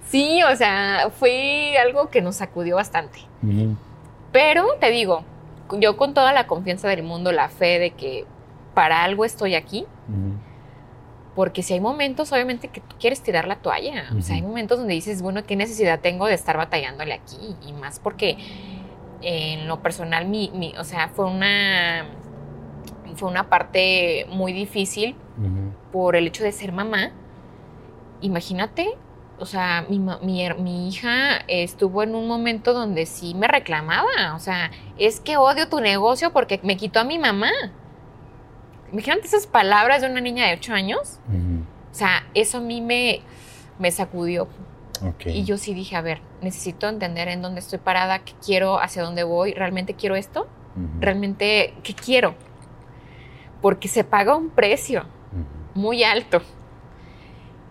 [0.09, 3.19] Sí, o sea, fue algo que nos sacudió bastante.
[4.31, 5.25] Pero, te digo,
[5.79, 8.25] yo con toda la confianza del mundo, la fe de que
[8.73, 9.85] para algo estoy aquí,
[11.35, 14.79] porque si hay momentos, obviamente, que tú quieres tirar la toalla, o sea, hay momentos
[14.79, 17.55] donde dices, bueno, ¿qué necesidad tengo de estar batallándole aquí?
[17.67, 18.37] Y más porque
[19.21, 22.05] en lo personal, mi, o sea, fue una,
[23.17, 25.15] fue una parte muy difícil
[25.91, 27.11] por el hecho de ser mamá.
[28.21, 28.97] Imagínate
[29.39, 34.71] o sea, mi, mi, hija estuvo en un momento donde sí me reclamaba, o sea,
[34.97, 37.51] es que odio tu negocio porque me quitó a mi mamá.
[38.91, 41.19] Imagínate esas palabras de una niña de 8 años.
[41.91, 43.21] O sea, eso a mí me,
[43.77, 44.47] me sacudió.
[45.25, 49.03] Y yo sí dije, a ver, necesito entender en dónde estoy parada, qué quiero, hacia
[49.03, 50.47] dónde voy, realmente quiero esto,
[50.99, 52.33] realmente, ¿qué quiero?
[53.61, 55.05] Porque se paga un precio
[55.73, 56.41] muy alto.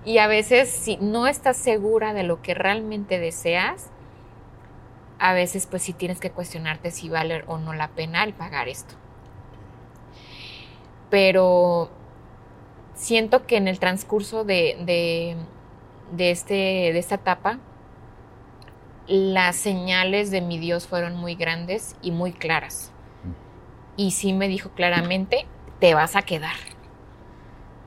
[0.04, 3.90] Y a veces si no estás segura de lo que realmente deseas,
[5.18, 8.68] a veces pues sí tienes que cuestionarte si vale o no la pena el pagar
[8.68, 8.94] esto.
[11.10, 11.90] Pero
[12.94, 15.36] siento que en el transcurso de,
[16.16, 17.58] de, este, de esta etapa,
[19.06, 22.92] las señales de mi Dios fueron muy grandes y muy claras.
[23.96, 25.46] Y sí me dijo claramente,
[25.80, 26.54] te vas a quedar.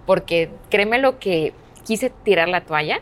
[0.05, 1.53] Porque créeme lo que
[1.85, 3.01] quise tirar la toalla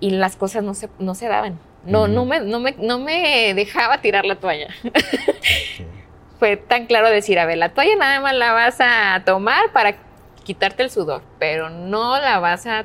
[0.00, 1.58] y las cosas no se, no se daban.
[1.84, 4.68] No, no, me, no, me, no me dejaba tirar la toalla.
[6.38, 9.96] Fue tan claro decir, a ver, la toalla nada más la vas a tomar para
[10.44, 12.84] quitarte el sudor, pero no la vas a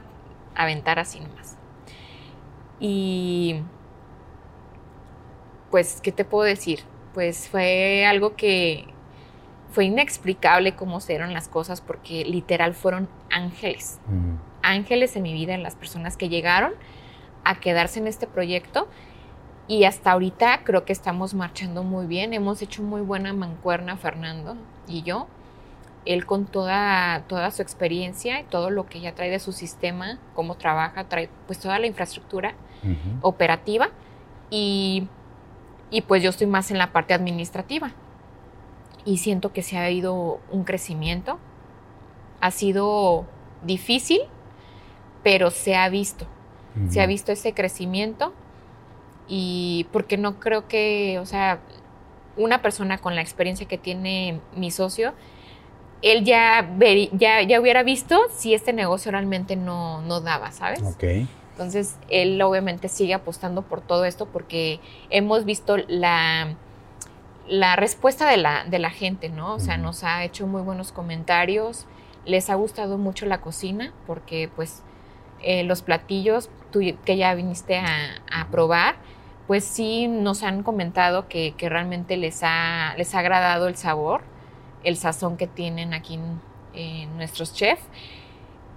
[0.56, 1.58] aventar así nomás.
[2.80, 3.62] Y
[5.72, 6.82] pues, ¿qué te puedo decir?
[7.14, 8.88] Pues fue algo que
[9.72, 14.00] fue inexplicable cómo se dieron las cosas porque literal fueron ángeles
[14.68, 16.74] ángeles en mi vida, en las personas que llegaron
[17.44, 18.88] a quedarse en este proyecto.
[19.68, 22.34] Y hasta ahorita creo que estamos marchando muy bien.
[22.34, 24.56] Hemos hecho muy buena mancuerna, Fernando
[24.88, 25.28] y yo.
[26.06, 30.20] Él con toda, toda su experiencia y todo lo que ya trae de su sistema,
[30.36, 32.54] cómo trabaja, trae pues toda la infraestructura
[33.22, 33.90] operativa.
[34.50, 35.10] Y,
[35.90, 37.92] y pues yo estoy más en la parte administrativa.
[39.08, 41.40] Y siento que se ha ido un crecimiento.
[42.42, 43.26] Ha sido
[43.64, 44.20] difícil,
[45.24, 46.28] pero se ha visto,
[46.90, 48.34] se ha visto ese crecimiento
[49.30, 51.60] y porque no creo que, o sea,
[52.36, 55.14] una persona con la experiencia que tiene mi socio,
[56.02, 56.70] él ya,
[57.14, 60.84] ya, ya hubiera visto si este negocio realmente no, no daba, ¿sabes?
[60.84, 61.04] Ok.
[61.54, 66.56] Entonces, él obviamente sigue apostando por todo esto porque hemos visto la,
[67.48, 69.56] la respuesta de la, de la gente, ¿no?
[69.56, 71.86] O sea, nos ha hecho muy buenos comentarios,
[72.26, 74.84] les ha gustado mucho la cocina porque pues
[75.42, 76.50] eh, los platillos
[77.06, 78.96] que ya viniste a, probar,
[79.48, 84.22] pues sí nos han comentado que, realmente les ha, les ha agradado el sabor,
[84.84, 86.20] el sazón que tienen aquí
[86.74, 87.84] en, nuestros chefs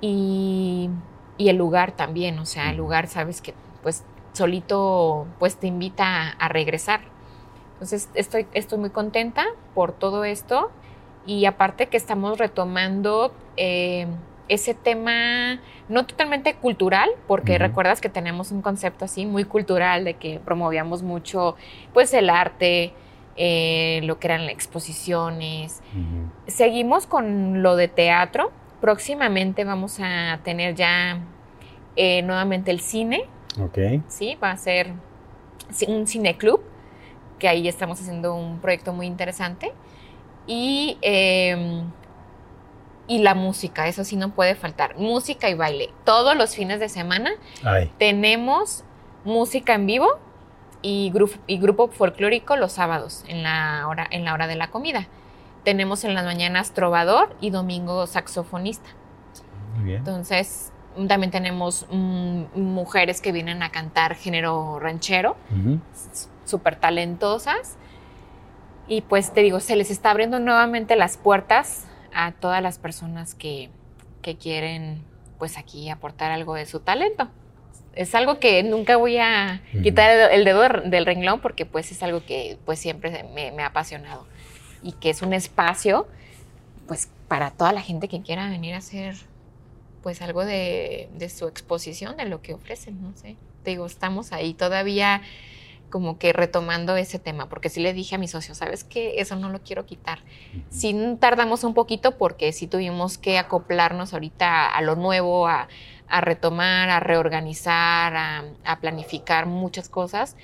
[0.01, 0.91] y,
[1.39, 6.49] el lugar también, o sea, el lugar, sabes que pues solito pues te invita a,
[6.49, 7.01] regresar.
[7.81, 10.71] Entonces estoy, estoy muy contenta por todo esto
[11.25, 14.07] y aparte que estamos retomando eh,
[14.49, 20.15] ese tema no totalmente cultural, porque recuerdas que tenemos un concepto así muy cultural de
[20.15, 21.57] que promovíamos mucho
[21.95, 22.93] pues el arte,
[23.37, 25.81] eh, lo que eran exposiciones.
[26.49, 28.53] Seguimos con lo de teatro.
[28.83, 31.21] Próximamente vamos a tener ya
[31.97, 33.25] eh, nuevamente el cine.
[33.59, 33.79] Ok.
[34.09, 34.93] Sí, va a ser
[35.89, 36.61] un cineclub,
[37.41, 39.73] que ahí estamos haciendo un proyecto muy interesante.
[40.47, 41.91] Y em,
[43.11, 44.97] y la música, eso sí no puede faltar.
[44.97, 45.91] Música y baile.
[46.05, 47.33] Todos los fines de semana
[47.99, 48.85] tenemos
[49.25, 50.21] música en vivo
[50.81, 51.13] y,
[51.49, 55.09] y grupo folclórico los sábados en la, hora, en la hora de la comida.
[55.65, 58.91] Tenemos en las mañanas trovador y domingo saxofonista.
[59.75, 59.99] Muy bien.
[59.99, 60.71] Entonces,
[61.09, 65.37] también tenemos mm, mujeres que vienen a cantar género ranchero,
[66.51, 67.79] súper talentosas.
[68.89, 73.35] Y pues te digo, se les está abriendo nuevamente las puertas a todas las personas
[73.35, 73.71] que,
[74.39, 75.03] quieren
[75.39, 77.29] pues aquí aportar algo de su talento.
[77.95, 82.25] Es algo que nunca voy a quitar el dedo del renglón porque pues es algo
[82.25, 84.27] que pues siempre me, ha apasionado
[84.83, 86.07] y que es un espacio
[86.87, 89.17] pues para toda la gente que quiera venir a hacer
[90.03, 93.37] pues algo de, de su exposición, de lo que ofrecen, no sé.
[93.65, 95.23] Te digo, estamos ahí todavía
[95.91, 99.21] como que retomando ese tema, porque sí le dije a mi socio, ¿sabes qué?
[99.21, 100.21] Eso no lo quiero quitar.
[100.71, 105.69] Sí tardamos un poquito porque sí tuvimos que acoplarnos ahorita a, lo nuevo, a,
[106.23, 110.37] retomar, a reorganizar, a, planificar muchas cosas,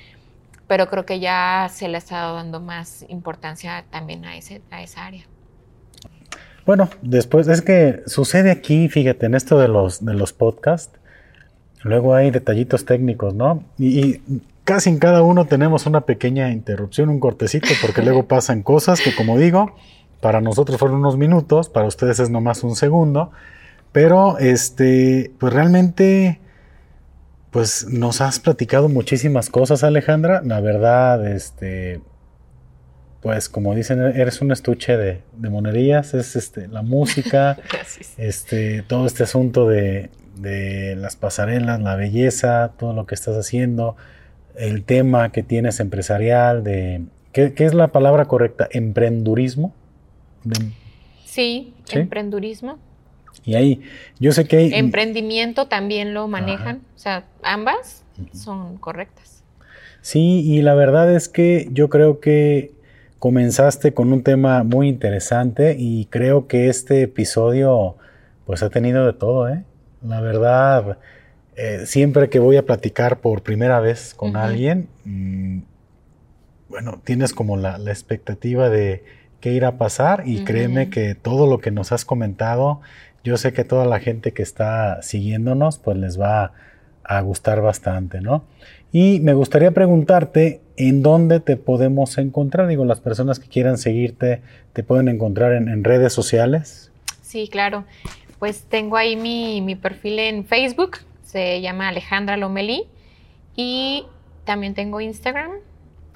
[0.66, 4.82] pero creo que ya se le ha estado dando más importancia también a, ese, a
[4.82, 5.24] esa área.
[6.66, 10.98] Bueno, después es que sucede aquí, fíjate, en esto de los, de los podcasts,
[11.84, 13.62] luego hay detallitos técnicos, ¿no?
[13.78, 14.20] y
[14.66, 19.14] casi en cada uno tenemos una pequeña interrupción, un cortecito, porque luego pasan cosas que,
[19.14, 19.74] como digo,
[20.20, 23.30] para nosotros fueron unos minutos, para ustedes es nomás un segundo,
[23.92, 26.40] pero este, pues realmente,
[27.50, 30.42] pues nos has platicado muchísimas cosas, Alejandra.
[30.44, 32.00] La verdad, este,
[33.22, 37.56] pues como dicen, eres un estuche de, de monerías, es este, la música,
[38.18, 43.96] este, todo este asunto de, de las pasarelas, la belleza, todo lo que estás haciendo
[44.58, 47.02] el tema que tienes empresarial, de
[47.32, 48.68] ¿qué, es la palabra correcta?
[48.70, 49.74] ¿Emprendurismo?
[51.24, 52.78] sí, emprendurismo.
[53.44, 53.82] Y ahí,
[54.18, 54.74] yo sé que hay...
[54.74, 59.42] Emprendimiento también lo manejan, o sea, ambas son correctas.
[60.00, 62.72] Sí, y la verdad es que yo creo que
[63.18, 67.96] comenzaste con un tema muy interesante y creo que este episodio
[68.44, 69.64] pues ha tenido de todo, ¿eh?
[70.02, 70.98] La verdad,
[71.56, 75.60] eh, siempre que voy a platicar por primera vez con alguien, mm,
[76.68, 79.04] bueno, tienes como la, expectativa de
[79.40, 82.80] qué irá a pasar y créeme que todo lo que nos has comentado,
[83.24, 86.52] yo sé que toda la gente que está siguiéndonos, pues les va
[87.04, 88.44] a gustar bastante, ¿no?
[88.92, 92.66] Y me gustaría preguntarte en dónde te podemos encontrar.
[92.66, 94.42] Digo, las personas que quieran seguirte,
[94.72, 96.90] ¿te pueden encontrar en, redes sociales?
[97.22, 97.84] Sí, claro.
[98.38, 100.98] Pues tengo ahí mi, mi perfil en Facebook,
[101.36, 102.88] se llama Alejandra Lomelí.
[103.56, 104.06] Y
[104.44, 105.50] también tengo Instagram,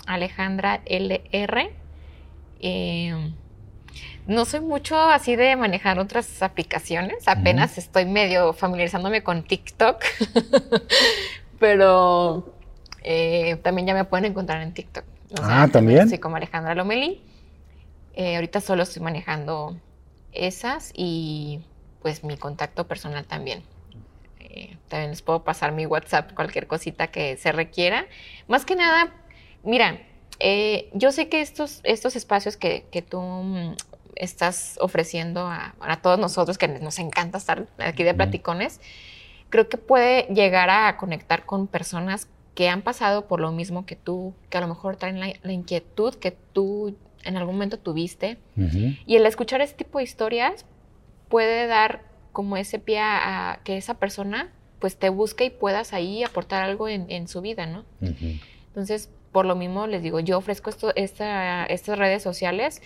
[0.06, 1.70] Alejandra LR.
[2.60, 3.32] Eh,
[4.26, 10.02] no soy mucho así de manejar otras aplicaciones, apenas estoy medio familiarizándome con TikTok,
[11.58, 12.54] pero
[13.02, 15.04] eh, también ya me pueden encontrar en TikTok.
[15.42, 16.08] ah, también.
[16.08, 17.22] Sí, como Alejandra Lomelí.
[18.14, 19.76] Eh, ahorita solo estoy manejando
[20.32, 21.60] esas y
[22.00, 23.62] pues mi contacto personal también.
[24.52, 28.06] Eh, también les puedo pasar mi WhatsApp, cualquier cosita que se requiera.
[28.48, 29.14] Más que nada,
[29.62, 30.00] mira,
[30.40, 33.74] eh, yo sé que estos, estos espacios que, tú mm,
[34.16, 38.80] estás ofreciendo a, todos nosotros, que nos encanta estar aquí de platicones,
[39.50, 43.94] creo que puede llegar a conectar con personas que han pasado por lo mismo que
[43.94, 48.38] tú, que a lo mejor traen la, inquietud que tú en algún momento tuviste.
[49.06, 50.64] Y el escuchar ese tipo de historias
[51.28, 56.24] puede dar como ese pie a, que esa persona pues te busque y puedas ahí
[56.24, 57.84] aportar algo en, su vida, ¿no?
[58.00, 62.80] Entonces, por lo mismo les digo, yo ofrezco esto, esta, estas redes sociales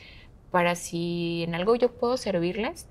[0.50, 2.86] para si en algo yo puedo servirles,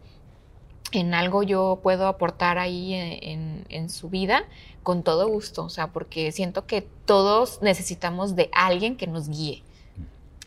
[0.92, 4.44] en algo yo puedo aportar ahí en, su vida,
[4.84, 9.64] con todo gusto, o sea, porque siento que todos necesitamos de alguien que nos guíe.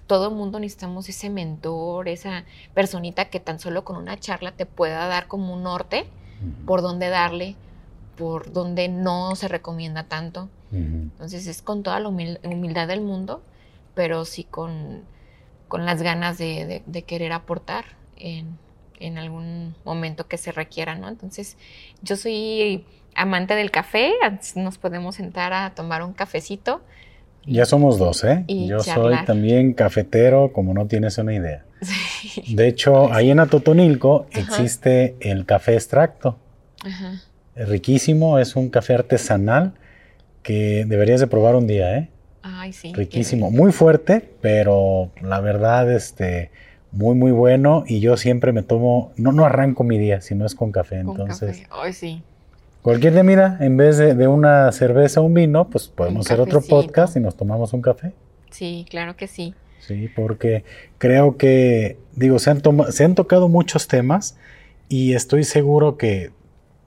[0.06, 4.66] Todo el mundo necesitamos ese mentor, esa personita que tan solo con una charla te
[4.66, 6.06] pueda dar como un norte
[6.64, 7.56] por dónde darle,
[8.16, 10.48] por donde no se recomienda tanto.
[10.72, 13.42] Entonces es con toda la humildad del mundo,
[13.94, 15.04] pero sí con,
[15.68, 17.84] con las ganas de, querer aportar
[18.16, 18.58] en,
[18.98, 21.08] en, algún momento que se requiera, ¿no?
[21.08, 21.56] Entonces
[22.02, 22.84] yo soy
[23.14, 24.12] amante del café,
[24.56, 26.82] nos podemos sentar a tomar un cafecito.
[27.46, 28.44] Ya somos dos, ¿eh?
[28.48, 31.64] Yo soy también cafetero, como no tienes una idea.
[32.48, 36.36] De hecho, ahí en Atotonilco existe el café extracto.
[36.82, 37.20] Ajá
[37.56, 39.72] riquísimo, es un café artesanal
[40.42, 42.10] que deberías de probar un día, ¿eh?
[42.42, 42.92] Ay, sí.
[42.92, 46.50] Riquísimo, muy fuerte, pero la verdad, este,
[46.92, 47.82] muy, muy bueno.
[47.86, 51.00] Y yo siempre me tomo, no, no arranco mi día, si no es con café.
[51.00, 52.22] entonces, Ay, sí.
[52.86, 56.60] Cualquier día, mira, en vez de, una cerveza o un vino, pues podemos hacer otro
[56.60, 58.12] podcast y nos tomamos un café.
[58.52, 59.54] Sí, claro que sí.
[59.80, 60.62] Sí, porque
[60.96, 64.38] creo que, digo, se han, se han tocado muchos temas
[64.88, 66.30] y estoy seguro que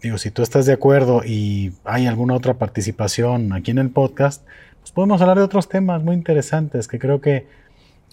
[0.02, 4.48] digo, si tú estás de acuerdo y hay alguna otra participación aquí en el podcast,
[4.80, 7.46] pues podemos hablar de otros temas muy interesantes que creo que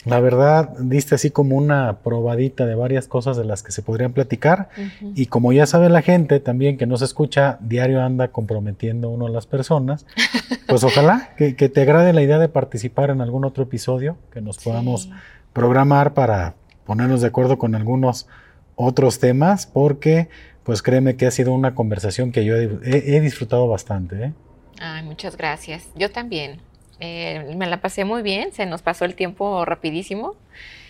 [0.07, 4.13] la verdad diste así como una probadita de varias cosas de las que se podrían
[4.13, 4.69] platicar
[5.15, 9.31] y como ya sabe la gente también que nos escucha, diario anda comprometiendo uno a
[9.31, 10.07] las personas,
[10.69, 14.59] pues ojalá que, te agrade la idea de participar en algún otro episodio, que nos
[14.59, 15.11] podamos
[15.53, 16.55] programar para
[16.85, 18.29] ponernos de acuerdo con algunos
[18.77, 20.29] otros temas, porque
[20.63, 24.27] pues créeme que ha sido una conversación que yo he, disfrutado bastante.
[24.27, 24.33] ¿eh?
[24.81, 25.89] Ay, muchas gracias.
[25.97, 26.61] Yo también.
[27.01, 30.35] Eh, me la pasé muy bien, se nos pasó el tiempo rapidísimo.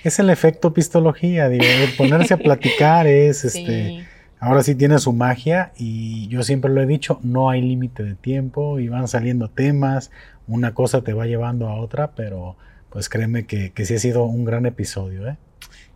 [0.04, 1.64] Es el efecto pistología, digo,
[1.98, 4.06] ponerse a platicar es, este,
[4.38, 8.14] ahora sí tiene su magia y yo siempre lo he dicho, no hay límite de
[8.14, 10.10] tiempo y van saliendo temas,
[10.46, 12.56] una cosa te va llevando a otra, pero
[12.90, 15.28] pues créeme que, que sí ha sido un gran episodio.
[15.28, 15.36] ¿eh?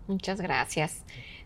[0.09, 1.05] Muchas gracias.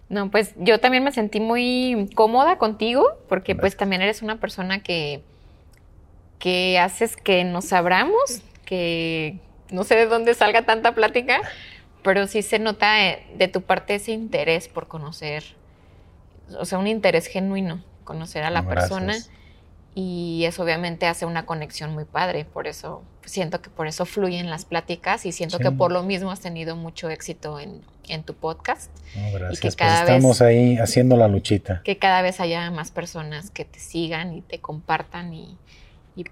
[0.08, 4.82] No, pues yo también me sentí muy cómoda contigo, porque pues también eres una persona
[4.82, 5.22] que,
[6.38, 9.38] que haces que nos abramos, que
[9.70, 11.40] no sé de dónde salga tanta plática,
[12.02, 12.94] pero sí se nota
[13.36, 15.44] de tu parte ese interés por conocer,
[16.58, 19.16] o sea, un interés genuino, conocer a la persona
[19.94, 24.50] y eso obviamente hace una conexión muy padre, por eso siento que por eso fluyen
[24.50, 27.82] las pláticas y siento que por lo mismo has tenido mucho éxito en,
[28.24, 28.90] tu podcast.
[29.14, 29.52] gracias.
[29.52, 31.80] Y que pues cada estamos ahí haciendo la luchita.
[31.84, 35.56] Que cada vez haya más personas que te sigan y te compartan y,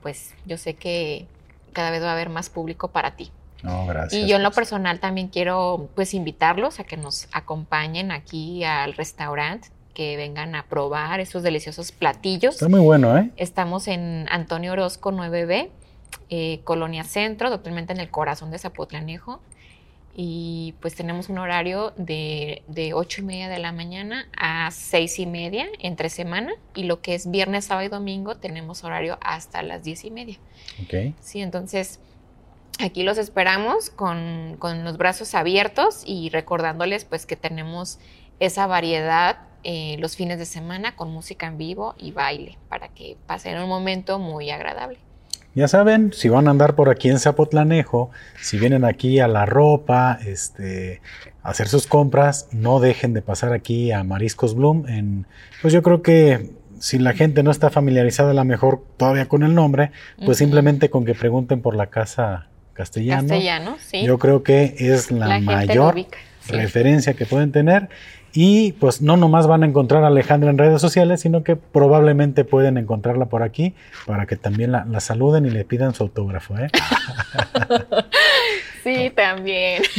[0.03, 1.27] pues yo sé que
[1.73, 3.31] cada vez va a haber más público para ti.
[3.63, 4.23] No, gracias.
[4.23, 8.95] Y yo en lo personal también quiero pues invitarlos a que nos acompañen aquí al
[8.95, 12.55] restaurante que vengan a probar esos deliciosos platillos.
[12.55, 13.31] Está muy bueno, ¿eh?
[13.37, 15.69] Estamos en Antonio Orozco 9B,
[16.31, 19.41] eh, Colonia Centro, totalmente en el corazón de Zapotlanejo.
[20.15, 25.21] Y pues tenemos un horario de, de 8 y media de la mañana a 6
[25.21, 26.53] y media entre semana.
[26.75, 30.39] Y lo que es viernes, sábado y domingo tenemos horario hasta las 10 y media.
[30.83, 31.15] Ok.
[31.21, 32.01] Sí, entonces
[32.79, 37.99] aquí los esperamos con, con los brazos abiertos y recordándoles pues que tenemos
[38.41, 43.17] esa variedad eh, los fines de semana con música en vivo y baile para que
[43.27, 44.99] pasen un momento muy agradable.
[45.55, 48.11] Ya saben, si van a andar por aquí en Zapotlanejo,
[48.41, 51.03] si vienen aquí a la ropa, este,
[51.43, 54.89] a hacer sus compras, no dejen de pasar aquí a Mariscos Bloom.
[54.89, 55.27] En,
[55.61, 59.43] pues yo creo que si la gente no está familiarizada a lo mejor todavía con
[59.43, 59.93] el nombre,
[60.25, 63.29] pues simplemente con que pregunten por la casa castellano.
[63.29, 64.03] Castellano, sí.
[64.05, 65.95] Yo creo que es la, mayor
[66.49, 67.89] referencia que pueden tener
[68.33, 72.45] y pues no nomás van a encontrar a Alejandra en redes sociales, sino que probablemente
[72.45, 73.75] pueden encontrarla por aquí
[74.07, 76.57] para que también la, saluden y le pidan su autógrafo.
[76.59, 76.71] ¿eh?
[78.83, 79.83] Sí, también.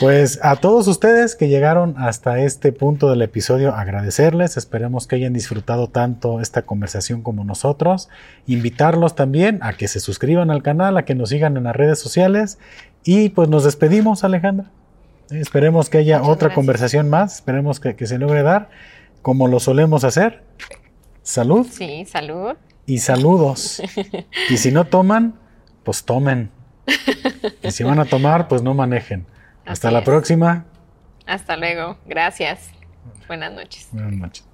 [0.00, 4.56] Pues a todos ustedes que llegaron hasta este punto del episodio, agradecerles.
[4.56, 8.08] Esperemos que hayan disfrutado tanto esta conversación como nosotros.
[8.46, 11.98] Invitarlos también a que se suscriban al canal, a que nos sigan en las redes
[11.98, 12.58] sociales.
[13.02, 14.70] Y pues nos despedimos, Alejandra.
[15.30, 18.70] Esperemos que haya otra conversación más, esperemos que, se logre dar,
[19.22, 20.42] como lo solemos hacer.
[21.22, 21.66] Salud.
[21.70, 22.56] Sí, salud.
[22.86, 23.82] Y saludos.
[24.50, 25.38] y si no toman,
[25.82, 26.50] pues tomen.
[27.62, 29.26] y si van a tomar, pues no manejen.
[29.66, 30.64] Hasta la próxima.
[31.26, 31.98] Hasta luego.
[32.06, 32.70] Gracias.
[33.26, 33.88] Buenas noches.
[33.92, 34.47] Buenas noches.